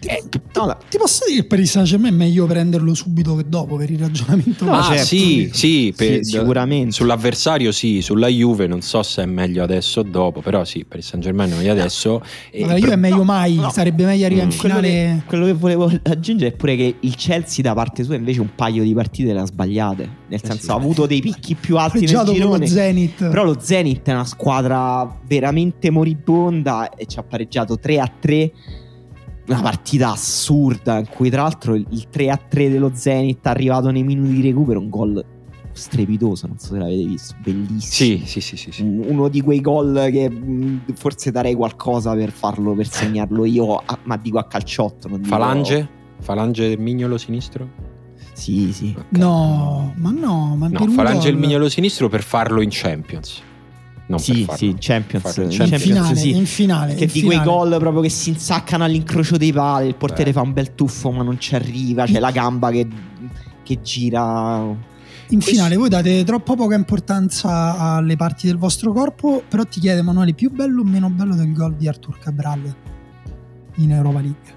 [0.01, 0.23] Ti, eh,
[0.55, 3.99] no, ti posso dire che Paris Saint-Germain è meglio prenderlo subito che dopo per il
[3.99, 4.65] ragionamento.
[4.65, 5.05] No, ah, certo.
[5.05, 6.93] sì, sì, per, sì, sicuramente.
[6.93, 10.99] Sull'avversario sì, sulla Juve non so se è meglio adesso o dopo, però sì, per
[10.99, 12.23] il San Germain meglio adesso.
[12.53, 12.67] No.
[12.67, 13.71] la Juve è meglio no, mai, no.
[13.71, 14.51] sarebbe meglio arrivare mm.
[14.51, 14.81] in finale.
[14.81, 18.41] Quello che, quello che, volevo aggiungere è pure che il Chelsea da parte sua invece
[18.41, 20.71] un paio di partite le ha sbagliate, nel eh senso sì.
[20.71, 22.59] ha avuto dei picchi più alti nel girone.
[22.59, 23.29] Lo Zenith.
[23.29, 28.53] Però lo Zenith è una squadra veramente moribonda e ci ha pareggiato 3 a 3
[29.47, 34.33] una partita assurda in cui tra l'altro il 3-3 dello Zenit è arrivato nei minuti
[34.33, 35.25] di recupero, un gol
[35.73, 37.81] strepitoso, non so se l'avete visto, bellissimo.
[37.81, 38.83] Sì, sì, sì, sì, sì.
[38.83, 43.99] Uno di quei gol che mh, forse darei qualcosa per farlo, per segnarlo io, a,
[44.05, 45.09] ma dico a calciotto.
[45.09, 45.25] Dico...
[45.25, 45.89] Falange?
[46.21, 47.95] Falange del mignolo sinistro?
[48.33, 48.95] Sì, sì.
[48.97, 49.21] Okay.
[49.21, 53.43] No, ma no, ma no, falange il mignolo sinistro per farlo in Champions.
[54.09, 56.37] Non sì, sì, Champions, in Champions, finale, sì.
[56.37, 56.95] in finale.
[56.95, 57.43] Che in di finale.
[57.43, 60.37] quei gol proprio che si insaccano all'incrocio dei pali, il portiere Beh.
[60.37, 62.87] fa un bel tuffo ma non ci arriva, c'è la gamba che,
[63.65, 64.95] che gira.
[65.31, 69.99] In finale voi date troppo poca importanza alle parti del vostro corpo, però ti chiede
[69.99, 72.75] Emanuele, più bello o meno bello del gol di Artur Cabral
[73.77, 74.55] in Europa League?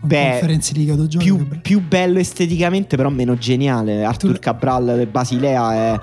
[0.00, 0.58] Beh,
[1.18, 4.04] più, più, bello esteticamente, però meno geniale.
[4.04, 6.00] Artur Cabral del Basilea è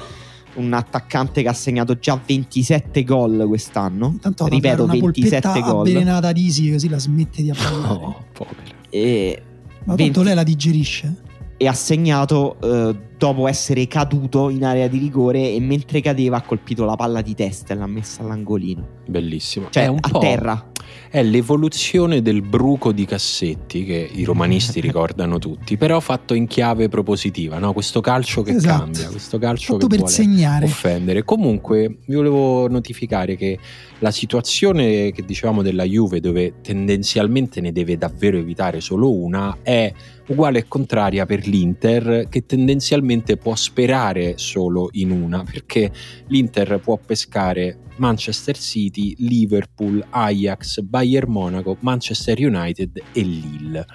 [0.56, 4.08] un attaccante che ha segnato già 27 gol quest'anno.
[4.08, 5.80] Intanto Ripeto, una 27 gol.
[5.88, 7.94] avvelenata di Easy così la smette di appellare.
[7.94, 8.62] Oh, povera.
[8.90, 9.42] E
[9.86, 10.04] Ma 20...
[10.04, 11.16] tanto lei la digerisce.
[11.58, 16.42] E ha segnato eh, dopo essere caduto in area di rigore e mentre cadeva ha
[16.42, 19.00] colpito la palla di testa e l'ha messa all'angolino.
[19.06, 19.68] Bellissimo.
[19.70, 20.72] Cioè, a terra.
[21.12, 26.90] è l'evoluzione del bruco di Cassetti che i romanisti ricordano tutti, però fatto in chiave
[26.90, 27.74] propositiva, no?
[27.74, 28.86] questo calcio che Esatto.
[28.86, 30.66] cambia, questo calcio Fatto che per vuole segnare.
[30.66, 31.24] offendere.
[31.24, 33.60] Comunque vi volevo notificare che
[34.00, 39.94] la situazione che dicevamo della Juve dove tendenzialmente ne deve davvero evitare solo una è
[40.28, 45.92] uguale e contraria per l'Inter che tendenzialmente può sperare solo in una perché
[46.28, 53.86] l'Inter può pescare Manchester City, Liverpool, Ajax, Bayern Monaco, Manchester United e Lille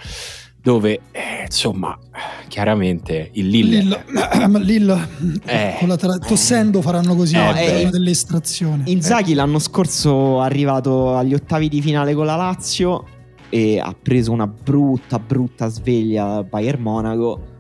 [0.61, 1.97] dove eh, insomma
[2.49, 5.09] chiaramente il Lille, Lillo, Lillo
[5.47, 5.77] Eh.
[5.79, 7.91] con la tra- tossendo faranno così, Eh, beh.
[7.91, 8.83] dell'estrazione.
[8.87, 13.05] Inzaghi l'anno scorso è arrivato agli ottavi di finale con la Lazio
[13.49, 17.55] e ha preso una brutta, brutta sveglia Bayern Monaco.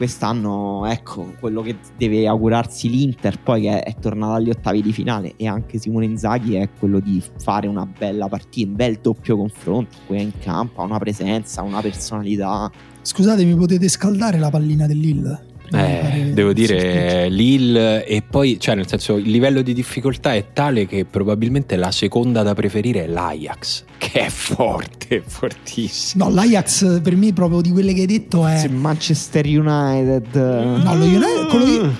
[0.00, 5.34] Quest'anno, ecco, quello che deve augurarsi l'Inter poi che è, tornato agli ottavi di finale
[5.36, 9.98] e anche Simone Inzaghi è quello di fare una bella partita, un bel doppio confronto,
[10.06, 12.72] poi è in campo, ha una presenza, una personalità.
[13.02, 15.18] Scusate, mi potete scaldare la pallina del Lille?
[15.28, 19.72] Prima di Eh, fare devo dire Lille e poi, cioè nel senso, il livello di
[19.72, 26.24] difficoltà è tale che probabilmente la seconda da preferire è l'Ajax, che è forte, fortissimo.
[26.24, 28.68] No, l'Ajax per me proprio di quelle che hai detto è...
[28.68, 30.34] Manchester United...
[30.34, 31.92] No, lo United- con lo-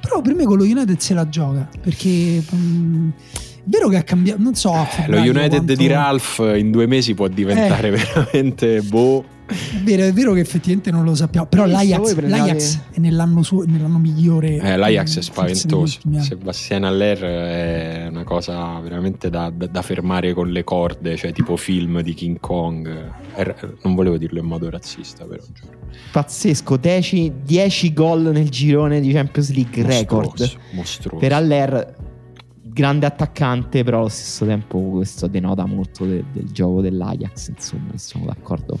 [0.00, 2.42] Però per me con lo United se la gioca, perché...
[2.54, 4.72] mm, è vero che ha cambiato, non so...
[4.74, 9.24] Eh, Lo United quanto- di Ralph in due mesi può diventare veramente boh.
[9.44, 12.78] È vero, è vero che effettivamente non lo sappiamo, però Visto, l'Ajax, voi prendete- l'Ajax
[12.92, 14.56] è nell'anno, suo, nell'anno migliore.
[14.56, 15.98] Eh, L'Ajax è spaventoso.
[16.20, 21.56] Sebastien Aller è una cosa veramente da, da- da fermare con le corde, cioè tipo
[21.56, 23.10] film di King Kong.
[23.34, 25.80] Er- non volevo dirlo in modo razzista, però giuro.
[26.12, 30.24] Pazzesco, 10 gol nel girone di Champions League record.
[30.28, 31.18] Mostruoso, mostruoso.
[31.18, 31.96] Per Aller,
[32.62, 37.48] grande attaccante, però allo stesso tempo questo denota molto de- del gioco dell'Ajax.
[37.48, 38.78] Insomma, sono d'accordo.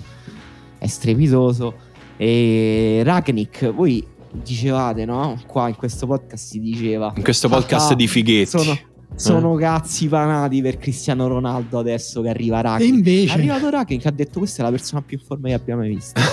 [0.82, 1.74] È strepitoso.
[2.16, 5.40] E Ragnik, voi dicevate, no?
[5.46, 7.12] Qua in questo podcast si diceva.
[7.14, 8.48] In questo podcast "Ah, di fighetti.
[8.50, 8.76] Sono,
[9.14, 12.90] sono cazzi panati per Cristiano Ronaldo adesso che arriva E Ragnik.
[12.90, 15.54] È invece, arrivato Ragnik che ha detto questa è la persona più in forma che
[15.54, 16.20] abbiamo mai visto.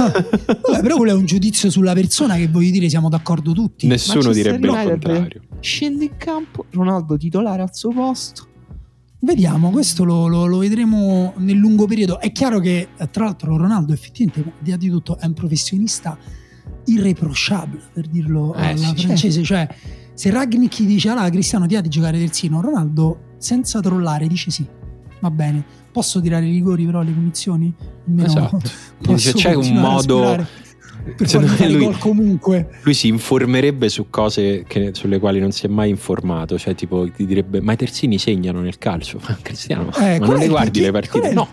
[0.67, 3.85] Vabbè, però quello è un giudizio sulla persona che voglio dire, siamo d'accordo tutti.
[3.85, 5.41] Nessuno Manchester direbbe il contrario.
[5.59, 8.47] Scende in campo, Ronaldo titolare al suo posto.
[9.21, 12.19] Vediamo, questo lo, lo- lo vedremo nel lungo periodo.
[12.19, 16.17] È chiaro che, eh, tra l'altro, Ronaldo effettivamente, di di tutto, è un professionista
[16.85, 19.05] irreprochable, per dirlo Eh, alla sì.
[19.05, 19.43] francese.
[19.43, 19.67] Cioè,
[20.13, 24.65] se Ragnick dice, allora Cristiano ti ha di giocare terzino, Ronaldo, senza trollare, dice sì,
[25.19, 25.63] va bene.
[25.91, 27.73] Posso tirare i rigori però alle punizioni?
[28.07, 28.59] Almeno Esatto.
[29.01, 30.45] posso Se c'è un modo...
[31.17, 32.69] Secondo fare me lui- gol comunque.
[32.83, 37.09] Lui si informerebbe su cose che- sulle quali non si è mai informato, cioè tipo
[37.11, 40.79] ti direbbe ma i terzini segnano nel calcio, ma Cristiano, Eh, ma non le guardi
[40.81, 41.33] le partite?
[41.33, 41.47] No.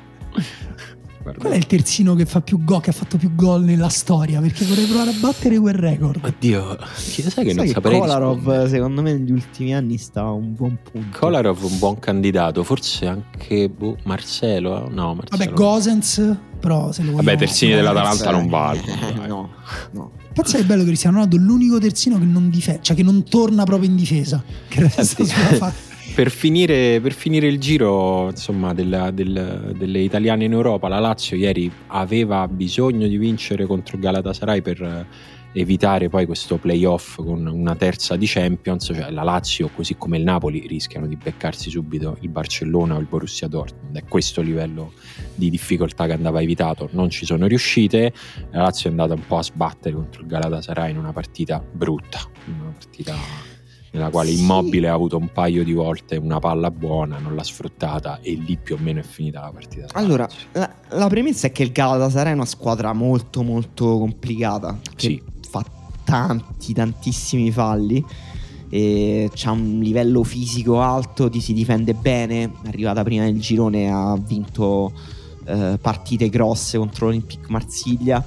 [1.26, 1.40] Guarda.
[1.40, 4.40] Qual è il terzino che fa più gol, che ha fatto più gol nella storia?
[4.40, 6.24] Perché vorrei provare a battere quel record.
[6.24, 8.68] Oddio, chi sai che non Sai che saprei Kolarov rispondere.
[8.68, 11.18] secondo me negli ultimi anni sta a un buon punto.
[11.18, 14.90] Kolarov un buon candidato, forse anche boh, Marcelo, eh?
[14.94, 15.44] no Marcelo.
[15.44, 17.24] Vabbè, Gosens, però se lo vogliamo...
[17.24, 19.24] Vabbè, terzini no, dell'Atalanta non valgono.
[19.24, 19.50] eh, no,
[19.90, 20.10] no.
[20.32, 23.88] Pensa che bello Cristiano Ronaldo, l'unico terzino che non difende, cioè che non torna proprio
[23.88, 25.24] in difesa, che resta sulla
[25.56, 25.72] fa-
[26.16, 31.36] Per finire, per finire il giro insomma, della- del- delle italiane in Europa, la Lazio
[31.36, 35.06] ieri aveva bisogno di vincere contro il Galatasaray per
[35.52, 38.92] evitare poi questo playoff con una terza di Champions.
[38.94, 43.06] Cioè la Lazio, così come il Napoli, rischiano di beccarsi subito il Barcellona o il
[43.06, 43.98] Borussia Dortmund.
[43.98, 44.94] È questo livello
[45.34, 46.88] di difficoltà che andava evitato.
[46.92, 48.14] Non ci sono riuscite.
[48.52, 52.20] La Lazio è andata un po' a sbattere contro il Galatasaray in una partita brutta,
[52.46, 53.14] una partita
[53.96, 54.40] nella quale Sì.
[54.42, 58.56] Immobile ha avuto un paio di volte una palla buona, non l'ha sfruttata e lì
[58.62, 59.86] più o meno è finita la partita.
[59.92, 64.78] Allora, la, la premessa è che il Galatasaray è una squadra molto molto complicata.
[64.94, 65.22] Che Sì.
[65.48, 65.64] fa
[66.04, 68.04] tanti, tantissimi falli.
[68.68, 72.44] C'ha un livello fisico alto, ti si difende bene.
[72.62, 74.92] È arrivata prima nel girone, ha vinto
[75.46, 78.22] eh, partite grosse contro l'Olympique Marsiglia.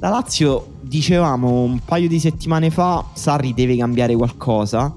[0.00, 4.94] La Lazio, dicevamo un paio di settimane fa, Sarri deve cambiare qualcosa.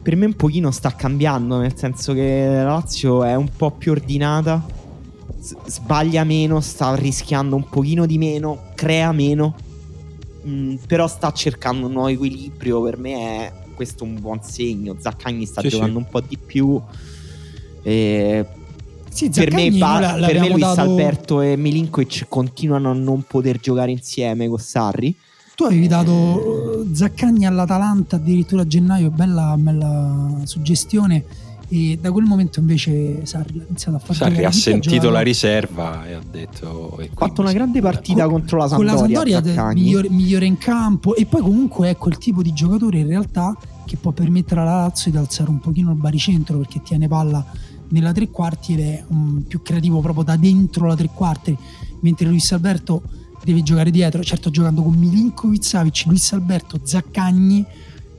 [0.00, 3.90] Per me un pochino sta cambiando, nel senso che la Lazio è un po' più
[3.92, 4.64] ordinata,
[5.40, 9.54] s- sbaglia meno, sta rischiando un pochino di meno, crea meno,
[10.46, 12.80] Mm, però sta cercando un nuovo equilibrio.
[12.80, 14.96] Per me è questo un buon segno.
[14.98, 16.80] Zaccagni sta Sì, giocando un po' di più.
[17.82, 18.46] E
[19.18, 23.58] Sì, per me, ba- per me Luis dato- Alberto e Milinkovic continuano a non poter
[23.58, 25.12] giocare insieme con Sarri.
[25.56, 31.24] Tu avevi dato eh, Zaccagni all'Atalanta addirittura a gennaio, bella, bella suggestione.
[31.70, 36.06] E da quel momento invece Sarri ha iniziato a fare Sarri ha sentito la riserva
[36.06, 36.96] e ha detto...
[36.98, 39.42] Ha fatto una grande partita Con- contro la con la Sampdoria.
[39.42, 43.54] Sampdoria migliore, migliore in campo e poi comunque è quel tipo di giocatore in realtà
[43.84, 47.44] che può permettere alla Lazio di alzare un pochino il baricentro perché tiene palla
[47.88, 51.56] nella tre quarti ed è um, più creativo proprio da dentro la tre quarti
[52.00, 53.02] mentre Luis Alberto
[53.44, 57.64] deve giocare dietro certo giocando con Milinkovic Savic Luis Alberto Zaccagni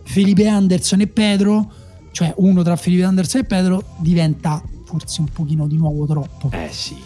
[0.03, 1.72] Felipe Anderson e Pedro
[2.11, 6.70] cioè uno tra Felipe Anderson e Pedro diventa forse un pochino di nuovo troppo Eh
[6.72, 6.97] sì,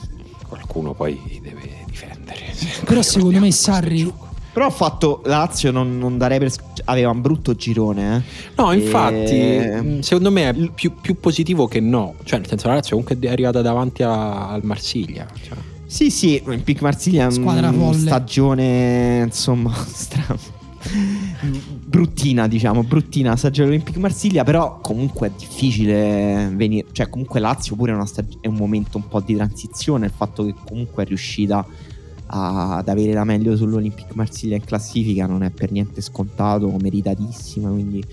[0.47, 2.53] qualcuno poi deve difendere.
[2.85, 4.31] Però secondo me Sarri-.
[4.53, 6.51] Però ha fatto la Lazio non, non darei per
[6.85, 8.21] aveva un brutto girone, eh.
[8.55, 12.13] No, infatti, E- mh, secondo me è più, più positivo che no.
[12.23, 15.25] Cioè, nel senso, la Lazio comunque è arrivata davanti a- al Marsiglia.
[15.41, 15.57] Cioè.
[15.87, 17.97] Sì, sì, Olympic Marsiglia è Squadra una folle.
[17.99, 20.37] stagione, insomma, stra-
[21.85, 27.91] bruttina, diciamo, bruttina stagione Olympic Marsiglia, però comunque è difficile venire, cioè comunque Lazio pure
[27.91, 31.07] è, una stag- è un momento un po' di transizione, il fatto che comunque è
[31.07, 31.65] riuscita
[32.35, 37.69] a- ad avere la meglio sull'Olympic Marsiglia in classifica non è per niente scontato, meritatissima,
[37.69, 38.03] quindi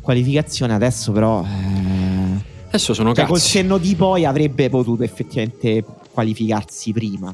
[0.00, 1.42] qualificazione adesso però...
[1.44, 3.50] eh, Adesso sono cioè, col cazzi.
[3.50, 7.32] senno di poi avrebbe potuto effettivamente qualificarsi prima.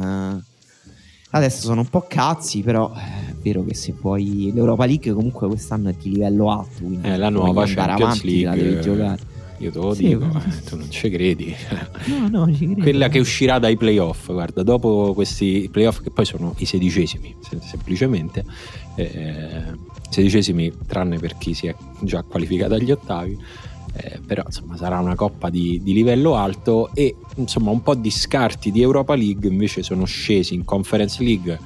[0.00, 0.36] Eh,
[1.30, 5.48] adesso sono un po' cazzi, però eh, è vero che se vuoi l'Europa League comunque
[5.48, 8.64] quest'anno è di livello alto, quindi Eh, la nuova voglio andare Champions avanti la devi
[8.70, 8.82] League.
[8.82, 9.18] giocare.
[9.58, 11.54] Io te lo Sì, dico, eh, tu non ci credi.
[12.06, 12.82] No, no, ci credo.
[12.82, 17.60] Quella che uscirà dai playoff, guarda, dopo questi playoff che poi sono i sedicesimi, sem-
[17.60, 18.44] semplicemente,
[18.96, 19.62] eh,
[20.10, 23.38] sedicesimi tranne per chi si è già qualificato agli ottavi,
[23.96, 28.10] eh, però insomma sarà una coppa di, di livello alto e insomma un po' di
[28.10, 31.58] scarti di Europa League invece sono scesi in Conference League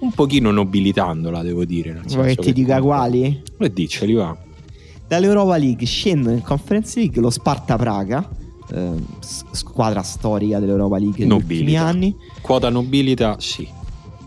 [0.00, 2.02] un pochino nobilitandola, devo dire.
[2.08, 3.42] Vuoi che ti dica quali?
[3.58, 4.36] E dicceli va.
[5.08, 8.28] Dall'Europa League scendono in Conference League lo Sparta Praga,
[8.72, 8.90] eh,
[9.50, 12.14] squadra storica dell'Europa League negli ultimi anni.
[12.42, 13.66] Quota nobilita, sì.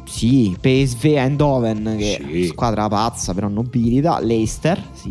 [0.05, 2.35] Sì, PSV Eindhoven, che è Sì.
[2.37, 4.19] una squadra pazza, però nobilita.
[4.19, 5.07] Leicester, sì.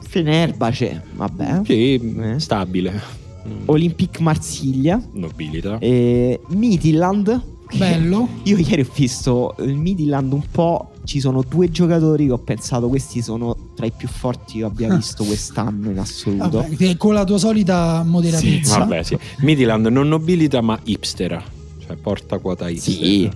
[0.00, 1.60] Fenerbahce, vabbè.
[1.64, 2.38] Sì, Eh.
[2.38, 3.22] stabile.
[3.66, 5.02] Olympique Marsiglia.
[5.12, 5.78] Nobilita.
[5.80, 7.42] E Midland.
[7.76, 10.90] bello Io ieri ho visto il Midland un po'.
[11.04, 14.94] Ci sono due giocatori che ho pensato questi sono tra i più forti che abbia
[14.94, 16.62] visto quest'anno in assoluto.
[16.62, 19.18] Vabbè, con la tua solita moderatezza Vabbè, sì.
[19.40, 21.42] Midland non nobilita, ma hipstera.
[21.78, 22.94] Cioè, porta quota hipster.
[22.94, 23.30] Sì.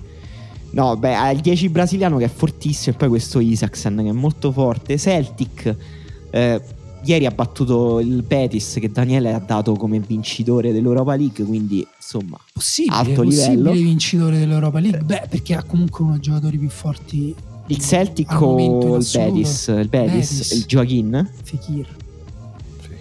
[0.70, 4.12] No, beh, ha il 10 brasiliano che è fortissimo e poi questo Isaacsen che è
[4.12, 4.98] molto forte.
[4.98, 5.74] Celtic,
[6.30, 6.60] eh,
[7.04, 12.38] ieri ha battuto il Betis che Daniele ha dato come vincitore dell'Europa League, quindi insomma,
[12.52, 13.72] possibile, Alto possibile livello.
[13.72, 17.34] vincitore dell'Europa League beh perché ha comunque uno dei giocatori più forti
[17.68, 18.58] il Celtic al o
[18.96, 19.08] il.
[19.12, 20.50] Betis, il Betis, Betis.
[20.52, 21.30] il Joaquin.
[21.42, 21.86] Fekir.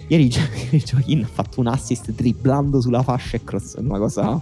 [0.08, 0.28] Ieri
[0.84, 4.40] Joaquin ha fatto un assist dribblando sulla fascia e cross, una cosa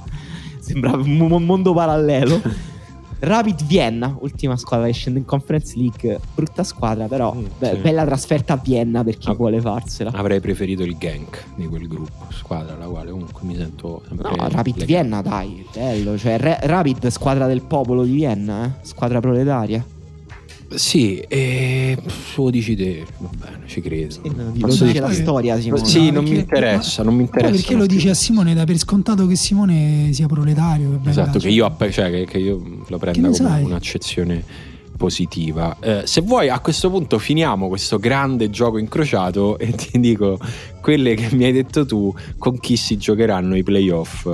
[0.61, 2.41] sembrava un mo- mondo parallelo.
[3.19, 7.81] Rapid Vienna, ultima squadra che scende in Conference League, brutta squadra, però Mm, be- sì.
[7.81, 9.35] bella trasferta a Vienna per chi Ah.
[9.35, 10.11] vuole farsela.
[10.13, 14.49] Avrei preferito il Genk di quel gruppo, squadra alla quale comunque mi sento sempre No,
[14.49, 14.85] Rapid legato.
[14.85, 16.19] Vienna, dai, bello.
[16.19, 18.71] Cioè, Re- Rapid, squadra del popolo di Vienna, eh?
[18.83, 19.83] squadra proletaria.
[20.75, 21.97] Sì, e
[22.35, 24.11] lo dici te, va bene, ci credo.
[24.11, 25.85] Sì, no, lo dice dire- la storia, Simone.
[25.87, 27.51] Sì, No, non mi interessa, non mi interessa.
[27.55, 31.49] perché lo dici a Simone da per scontato che Simone sia proletario che Esatto, che
[31.51, 33.63] io, cioè, che, che io lo prenda come sai?
[33.65, 34.43] un'accezione
[34.97, 35.77] positiva.
[35.81, 40.39] Eh, se vuoi, a questo punto finiamo questo grande gioco incrociato e ti dico
[40.81, 44.27] quelle che mi hai detto tu con chi si giocheranno i playoff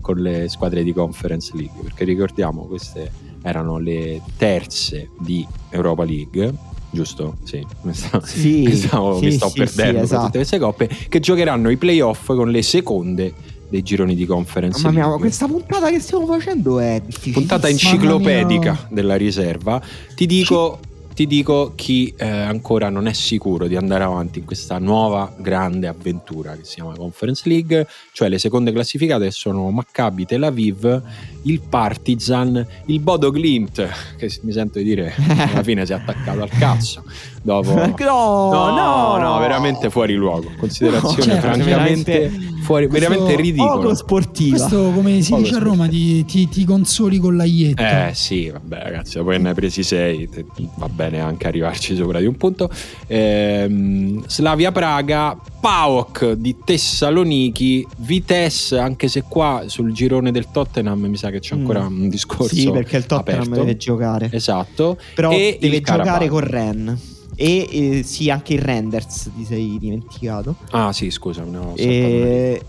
[0.00, 1.82] con le squadre di Conference League.
[1.82, 3.10] Perché ricordiamo, queste
[3.42, 6.52] erano le terze di Europa League.
[6.92, 7.36] Giusto?
[7.44, 10.24] Sì, mi sta- Sì, mi stavo- sì, mi sto sì, perdendo esatto.
[10.26, 13.32] tutte queste coppe che giocheranno i playoff con le seconde
[13.68, 17.34] dei gironi di Conference Mamma mia, ma questa puntata che stiamo facendo è difficile.
[17.34, 19.80] puntata enciclopedica della riserva.
[20.16, 20.80] Ti dico,
[21.14, 25.86] ti dico chi eh, ancora non è sicuro di andare avanti in questa nuova grande
[25.86, 31.02] avventura che si chiama Conference League, cioè le seconde classificate sono Maccabi, Tel Aviv,
[31.42, 33.86] il Partizan, il Bodo Glimt,
[34.16, 37.04] che mi sento di dire alla fine si è attaccato al cazzo.
[37.42, 37.72] Dopo...
[38.00, 40.50] No, No, no, no, veramente fuori luogo.
[40.58, 43.72] Considerazione No, certo, francamente veramente- fuori, veramente Questo- ridicola.
[43.72, 44.56] Poco sportiva.
[44.58, 48.48] questo come si Poco dice a Roma ti, ti- ti consoli con l'aietto Eh sì,
[48.50, 50.44] vabbè ragazzi, poi ne hai presi sei, te-
[50.76, 52.68] va bene anche arrivarci sopra di un punto.
[53.06, 61.16] Ehm, Slavia Praga, PAOK di Tessaloniki, Vitesse, anche se qua sul girone del Tottenham mi
[61.16, 62.02] sa che c'è ancora Mm.
[62.02, 63.60] un discorso Sì, perché il Tottenham aperto.
[63.64, 64.28] deve giocare.
[64.32, 64.98] Esatto.
[65.14, 66.98] Però E deve giocare con Ren.
[67.42, 70.56] E eh, sì, anche il Renders ti sei dimenticato.
[70.72, 71.72] Ah sì, scusa, una.
[71.74, 72.60] E...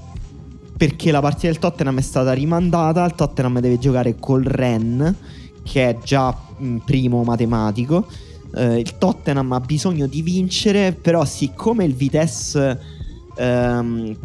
[0.77, 3.03] Perché la partita del Tottenham è stata rimandata.
[3.03, 5.13] Il Tottenham deve giocare col Ren,
[5.63, 8.07] che è già mh, primo matematico.
[8.55, 12.79] Eh, il Tottenham ha bisogno di vincere, però siccome il Vitesse
[13.35, 14.15] ehm,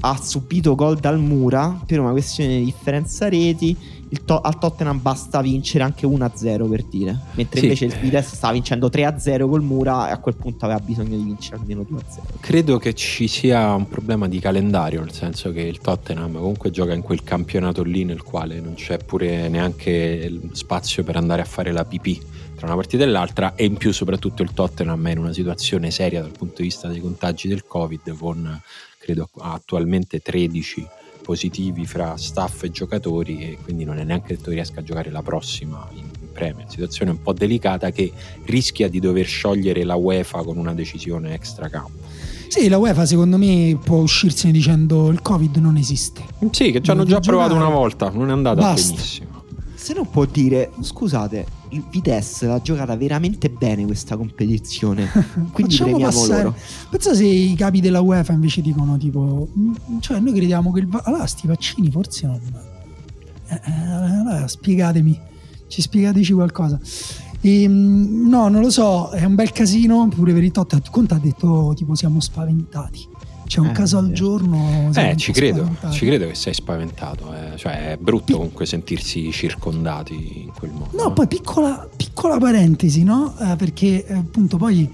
[0.00, 3.76] ha subito gol dal Mura per una questione di differenza reti,
[4.24, 7.18] To- al Tottenham basta vincere anche 1-0 per dire.
[7.34, 7.64] Mentre Sì.
[7.66, 11.24] invece il Vitesse stava vincendo 3-0 col Mura e a quel punto aveva bisogno di
[11.24, 12.38] vincere almeno 2-0.
[12.40, 16.92] Credo che ci sia un problema di calendario, nel senso che il Tottenham comunque gioca
[16.92, 21.72] in quel campionato lì nel quale non c'è pure neanche spazio per andare a fare
[21.72, 22.20] la pipì
[22.56, 25.90] tra una partita e l'altra e in più soprattutto il Tottenham è in una situazione
[25.90, 28.62] seria dal punto di vista dei contagi del Covid con
[28.98, 30.86] credo attualmente 13
[31.26, 35.10] positivi fra staff e giocatori e quindi non è neanche detto che riesca a giocare
[35.10, 36.70] la prossima in Premier.
[36.70, 38.12] Situazione un po' delicata che
[38.44, 42.04] rischia di dover sciogliere la UEFA con una decisione extra campo.
[42.46, 46.22] Sì, la UEFA secondo me può uscirsene dicendo il Covid non esiste.
[46.52, 47.66] Sì, che ci hanno già provato giocare.
[47.66, 48.92] una volta, non è andata Basta.
[48.92, 49.25] benissimo.
[49.86, 55.08] Se non può dire, scusate, il Vitesse l'ha giocata veramente bene questa competizione.
[55.52, 56.56] Quindi premiamo loro.
[56.90, 60.88] Pensa se i capi della UEFA invece dicono tipo, "Mm, cioè noi crediamo che il
[61.04, 62.40] allora sti vaccini forse non
[63.46, 65.20] eh, eh, allora spiegatemi,
[65.68, 66.80] ci spiegateci qualcosa.
[67.42, 70.90] Ehm, no, non lo so, è un bel casino pure per il Tottenham.
[70.90, 73.06] Conte ha detto tipo siamo spaventati.
[73.46, 74.90] C'è un Eh, caso al giorno.
[74.94, 75.94] Eh, ci credo, spaventati.
[75.96, 77.32] ci credo che sei spaventato.
[77.34, 77.56] eh.
[77.56, 80.88] Cioè, è brutto comunque sentirsi circondati in quel modo.
[80.92, 83.34] No, poi piccola, piccola parentesi, no?
[83.40, 84.90] Eh, perché eh, appunto poi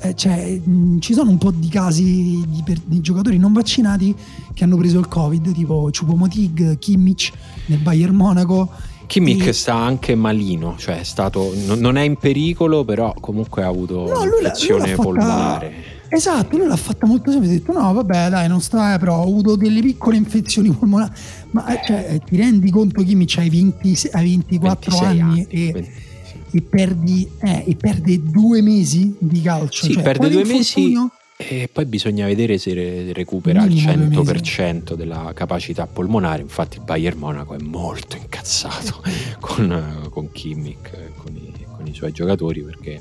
[0.00, 4.14] eh, cioè, mh, ci sono un po' di casi di, per- di giocatori non vaccinati
[4.54, 7.32] che hanno preso il Covid, tipo Choupo-Moting, Kimmich
[7.66, 8.70] nel Bayern Monaco.
[9.06, 13.62] Kimmich E- sta anche malino, cioè è stato, non, non è in pericolo, però comunque
[13.64, 15.87] ha avuto No, un'infezione polmonare.
[16.10, 19.18] Esatto, lui l'ha fatta molto semplice, ha detto no vabbè dai non sta, eh, però
[19.18, 21.12] ho avuto delle piccole infezioni polmonari,
[21.50, 25.72] ma eh, cioè, eh, ti rendi conto Kimmich hai, 20 hai 24 26 anni, e,
[25.72, 25.90] 20,
[26.22, 26.56] sì.
[26.56, 29.84] e perdi, eh, e perde due mesi di calcio.
[29.86, 30.94] Sì, cioè, perde due mesi
[31.40, 36.42] e poi bisogna vedere se re- recupera il Minimo due 100% della capacità polmonare.
[36.42, 39.00] Infatti il Bayern Monaco è molto incazzato
[39.38, 43.00] con, con Kimmich, con i, con i suoi giocatori perché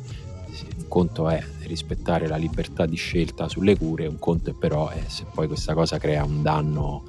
[0.87, 5.03] un conto è rispettare la libertà di scelta sulle cure, un conto è però è
[5.07, 7.03] se poi questa cosa crea un danno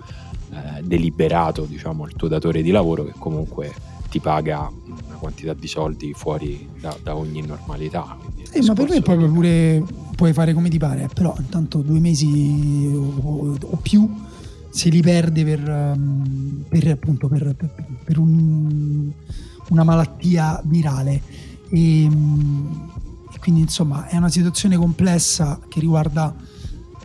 [0.50, 3.72] eh, deliberato diciamo al tuo datore di lavoro che comunque
[4.10, 8.16] ti paga una quantità di soldi fuori da, da ogni normalità.
[8.42, 9.32] Sì, ma per me poi delicato.
[9.32, 9.84] pure
[10.16, 14.10] puoi fare come ti pare, però intanto due mesi o, o più
[14.70, 19.12] se li perde per, um, per, appunto per, per- per un-
[19.68, 21.22] una malattia virale.
[21.70, 22.97] E, um, e
[23.48, 26.34] quindi insomma è una situazione complessa che riguarda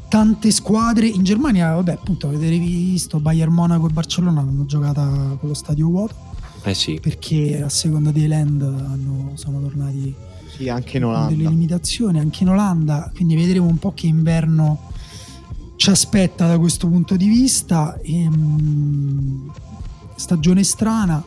[0.09, 1.07] tante squadre.
[1.07, 5.87] In Germania, vabbè, appunto avete visto Bayern Monaco e Barcellona hanno giocata con lo stadio
[5.87, 6.13] vuoto
[6.63, 10.13] Eh sì, perché a seconda dei land hanno- sono tornati
[10.53, 11.49] Sì, anche in con delle Olanda.
[11.49, 14.91] limitazioni anche in Olanda, quindi vedremo un po' che inverno
[15.77, 17.97] ci aspetta da questo punto di vista.
[18.03, 19.49] Ehm,
[20.15, 21.23] stagione strana,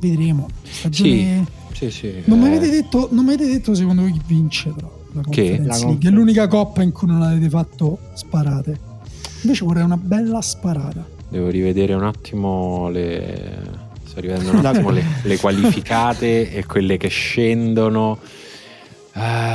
[0.00, 0.48] vedremo.
[0.62, 1.44] Stagione...
[1.46, 1.54] sì,
[1.90, 2.22] sì.
[2.24, 5.22] Non, mi eh, avete detto, non mi avete detto secondo voi chi vince però la
[5.28, 5.42] Che?
[5.42, 6.08] Conference La League.
[6.08, 8.78] È l'unica coppa in cui non avete fatto sparate.
[9.42, 11.06] Invece vorrei una bella sparata.
[11.28, 13.84] Devo rivedere un attimo le.
[14.04, 18.18] Sto rivedendo un attimo le, le qualificate e quelle che scendono.
[19.14, 19.54] Eh,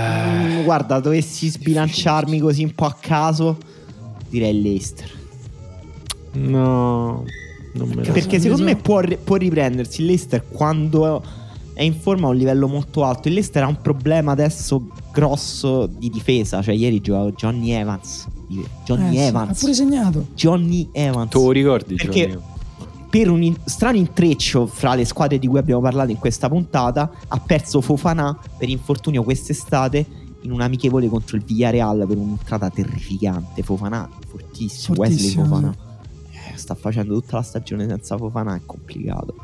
[0.61, 3.57] Mm, guarda, dovessi sbilanciarmi così un po' a caso,
[4.29, 5.09] direi Leicester.
[6.33, 7.25] no,
[7.73, 8.43] non me Perché so.
[8.43, 11.21] secondo me può, può riprendersi il Leicester quando
[11.81, 13.27] è in forma a un livello molto alto.
[13.27, 16.61] Il Leicester ha un problema adesso grosso di difesa.
[16.61, 18.27] Cioè, ieri giocava Johnny Evans.
[18.85, 19.59] Johnny Eh, sì, ha Evans.
[19.59, 20.27] pure segnato.
[20.35, 21.29] Johnny Evans.
[21.31, 22.49] Tu lo ricordi, Perché- Giovanni?
[23.09, 27.11] per un in- strano intreccio fra le squadre di cui abbiamo parlato in questa puntata,
[27.27, 30.05] ha perso Fofana per infortunio quest'estate
[30.41, 33.63] in un amichevole contro il Villarreal per un'entrata terrificante.
[33.63, 34.97] Fofana, fortissimo.
[34.97, 35.75] Wesley Fortissimo, Fofana.
[36.53, 39.35] Eh, sta facendo tutta la stagione senza Fofana, è complicato.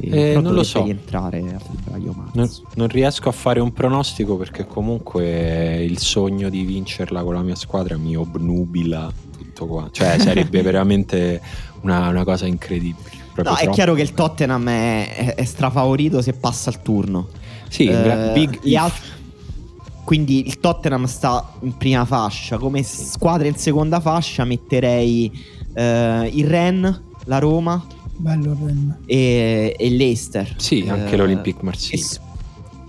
[0.00, 0.82] Eh, non lo so.
[0.84, 2.14] rientrare a febbraio.
[2.32, 7.42] Non, non riesco a fare un pronostico perché comunque il sogno di vincerla con la
[7.42, 9.88] mia squadra mi obnubila tutto qua.
[9.90, 11.40] Cioè, sarebbe veramente
[11.82, 13.18] una, una cosa incredibile.
[13.36, 13.70] No, è troppo.
[13.70, 17.28] chiaro che il Tottenham è, è- è strafavorito se passa il turno.
[17.68, 19.00] Sì, Eh, big if.
[20.04, 22.58] quindi il Tottenham sta in prima fascia.
[22.58, 25.30] Come squadra in seconda fascia metterei
[25.72, 27.82] eh, il Ren, la Roma
[28.20, 28.96] Bello il Ren.
[29.06, 30.54] e, e Leicester.
[30.58, 32.20] Sì, anche Eh, l'Olympique e Marsiglia.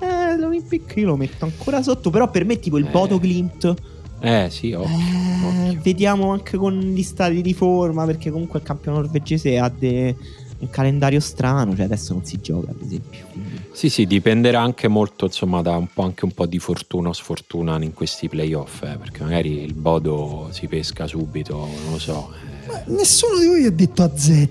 [0.01, 2.89] eh, l'Olympic io lo metto ancora sotto, però per me tipo il Eh.
[2.89, 3.73] Bodo Glimt
[4.19, 5.79] Eh sì, occhio, eh, occhio.
[5.83, 10.15] vediamo anche con gli stati di forma perché comunque il campione norvegese ha de-
[10.59, 13.25] un calendario strano, cioè adesso non si gioca ad esempio.
[13.71, 17.13] Sì, sì, dipenderà anche molto, insomma, da un po' anche un po' di fortuna o
[17.13, 22.29] sfortuna in questi playoff, eh, perché magari il Bodo si pesca subito, non lo so.
[22.31, 22.67] eh.
[22.67, 24.47] Ma nessuno di voi ha detto a Z,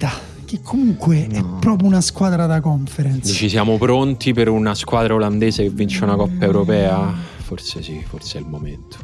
[0.51, 1.59] che comunque è No.
[1.61, 3.33] proprio una squadra da conference.
[3.33, 7.15] Ci siamo pronti per una squadra olandese che vince una Coppa Europea?
[7.43, 8.97] Forse sì, forse è il momento.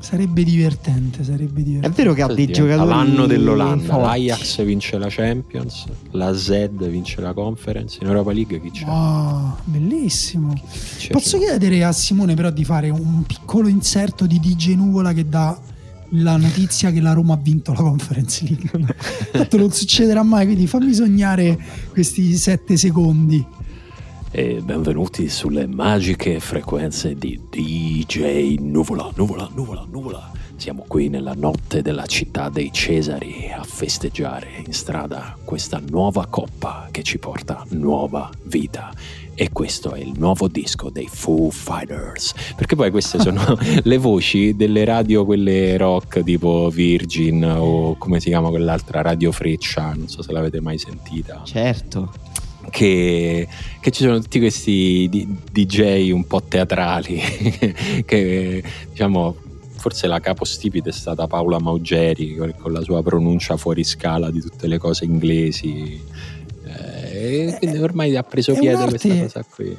[0.00, 2.02] Sarebbe divertente, sarebbe È divertente.
[2.02, 4.00] vero che ha dei Diventa giocatori L'anno dell'Olanda, forti.
[4.02, 8.84] l'Ajax vince la Champions, la Z vince la Conference, in Europa League chi c'è?
[8.86, 10.52] Ah, bellissimo.
[10.54, 10.62] Chi
[10.98, 11.10] c'è?
[11.12, 15.58] Posso chiedere a Simone però di fare un piccolo inserto di DJ Nuvola che dà
[16.10, 18.94] la notizia che la Roma ha vinto la Conference League.
[19.30, 21.58] Tanto non succederà mai, quindi fammi sognare
[21.92, 23.44] questi sette secondi.
[24.32, 30.30] E benvenuti sulle magiche frequenze di DJ Nuvola, Nuvola, Nuvola, Nuvola.
[30.54, 36.88] Siamo qui nella notte della città dei Cesari a festeggiare in strada questa nuova coppa
[36.90, 38.92] che ci porta nuova vita.
[39.34, 42.34] E questo è il nuovo disco dei Foo Fighters.
[42.56, 48.28] Perché poi queste sono le voci delle radio, quelle rock tipo Virgin o come si
[48.28, 52.12] chiama quell'altra radio Freccia, non so se l'avete mai sentita Certo.
[52.70, 53.48] che,
[53.80, 55.08] che ci sono tutti questi
[55.50, 57.18] DJ un po' teatrali
[58.04, 59.36] che diciamo
[59.80, 64.66] forse la capostipite è stata Paola Maugeri con la sua pronuncia fuori scala di tutte
[64.66, 65.98] le cose inglesi
[67.20, 69.76] e quindi ormai ha preso piede questa cosa qui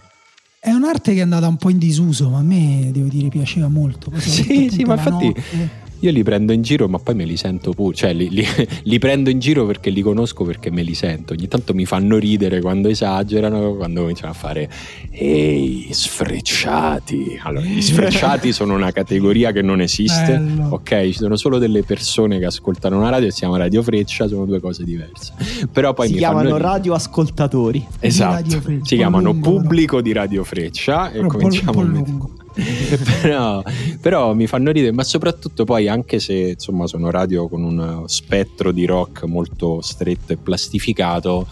[0.60, 3.68] È un'arte che è andata un po' in disuso, ma a me devo dire piaceva
[3.68, 4.12] molto.
[4.12, 5.70] Poi Sì, sì, ma infatti- notte.
[6.02, 8.46] Io li prendo in giro ma poi me li sento pure cioè li, li-
[8.84, 12.18] li prendo in giro perché li conosco perché me li sento ogni tanto mi fanno
[12.18, 14.70] ridere quando esagerano quando cominciano a fare
[15.12, 20.70] ehi sfrecciati allora gli sfrecciati sono una categoria che non esiste Bello.
[20.72, 24.28] ok ci sono solo delle persone che ascoltano una radio e si chiama radio freccia
[24.28, 25.34] sono due cose diverse
[25.72, 27.86] però poi si mi chiamano fanno radioascoltatori.
[28.00, 28.30] esatto
[28.62, 32.41] Radio si chiamano pubblico di radio freccia e Però cominciamo a mettere-.
[33.22, 33.64] però,
[34.00, 38.72] però mi fanno ridere, ma soprattutto poi anche se insomma sono radio con un spettro
[38.72, 41.48] di rock molto stretto e plastificato,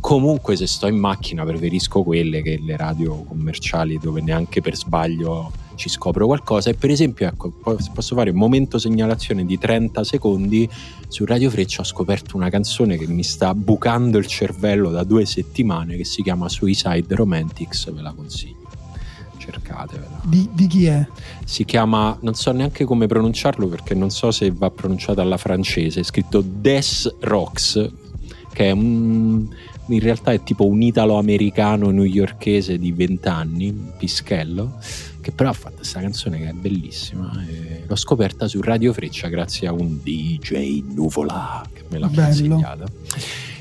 [0.00, 5.52] comunque se sto in macchina preferisco quelle che le radio commerciali dove neanche per sbaglio
[5.74, 6.70] ci scopro qualcosa.
[6.70, 10.68] E per esempio ecco po- posso fare un momento segnalazione di 30 secondi
[11.08, 15.24] su Radio Freccia ho scoperto una canzone che mi sta bucando il cervello da due
[15.24, 18.61] settimane che si chiama Suicide Romantics ve la consiglio
[19.42, 21.06] cercatevela Di, di chi è?
[21.44, 26.00] si chiama, non so neanche come pronunciarlo perché non so se va pronunciato alla francese,
[26.00, 27.90] è scritto Des Rocks,
[28.52, 29.48] che è un,
[29.86, 34.78] in realtà è tipo un italo-americano newyorkese di 20 anni, pischello,
[35.20, 37.30] che però ha fatto questa canzone che è bellissima.
[37.86, 42.24] l'ho scoperta su Radio Freccia grazie a un DJ Nuvola che me l'ha Bello.
[42.26, 42.84] consigliata.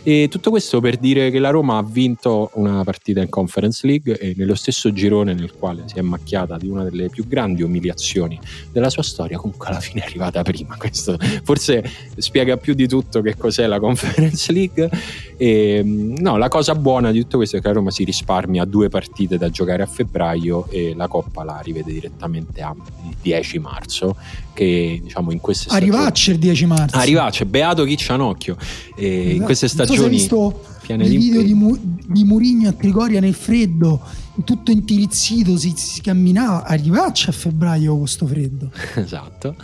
[0.04, 4.18] E tutto questo per dire che la Roma ha vinto una partita in Conference League
[4.18, 8.40] e nello stesso girone nel quale si è macchiata di una delle più grandi umiliazioni
[8.72, 10.76] della sua storia, comunque alla fine è arrivata prima.
[10.76, 11.84] Questo forse
[12.18, 14.90] spiega più di tutto che cos'è la Conference League.
[15.38, 18.90] E, no, la cosa buona di tutto questo è che la Roma si risparmia due
[18.90, 22.76] partite da giocare a febbraio e la Coppa la rivede direttamente a
[23.22, 24.16] 10 marzo,
[24.62, 25.90] che diciamo in queste stagioni...
[25.90, 26.98] Arrivacci il 10 marzo.
[26.98, 28.58] Arrivacci, beato chi c'ha un occhio.
[28.96, 31.54] E in queste so se hai stagioni visto piene i di video di.
[31.56, 31.80] Mu-
[32.12, 34.02] di Murigno a Trigoria nel freddo,
[34.44, 36.66] tutto intirizzito, si, si camminava.
[36.66, 38.70] Arrivacci a febbraio con sto freddo.
[38.96, 39.56] esatto.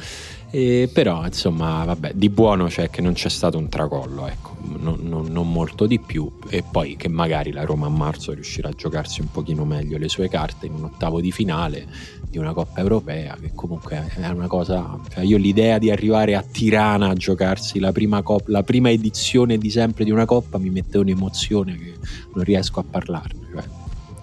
[0.50, 5.00] E però, insomma, vabbè, di buono c'è che non c'è stato un tracollo, ecco, non,
[5.02, 6.32] non- non molto di più.
[6.48, 10.08] E poi che magari la Roma a marzo riuscirà a giocarsi un pochino meglio le
[10.08, 11.88] sue carte in un ottavo di finale
[12.30, 14.98] di una Coppa Europea, che comunque è una cosa.
[15.10, 19.58] Cioè io l'idea di arrivare a Tirana a giocarsi la prima, cop- la prima edizione
[19.58, 21.94] di sempre di una Coppa mi mette un'emozione che
[22.34, 23.48] non riesco a parlarne.
[23.52, 23.64] Cioè,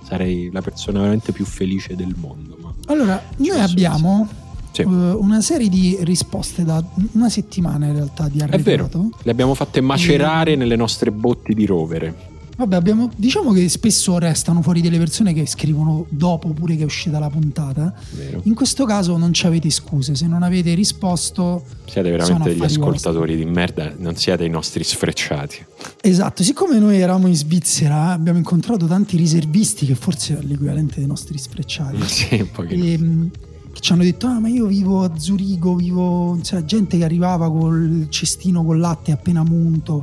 [0.04, 2.56] sarei la persona veramente più felice del mondo.
[2.60, 2.72] Ma...
[2.86, 4.28] Allora, noi abbiamo
[4.74, 4.82] Sì.
[4.82, 6.82] eh, una serie di risposte da
[7.12, 9.10] una settimana in realtà di È vero, arretrato.
[9.22, 12.32] le abbiamo fatte macerare nelle nostre botti di rovere.
[12.56, 16.84] Vabbè, abbiamo, diciamo che spesso restano fuori delle persone che scrivono dopo pure che è
[16.84, 17.92] uscita la puntata.
[18.12, 18.42] Vero.
[18.44, 23.34] In questo caso non ci avete scuse, se non avete risposto Siete veramente degli ascoltatori
[23.34, 25.64] di merda, non siete i nostri sfrecciati.
[26.00, 31.06] Esatto, siccome noi eravamo in Svizzera abbiamo incontrato tanti riservisti che forse è l'equivalente dei
[31.06, 32.02] nostri sfrecciati.
[32.06, 32.84] Sì, un pochino.
[32.84, 33.43] e, che
[33.84, 36.38] ci hanno detto: Ah, ma io vivo a Zurigo, vivo.
[36.40, 40.02] Cioè, gente che arrivava col cestino con latte appena munto,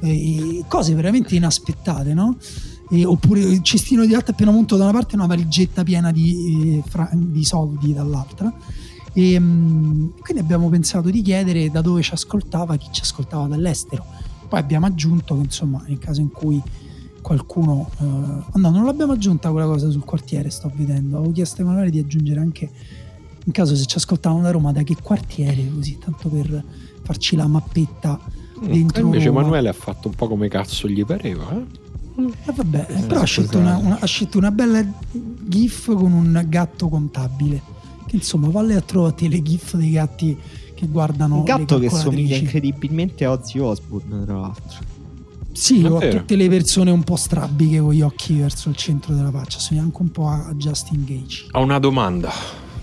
[0.00, 2.36] e cose veramente inaspettate, no?
[2.90, 6.10] e- oppure il cestino di latte appena montato da una parte e una valigetta piena
[6.10, 8.52] di, eh, fra- di soldi dall'altra.
[9.12, 14.04] E, mm, quindi abbiamo pensato di chiedere da dove ci ascoltava chi ci ascoltava dall'estero.
[14.48, 16.60] Poi abbiamo aggiunto che insomma nel caso in cui
[17.20, 17.90] qualcuno...
[18.00, 21.18] eh, no, non l'abbiamo aggiunta quella cosa sul quartiere, sto vedendo.
[21.18, 22.70] Avevo chiesto a Emanuele di aggiungere anche
[23.44, 26.62] in caso se ci ascoltavano da Roma da che quartiere, così tanto per
[27.02, 28.18] farci la mappetta
[28.60, 29.40] dentro E invece Roma.
[29.40, 31.50] Emanuele ha fatto un po' come cazzo gli pareva.
[31.52, 31.78] eh?
[32.22, 36.44] Eh, vabbè, Eh, però ha scelto una, una- ha scelto una bella gif con un
[36.48, 37.62] gatto contabile.
[38.06, 40.36] Che insomma, valle a trovare le gif dei gatti
[40.74, 41.36] che guardano.
[41.38, 44.78] Un gatto le che somiglia incredibilmente a Ozzy Osbourne, tra l'altro.
[45.52, 49.30] Sì, ho tutte le persone un po' strabiche con gli occhi verso il centro della
[49.30, 49.58] faccia.
[49.58, 51.46] Somiglia anche un po' a Justin Gage.
[51.52, 52.30] Ho una domanda.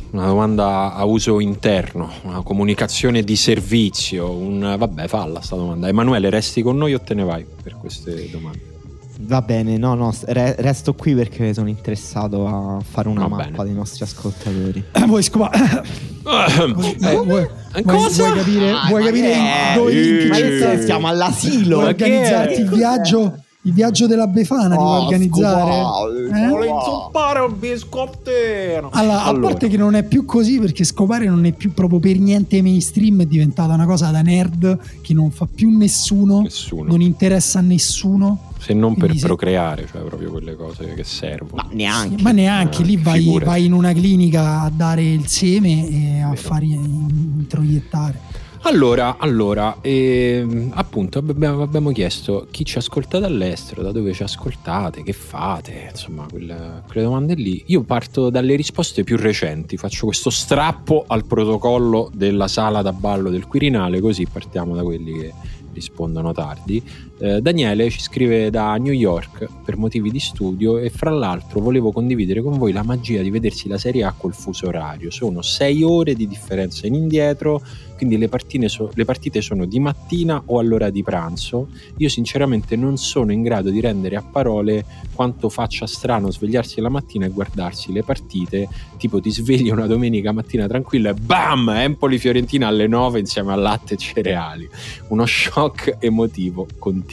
[0.10, 4.32] Una domanda a uso interno, una comunicazione di servizio.
[4.32, 4.76] Un...
[4.78, 5.88] Vabbè, falla sta domanda.
[5.88, 8.66] Emanuele, resti con noi o te ne vai per queste domande?
[9.20, 13.46] Va bene, no, no, re- resto qui perché sono interessato a fare una Va mappa
[13.50, 13.64] bene.
[13.66, 14.84] dei nostri ascoltatori.
[14.92, 15.58] Eh, vuoi scopare?
[16.24, 17.48] vuoi, Eh, vuoi-
[17.84, 18.26] cosa?
[18.28, 19.34] vuoi capire, Ah, vuoi capire
[19.76, 20.82] dove Eh?
[20.84, 21.78] Siamo all'asilo.
[21.78, 24.76] Vuoi organizzarti il viaggio, il viaggio della Befana?
[24.76, 25.72] vuoi Oh, organizzare?
[25.72, 26.44] scopare.
[26.44, 26.48] Eh?
[26.48, 28.89] Vuole inzuppare un biscottino.
[28.91, 32.18] Allora, a parte che non è più così perché scopare non è più proprio per
[32.18, 36.89] niente mainstream, è diventata una cosa da nerd che non fa più nessuno, Nessuno.
[36.89, 38.39] non interessa a nessuno.
[38.60, 41.61] Se non per Quindi se- procreare, cioè proprio quelle cose che servono.
[41.64, 42.22] Ma neanche.
[42.23, 43.45] Ma neanche Eh, lì vai, figurati.
[43.45, 46.41] vai in una clinica a dare il seme e a Vero.
[46.41, 48.19] fare introiettare.
[48.68, 55.03] Allora, allora ehm, appunto abbiamo, abbiamo chiesto chi ci ascolta dall'estero, da dove ci ascoltate,
[55.03, 57.64] che fate, insomma, quelle, quelle domande lì.
[57.68, 63.30] Io parto dalle risposte più recenti, faccio questo strappo al protocollo della sala da ballo
[63.30, 65.34] del Quirinale, così partiamo da quelli che
[65.72, 66.84] rispondono tardi.
[67.19, 71.91] Eh, Daniele ci scrive da New York per motivi di studio e fra l'altro volevo
[71.91, 75.10] condividere con voi la magia di vedersi la Serie A col fuso orario.
[75.10, 77.64] Sono sei ore di differenza in indietro,
[77.95, 78.30] quindi le,
[78.69, 81.69] so- le partite sono di mattina o all'ora di pranzo.
[81.98, 84.85] Io sinceramente non sono in grado di rendere a parole
[85.15, 88.68] quanto faccia strano svegliarsi la mattina e guardarsi le partite,
[88.98, 93.56] tipo ti svegli una domenica mattina tranquilla e bam, Empoli Fiorentina alle 9 insieme a
[93.56, 94.69] latte e cereali.
[95.07, 97.07] Uno shock emotivo continuo.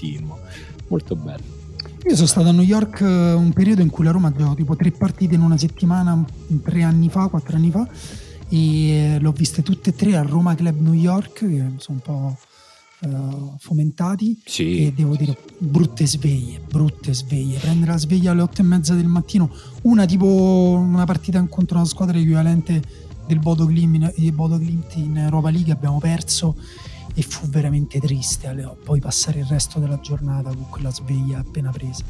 [0.89, 1.63] Molto bello.
[2.07, 4.77] Io sono stato a New York eh, un periodo in cui la Roma giocava tipo
[4.77, 6.23] tre partite in una settimana,
[6.63, 7.89] tre anni fa, quattro anni fa,
[8.51, 12.01] e eh, l'ho viste tutte e tre al Roma Club New York, che sono un
[12.01, 12.37] po'
[13.01, 14.39] eh, fomentati.
[14.45, 14.85] Sì.
[14.85, 17.59] E devo dire, brutte sveglie, brutte sveglie.
[17.59, 19.51] Prendere la sveglia alle otto e mezza del mattino,
[19.83, 22.83] una tipo una partita contro una squadra equivalente
[23.27, 26.55] del Bodo Glimt in Europa League, abbiamo perso
[27.15, 31.71] e fu veramente triste alle- poi passare il resto della giornata con quella sveglia appena
[31.71, 32.03] presa.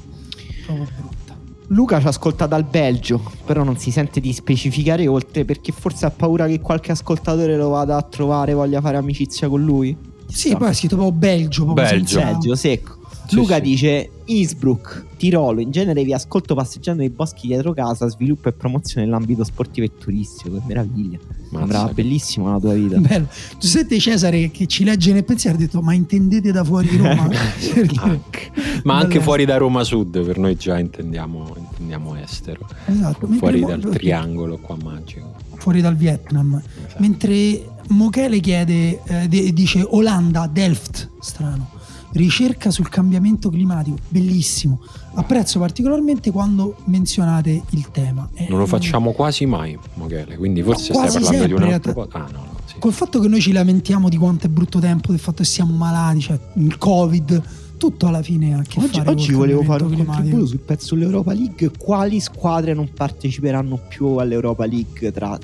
[0.66, 1.36] Proprio brutta.
[1.68, 6.10] Luca ci ascolta dal Belgio, però non si sente di specificare oltre perché forse ha
[6.10, 9.96] paura che qualche ascoltatore lo vada a trovare, voglia fare amicizia con lui.
[10.26, 12.06] Sì, poi ha scritto proprio Belgio, proprio Belgio.
[12.18, 12.93] senza- Belgio, secco.
[13.26, 13.60] Sì, Luca sì.
[13.62, 19.06] dice Innsbruck, Tirolo, in genere vi ascolto passeggiando nei boschi dietro casa, sviluppo e promozione
[19.06, 21.18] nell'ambito sportivo e turistico, che meraviglia.
[21.50, 21.86] Mazza.
[21.94, 22.98] bellissimo la tua vita.
[22.98, 23.28] Bello.
[23.60, 27.28] Giuseppe Cesare che ci legge nel pensiero ha detto ma intendete da fuori Roma?
[28.84, 32.68] Ma anche fuori da Roma Sud, per noi già intendiamo, intendiamo estero.
[32.86, 35.32] esatto, Fuori mentre dal mo- triangolo qua magico.
[35.56, 36.60] fuori dal Vietnam.
[36.86, 37.00] Esatto.
[37.00, 41.70] Mentre Mochele chiede, eh, dice Olanda, Delft, strano.
[42.14, 44.80] Ricerca sul cambiamento climatico, bellissimo.
[45.14, 48.28] Apprezzo particolarmente quando menzionate il tema.
[48.34, 51.58] Eh, Non lo facciamo quasi mai, Mochele, quindi forse No, stai quasi parlando di un
[51.58, 52.08] sempre, altro po'.
[52.12, 52.74] Ah, no, no, sì.
[52.78, 55.74] Col fatto che noi ci lamentiamo di quanto è brutto tempo, del fatto che siamo
[55.74, 57.42] malati, cioè il Covid,
[57.76, 60.60] tutto alla fine ha a che Oggi, fare oggi col volevo fare un contributo sul
[60.60, 61.70] pezzo sull'Europa League.
[61.76, 65.36] Quali squadre non parteciperanno più all'Europa League tra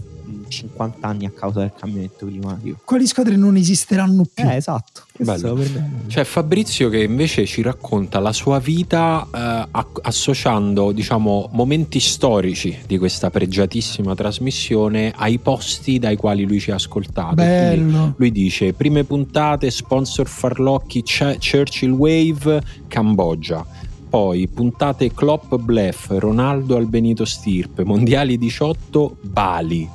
[0.50, 2.80] 50 anni a causa del cambiamento climatico?
[2.84, 4.44] Quali squadre non esisteranno più?
[4.44, 5.04] Eh, esatto.
[6.06, 9.68] C'è Fabrizio che invece ci racconta la sua vita eh,
[10.02, 16.74] associando, diciamo, momenti storici di questa pregiatissima trasmissione ai posti dai quali lui ci ha
[16.74, 17.34] ascoltato.
[17.34, 18.14] Bello.
[18.16, 23.64] Lui dice: prime puntate, sponsor farlocchi Ch- Churchill Wave, Cambogia.
[24.10, 29.88] Poi puntate Klopp Blef, Ronaldo al Benito Stirpe, Mondiali 18, Bali.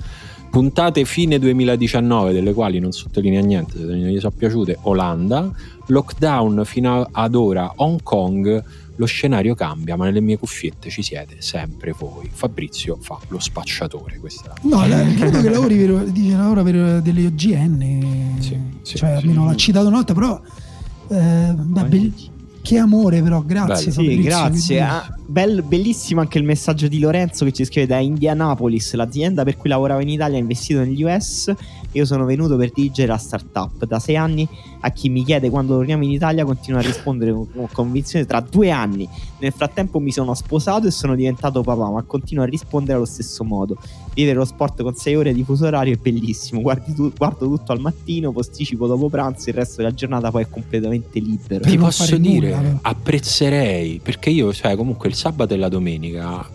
[0.56, 5.52] Puntate fine 2019, delle quali non sottolinea niente, se non gli sono piaciute, Olanda.
[5.88, 8.64] Lockdown fino ad ora, Hong Kong.
[8.96, 12.30] Lo scenario cambia, ma nelle mie cuffiette ci siete sempre voi.
[12.32, 14.18] Fabrizio fa lo spacciatore.
[14.18, 19.18] Questa No, la- credo che lavori per, dice, lavora per delle OGN, Sì, sì, cioè
[19.18, 19.24] sì.
[19.26, 20.40] almeno l'ha citato una volta, però
[21.10, 22.12] eh, beh, be-
[22.66, 24.10] che amore però, grazie Bello.
[24.10, 24.82] Sì, grazie.
[24.82, 29.56] Ah, bel- bellissimo anche il messaggio di Lorenzo che ci scrive da Indianapolis, l'azienda per
[29.56, 31.54] cui lavoravo in Italia ha investito negli US.
[31.92, 33.86] Io sono venuto per dirigere la startup.
[33.86, 34.48] Da sei anni
[34.82, 38.72] a chi mi chiede quando torniamo in Italia continuo a rispondere con convinzione tra due
[38.72, 39.08] anni.
[39.46, 43.44] Nel frattempo mi sono sposato e sono diventato papà, ma continuo a rispondere allo stesso
[43.44, 43.78] modo.
[44.16, 46.64] Vivere lo sport con sei ore di fuso orario è bellissimo.
[46.96, 51.20] Tu- guardo tutto al mattino, posticipo dopo pranzo, il resto della giornata poi è completamente
[51.20, 51.64] libero.
[51.64, 56.50] Ti non posso dire, nulla, apprezzerei, perché io, cioè, comunque il sabato e la domenica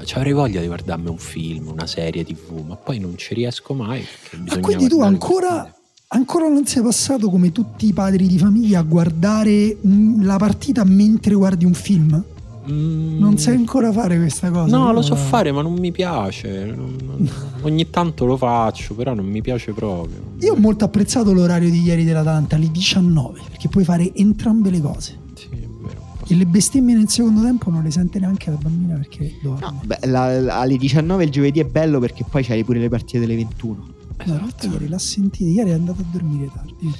[0.00, 3.32] eh, ci avrei voglia di guardarmi un film, una serie tv, ma poi non ci
[3.34, 4.00] riesco mai.
[4.00, 5.72] Ma bisogna quindi tu ancora.
[6.14, 9.76] Ancora non sei passato come tutti i padri di famiglia a guardare
[10.20, 12.22] la partita mentre guardi un film?
[12.70, 14.74] Mm, Non sai ancora fare questa cosa?
[14.74, 16.72] No, lo so fare, ma non mi piace.
[16.74, 17.28] Non- non-
[17.62, 20.16] ogni tanto lo faccio, però non mi piace proprio.
[20.40, 24.80] Io ho molto apprezzato l'orario di ieri dell'Atalanta, alle 19, perché puoi fare entrambe le
[24.80, 25.18] cose.
[25.34, 26.00] Sì, è vero.
[26.26, 29.60] E le bestemmie nel secondo tempo non le sente neanche la bambina perché dorme.
[29.60, 32.88] No, beh, la- la- alle 19 il giovedì è bello perché poi c'hai pure le
[32.88, 33.88] partite delle 21.
[34.16, 34.66] Esatto.
[34.66, 36.92] ieri l'ha sentita, ieri è andato a dormire tardi.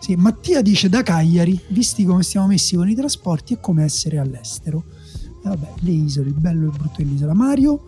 [0.00, 4.18] Sì, Mattia dice da Cagliari, visti come stiamo messi con i trasporti, è come essere
[4.18, 4.84] all'estero.
[5.44, 7.34] E vabbè, le isole, il bello e il brutto dell'isola.
[7.34, 7.86] Mario,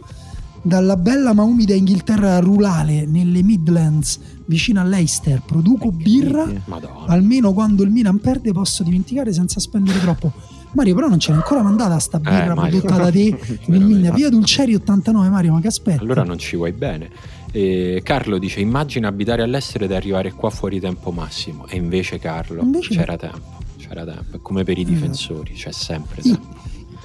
[0.63, 7.07] dalla bella ma umida Inghilterra rurale, nelle Midlands, vicino a Leicester, produco birra, Madonna.
[7.07, 10.33] almeno quando il Milan perde posso dimenticare senza spendere troppo.
[10.73, 14.11] Mario però non ce l'hai ancora mandata sta birra Eh, prodotta da te nel.
[14.13, 16.01] Via Dulceri 89 Mario, ma che aspetta?
[16.03, 17.11] Allora non ci vuoi bene.
[17.57, 21.69] E Carlo dice: Immagina abitare all'estero ed arrivare qua fuori tempo massimo.
[21.69, 23.59] E invece, Carlo, Invece- c'era tempo.
[23.79, 24.41] C'era tempo.
[24.43, 24.95] Come per i Esatto.
[24.95, 26.53] difensori, c'è sempre tempo.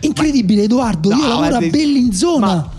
[0.01, 2.45] Incredibile Edoardo, io No, lavoro a Bellinzona.
[2.47, 2.71] ma-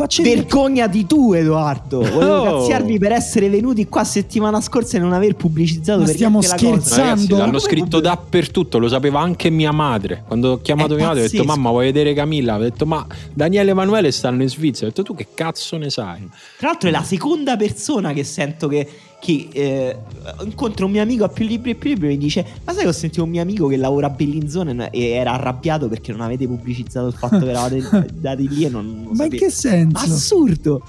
[0.00, 2.00] Faccio Vergognati tu, Edoardo.
[2.00, 2.58] Volevo Oh.
[2.60, 6.70] cazziarvi per essere venuti qua settimana scorsa e non aver pubblicizzato Ma stiamo niente la
[6.70, 6.80] cosa.
[6.80, 7.04] scherzando.
[7.10, 10.24] Ragazzi, l'hanno Come scritto pubblic- dappertutto, lo sapeva anche mia madre.
[10.26, 11.44] Quando ho chiamato È mia madre, ho detto.
[11.44, 12.56] Mamma, vuoi vedere Camilla?
[12.56, 14.86] Ho detto: Ma Daniele e Emanuele stanno in Svizzera.
[14.86, 16.26] Ho detto: Tu che cazzo ne sai?
[16.56, 18.88] Tra l'altro è la seconda persona che sento che,
[19.20, 19.96] che, eh,
[20.44, 22.82] incontro un mio amico a più libri e più libri e mi dice ma sai
[22.82, 26.22] che ho sentito un mio amico che lavora a Bellinzona e era arrabbiato perché non
[26.22, 29.36] avete pubblicizzato il fatto che eravate andati lì e non, non Ma in sapete.
[29.36, 30.04] che senso?
[30.04, 30.82] Assurdo.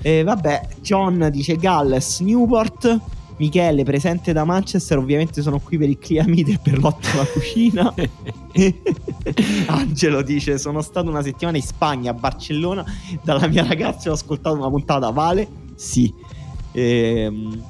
[0.00, 3.00] E vabbè, John dice Galles, Newport.
[3.38, 7.94] Michele, presente da Manchester, ovviamente sono qui per il Cliamite e per l'ottima cucina.
[9.68, 12.84] Angelo dice: Sono stato una settimana in Spagna, a Barcellona.
[13.22, 15.10] Dalla mia ragazza ho ascoltato una puntata.
[15.10, 15.46] Vale?
[15.76, 16.12] Sì.
[16.78, 17.62] Ehm,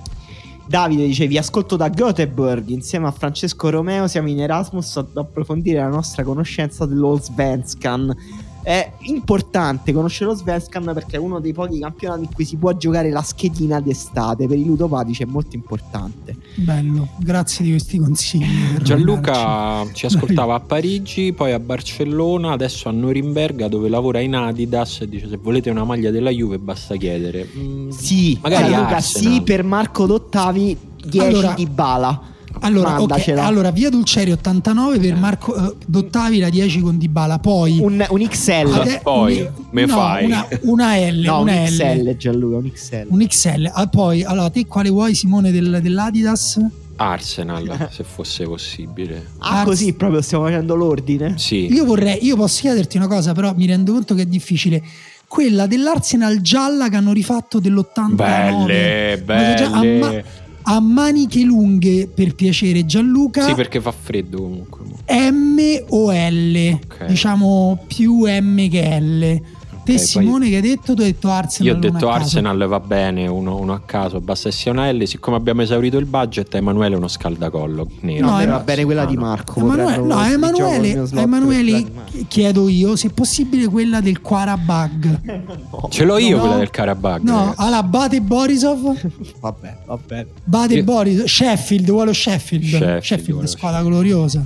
[0.67, 4.07] Davide dice: Vi ascolto da Göteborg insieme a Francesco Romeo.
[4.07, 8.15] Siamo in Erasmus ad approfondire la nostra conoscenza dello Svenskan.
[8.63, 12.73] È importante conoscere lo Svenskan perché è uno dei pochi campionati in cui si può
[12.77, 14.47] giocare la schedina d'estate.
[14.47, 16.37] Per i ludopatici è molto importante.
[16.57, 18.77] Bello, grazie di questi consigli.
[18.83, 25.01] Gianluca ci ascoltava a Parigi, poi a Barcellona, adesso a Norimberga dove lavora in Adidas
[25.01, 27.49] e dice se volete una maglia della Juve basta chiedere.
[27.57, 29.33] Mm, Sì, Magari Gianluca, Arsenal.
[29.33, 30.77] sì, per Marco Dottavi
[31.07, 32.23] 10 Allora- di bala.
[32.61, 33.45] Allora, ok, Mandacela.
[33.45, 38.27] allora, via Dulceri 89 per Marco eh, Dottavi la 10 con Dybala, poi Un, un
[38.29, 38.73] XL.
[38.73, 40.25] Ade- poi, un- me no, fai.
[40.25, 41.67] una, una L, no, un una L.
[41.69, 43.07] XL Gianluca, un XL.
[43.09, 43.71] Un XL.
[43.73, 46.61] Ah, poi, allora, te quale vuoi Simone del- dell'Adidas?
[47.01, 49.29] Arsenal, se fosse possibile.
[49.39, 51.35] Ah, Ars- così proprio stiamo facendo l'ordine.
[51.39, 51.73] Sì.
[51.73, 54.83] Io vorrei, io posso chiederti una cosa, però mi rendo conto che è difficile.
[55.29, 58.15] Quella dell'Arsenal gialla che hanno rifatto dell'89.
[58.15, 59.99] Belle, già- belle.
[59.99, 63.43] ma- a maniche lunghe, per piacere, Gianluca.
[63.43, 64.85] Sì, perché fa freddo comunque.
[65.09, 65.59] M
[65.89, 67.07] o L, Ok.
[67.07, 69.41] diciamo più M che L.
[69.89, 70.95] Te poi- Simone che hai detto?
[70.95, 71.73] Tu hai detto Arsenal.
[71.73, 72.09] Io ho detto.
[72.11, 75.03] Arsenal va bene, uno, uno a caso, basta L.
[75.07, 78.27] Siccome abbiamo esaurito il budget, Emanuele è uno scaldacollo nero.
[78.27, 79.17] No, eh, va bene quella di.
[79.17, 79.61] Marco.
[79.61, 81.87] Emanuele, no, Emanuele, Emanuele
[82.29, 85.21] chiedo io se è possibile quella del Quarabag.
[85.79, 85.89] No.
[85.91, 86.41] Ce l'ho io No.
[86.43, 87.23] quella del Karabag.
[87.23, 87.55] No, ragazzi.
[87.63, 88.97] allora Bate Borisov.
[89.41, 90.27] Vabbè, vabbè.
[90.45, 91.27] Bate Io- Borisov.
[91.27, 92.65] Sheffield, vuole Sheffield.
[92.65, 94.45] Sheffield, Sheffield, squadra gloriosa.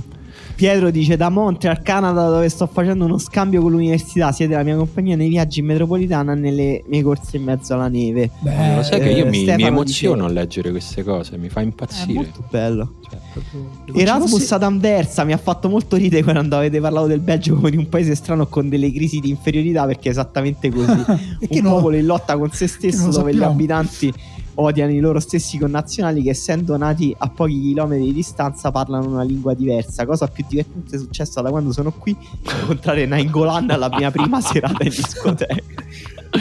[0.55, 4.31] Pietro dice da Montreal, Canada, dove sto facendo uno scambio con l'università.
[4.31, 7.87] Siete la mia compagnia nei viaggi in metropolitana e nelle mie corse in mezzo alla
[7.87, 8.29] neve.
[8.39, 11.49] Beh, lo sai che io eh, mi, mi emoziono dice- a leggere queste cose, mi
[11.49, 12.13] fa È impazzire.
[12.13, 12.93] molto bello.
[13.09, 17.19] Cioè, proprio- Erasmus fosse- ad Anversa mi ha fatto molto ridere quando avete parlato del
[17.19, 20.91] Belgio come di un paese strano con delle crisi di inferiorità perché è esattamente così.
[21.49, 21.69] Un no?
[21.71, 23.53] popolo in lotta con se stesso dove gli sappiamo.
[23.53, 24.13] abitanti
[24.55, 29.23] odiano i loro stessi connazionali che essendo nati a pochi chilometri di distanza parlano una
[29.23, 30.05] lingua diversa.
[30.05, 32.15] Cosa più divertente è successa da quando sono qui
[32.59, 35.55] incontrare Nainggolan alla mia prima serata in discoteca.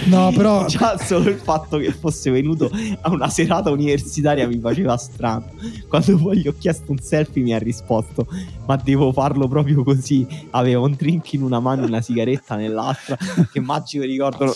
[0.07, 2.71] No, però Già solo il fatto che fosse venuto
[3.01, 5.51] a una serata universitaria mi faceva strano.
[5.89, 8.27] Quando poi gli ho chiesto un selfie mi ha risposto
[8.67, 10.27] ma devo farlo proprio così.
[10.51, 13.17] Aveva un drink in una mano e una sigaretta nell'altra.
[13.51, 14.55] Che magico ricordo.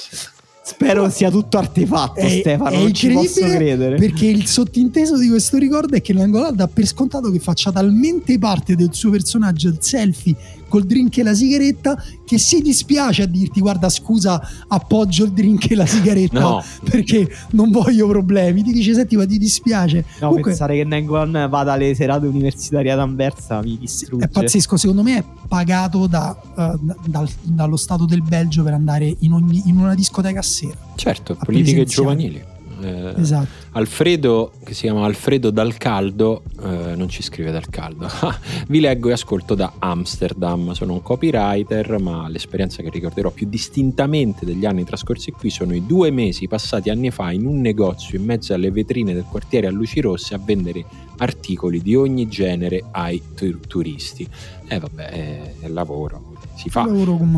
[0.68, 2.70] Spero sia tutto artefatto, È- Stefano.
[2.70, 3.98] è non ci posso credere.
[3.98, 8.36] perché il sottinteso di questo ricordo è che Nangola dà per scontato che faccia talmente
[8.36, 10.34] parte del suo personaggio il selfie
[10.68, 15.70] col drink e la sigaretta che si dispiace a dirti guarda scusa appoggio il drink
[15.70, 16.62] e la sigaretta No.
[16.82, 21.46] perché non voglio problemi ti dice senti ma ti dispiace No, Comunque, pensare che Nengon
[21.48, 24.24] vada alle serate universitarie ad Anversa mi distrugge.
[24.24, 29.14] è pazzesco secondo me è pagato da, da- dal- dallo Stato del Belgio per andare
[29.20, 32.42] in, ogni- in una discoteca a sera Certo, A politiche giovanili.
[32.82, 38.08] Eh, esatto Alfredo, che si chiama Alfredo Dal Caldo, eh, non ci scrive Dal Caldo,
[38.68, 40.72] vi leggo e ascolto da Amsterdam.
[40.72, 45.84] Sono un copywriter, ma l'esperienza che ricorderò più distintamente degli anni trascorsi qui sono i
[45.84, 49.70] due mesi passati anni fa in un negozio in mezzo alle vetrine del quartiere a
[49.70, 50.82] luci rosse a vendere
[51.18, 54.26] articoli di ogni genere ai tu- turisti.
[54.68, 56.86] E vabbè, è, è lavoro, si fa.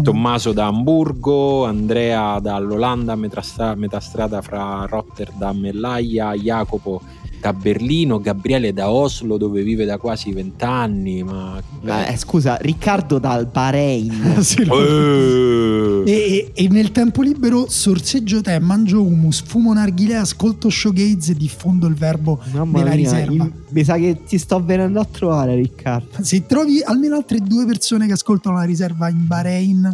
[0.02, 3.42] Tommaso da Amburgo, Andrea dall'Olanda, metà,
[3.74, 7.02] metà strada fra Rotterdam e L'Aia, Jacopo
[7.40, 11.22] da Berlino, Gabriele da Oslo dove vive da quasi vent'anni.
[11.22, 11.60] Ma...
[12.06, 14.36] Eh, scusa, Riccardo dal Bahrain.
[14.42, 16.10] Sì, lo- Eh.
[16.10, 21.86] E, e nel tempo libero sorseggio tè, mangio hummus, fumo narghilè, ascolto showgaze e diffondo
[21.86, 23.32] il verbo Mamma nella mia, riserva.
[23.32, 26.22] in- mi sa che ti sto venendo a trovare, Riccardo.
[26.22, 29.92] Se trovi almeno altre due persone che ascoltano la riserva in Bahrain,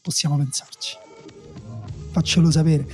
[0.00, 0.96] possiamo pensarci.
[2.12, 2.86] Faccelo sapere.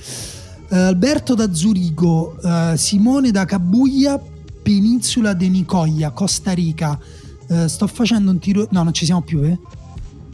[0.69, 4.19] Eh, Alberto da Zurigo, eh, Simone da Cabuglia,
[4.61, 6.99] Peninsula de Nicoya, Costa Rica.
[7.47, 8.67] Eh, sto facendo un tiro.
[8.71, 9.57] No, non ci siamo più, eh?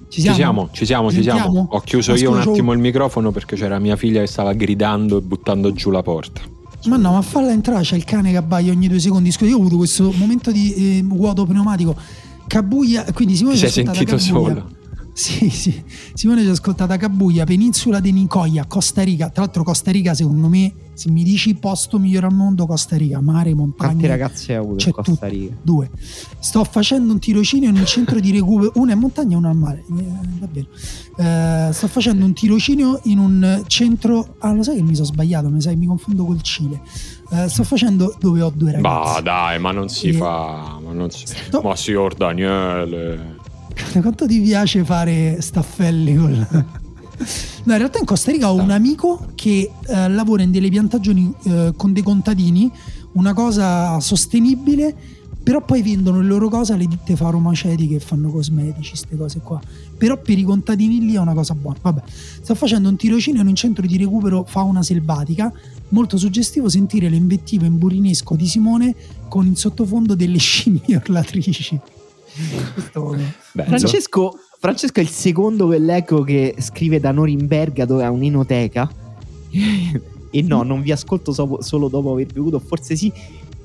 [0.09, 1.67] Ci Ci siamo, ci siamo, ci siamo.
[1.71, 5.21] Ho chiuso io un attimo il microfono perché c'era mia figlia che stava gridando e
[5.21, 6.41] buttando giù la porta.
[6.85, 9.31] Ma no, ma falla entrare, c'è il cane che abbaia ogni due secondi.
[9.31, 11.95] Scusa, io ho avuto questo momento di eh, vuoto pneumatico.
[12.45, 14.72] Cabuglia, quindi Simone ha ascoltata sentito solo.
[15.15, 15.83] Sì, sì.
[16.13, 19.29] Simone ci ha ascoltata Cabuglia, Peninsula de Nicoya, Costa Rica.
[19.29, 23.21] Tra l'altro Costa Rica, secondo me, se mi dici posto migliore al mondo, Costa Rica,
[23.21, 24.07] mare, Quante montagne.
[24.07, 25.27] ragazze hai avuto in Costa tutto.
[25.27, 25.55] Rica?
[25.61, 25.89] Due.
[26.39, 29.49] Sto facendo un tirocinio in un centro di recupero, una è in montagna e una
[29.49, 29.83] al mare.
[29.87, 30.05] Eh,
[30.39, 31.67] va.
[31.69, 34.35] Eh, sto facendo un tirocinio in un centro.
[34.39, 36.81] Ah, lo sai che mi sono sbagliato, mi, sai, mi confondo col Cile.
[37.29, 39.13] Eh, sto facendo dove ho due ragazzi.
[39.13, 40.79] Ma dai, ma non si Eh, fa.
[40.83, 41.25] Ma, non si...
[41.27, 43.41] sto- ma signor Daniele.
[44.01, 46.47] Quanto ti piace fare staffelli col...
[47.65, 51.33] No, in realtà in Costa Rica ho un amico che eh, lavora in delle piantagioni
[51.43, 52.69] eh, con dei contadini,
[53.13, 54.93] una cosa sostenibile,
[55.41, 59.61] però poi vendono le loro cose alle ditte farmaceutiche che fanno cosmetici, queste cose qua.
[59.97, 61.77] Però per i contadini lì è una cosa buona.
[61.81, 62.01] Vabbè,
[62.41, 65.51] sto facendo un tirocinio in un centro di recupero fauna selvatica,
[65.89, 68.95] molto suggestivo sentire le invettive in burinesco di Simone
[69.29, 71.79] con in sottofondo delle scimmie urlatrici.
[73.51, 78.89] Francesco, Francesco è il secondo che leggo che scrive da Norimberga dove ha un'inoteca.
[80.31, 83.11] e no, non vi ascolto so- solo dopo aver bevuto, forse sì.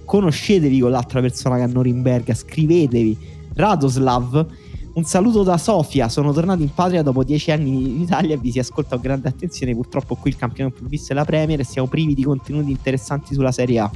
[0.04, 3.16] Conoscetevi con l'altra persona che ha Norimberga, scrivetevi.
[3.54, 4.46] Radoslav,
[4.94, 6.08] un saluto da Sofia.
[6.08, 9.28] Sono tornato in patria dopo dieci anni in Italia e vi si ascolta con grande
[9.28, 9.74] attenzione.
[9.74, 13.34] Purtroppo qui il campione più visto è la Premier e siamo privi di contenuti interessanti
[13.34, 13.90] sulla Serie A.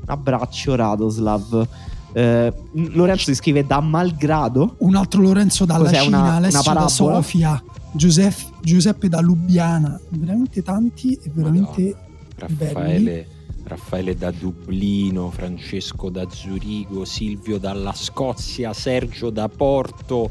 [0.00, 1.68] Un abbraccio, Radoslav.
[2.12, 4.76] Eh, Lorenzo si scrive da malgrado.
[4.78, 6.88] un altro Lorenzo dalla Cos'è, Cina, una- Alessio una da?
[6.88, 7.62] Sofia,
[7.92, 11.94] Giuseppe, Giuseppe da Lubiana, veramente tanti e veramente
[12.36, 13.26] Raffaele,
[13.64, 20.30] Raffaele da Dublino, Francesco da Zurigo, Silvio dalla Scozia, Sergio da Porto,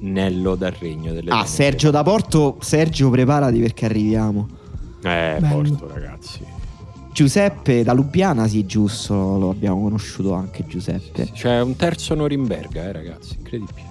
[0.00, 1.44] Nello dal Regno delle Ah.
[1.44, 2.58] Sergio da Porto.
[2.60, 4.46] Sergio, preparati perché arriviamo.
[5.02, 5.48] Eh, Bello.
[5.48, 6.40] Porto, ragazzi.
[7.18, 11.28] Giuseppe da Lubiana, sì, giusto, lo abbiamo conosciuto anche Giuseppe.
[11.32, 13.88] C'è un terzo Norimberga, eh, ragazzi, incredibile.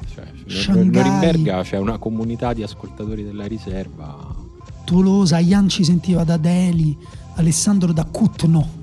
[0.48, 0.74] Cioè.
[0.86, 4.34] Norimberga c'è una comunità di ascoltatori della riserva.
[4.86, 6.98] Tolosa, Ian ci sentiva da Delhi,
[7.36, 8.77] Alessandro da Kutno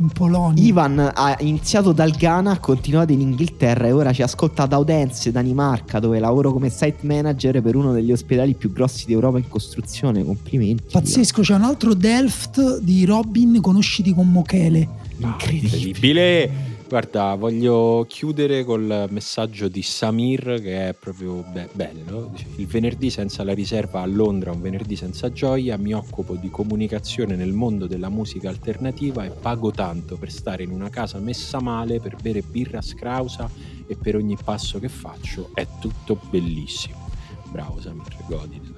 [0.00, 0.62] in Polonia.
[0.62, 5.30] Ivan ha iniziato dal Ghana, ha continuato in Inghilterra e ora ci ascolta da Odense,
[5.30, 10.24] Danimarca, dove lavoro come site manager per uno degli ospedali più grossi d'Europa in costruzione.
[10.24, 10.84] Complimenti.
[10.90, 14.88] Pazzesco, c'è un altro Delft di Robin conosciti con Mochele.
[15.18, 16.78] Incredibile.
[16.90, 22.32] Guarda, voglio chiudere col messaggio di Samir che è proprio be- bello.
[22.56, 27.36] Il venerdì senza la riserva a Londra, un venerdì senza gioia, mi occupo di comunicazione
[27.36, 32.00] nel mondo della musica alternativa e pago tanto per stare in una casa messa male,
[32.00, 33.48] per bere birra scrausa
[33.86, 37.08] e per ogni passo che faccio è tutto bellissimo.
[37.52, 38.69] Bravo Samir, goditela.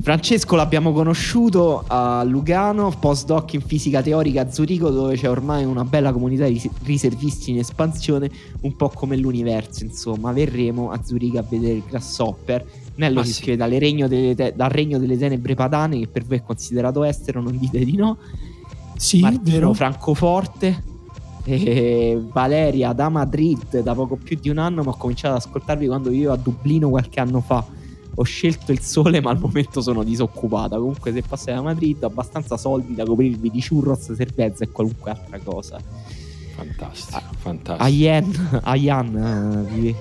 [0.00, 5.84] Francesco l'abbiamo conosciuto a Lugano, postdoc in fisica teorica a Zurigo, dove c'è ormai una
[5.84, 8.30] bella comunità di riservisti in espansione,
[8.62, 9.84] un po' come l'universo.
[9.84, 12.66] Insomma, verremo a Zurigo a vedere il Grasshopper.
[12.96, 13.42] Nello Ah, si sì.
[13.42, 17.40] scrive regno delle te- dal regno delle tenebre padane, che per voi è considerato estero,
[17.40, 18.18] non dite di no.
[18.96, 19.72] Sì, Martino vero.
[19.74, 20.92] Francoforte.
[21.46, 25.86] E Valeria da Madrid da poco più di un anno, ma ho cominciato ad ascoltarvi
[25.86, 27.64] quando vivevo a Dublino qualche anno fa.
[28.16, 30.76] Ho scelto il sole, ma al momento sono disoccupata.
[30.76, 35.10] Comunque, se passate da Madrid, ho abbastanza soldi da coprirvi di churros, cervezza e qualunque
[35.10, 35.78] altra cosa.
[36.54, 37.82] Fantastico, fantastico.
[37.82, 39.94] Ayan, Ayan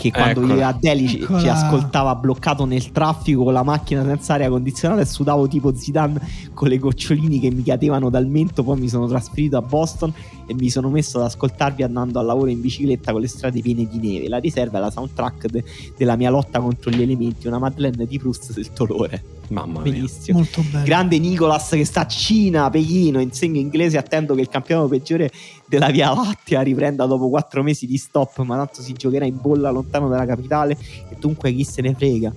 [0.00, 0.46] che quando Eccola.
[0.46, 5.02] viveva a Delhi ci, ci ascoltava bloccato nel traffico con la macchina senza aria condizionata
[5.02, 6.20] e sudavo tipo Zidane
[6.54, 8.62] con le goccioline che mi cadevano dal mento.
[8.62, 10.12] Poi mi sono trasferito a Boston
[10.46, 13.86] e mi sono messo ad ascoltarvi andando al lavoro in bicicletta con le strade piene
[13.86, 14.28] di neve.
[14.28, 15.64] La riserva è la soundtrack de-
[15.96, 19.39] della mia lotta contro gli elementi, una Madeleine di Proust del dolore.
[19.50, 20.04] Mamma mia.
[20.28, 20.84] Molto bello.
[20.84, 25.30] Grande Nicolas che sta a Cina, Pechino, insegna inglese, attendo che il campionato peggiore
[25.66, 29.70] della Via Lattea riprenda dopo quattro mesi di stop, ma tanto si giocherà in bolla
[29.70, 30.76] lontano dalla capitale
[31.08, 32.32] e dunque chi se ne frega.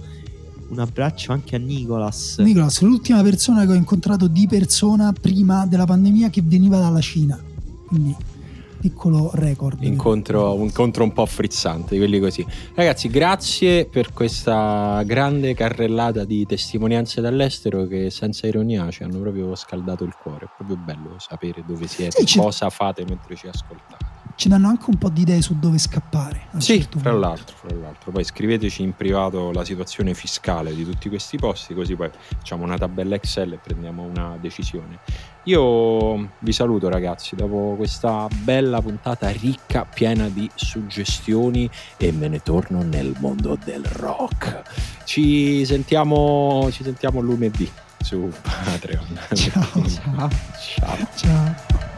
[0.69, 2.39] Un abbraccio anche a Nicolas.
[2.39, 7.39] Nicolas, l'ultima persona che ho incontrato di persona prima della pandemia che veniva dalla Cina.
[7.85, 8.15] Quindi,
[8.83, 9.81] piccolo record.
[9.83, 12.45] Incontro, un incontro un po' frizzante, quelli così.
[12.75, 19.55] Ragazzi, grazie per questa grande carrellata di testimonianze dall'estero che senza ironia ci hanno proprio
[19.55, 20.47] scaldato il cuore.
[20.47, 24.05] È proprio bello sapere dove siete, Sì, cosa fate mentre ci ascoltate.
[24.35, 26.47] Ci danno anche un po' di idee su dove scappare.
[26.57, 28.11] Sì, certo fra l'altro, fra l'altro.
[28.11, 32.77] Poi scriveteci in privato la situazione fiscale di tutti questi posti, così poi facciamo una
[32.77, 34.99] tabella Excel e prendiamo una decisione.
[35.45, 42.41] Io vi saluto ragazzi, dopo questa bella puntata ricca, piena di suggestioni e me ne
[42.41, 44.61] torno nel mondo del rock.
[45.03, 49.19] Ci sentiamo, ci sentiamo lunedì su Patreon.
[49.33, 49.87] Ciao.
[49.87, 50.29] Ciao.
[50.57, 51.07] Ciao.
[51.15, 51.92] Ciao.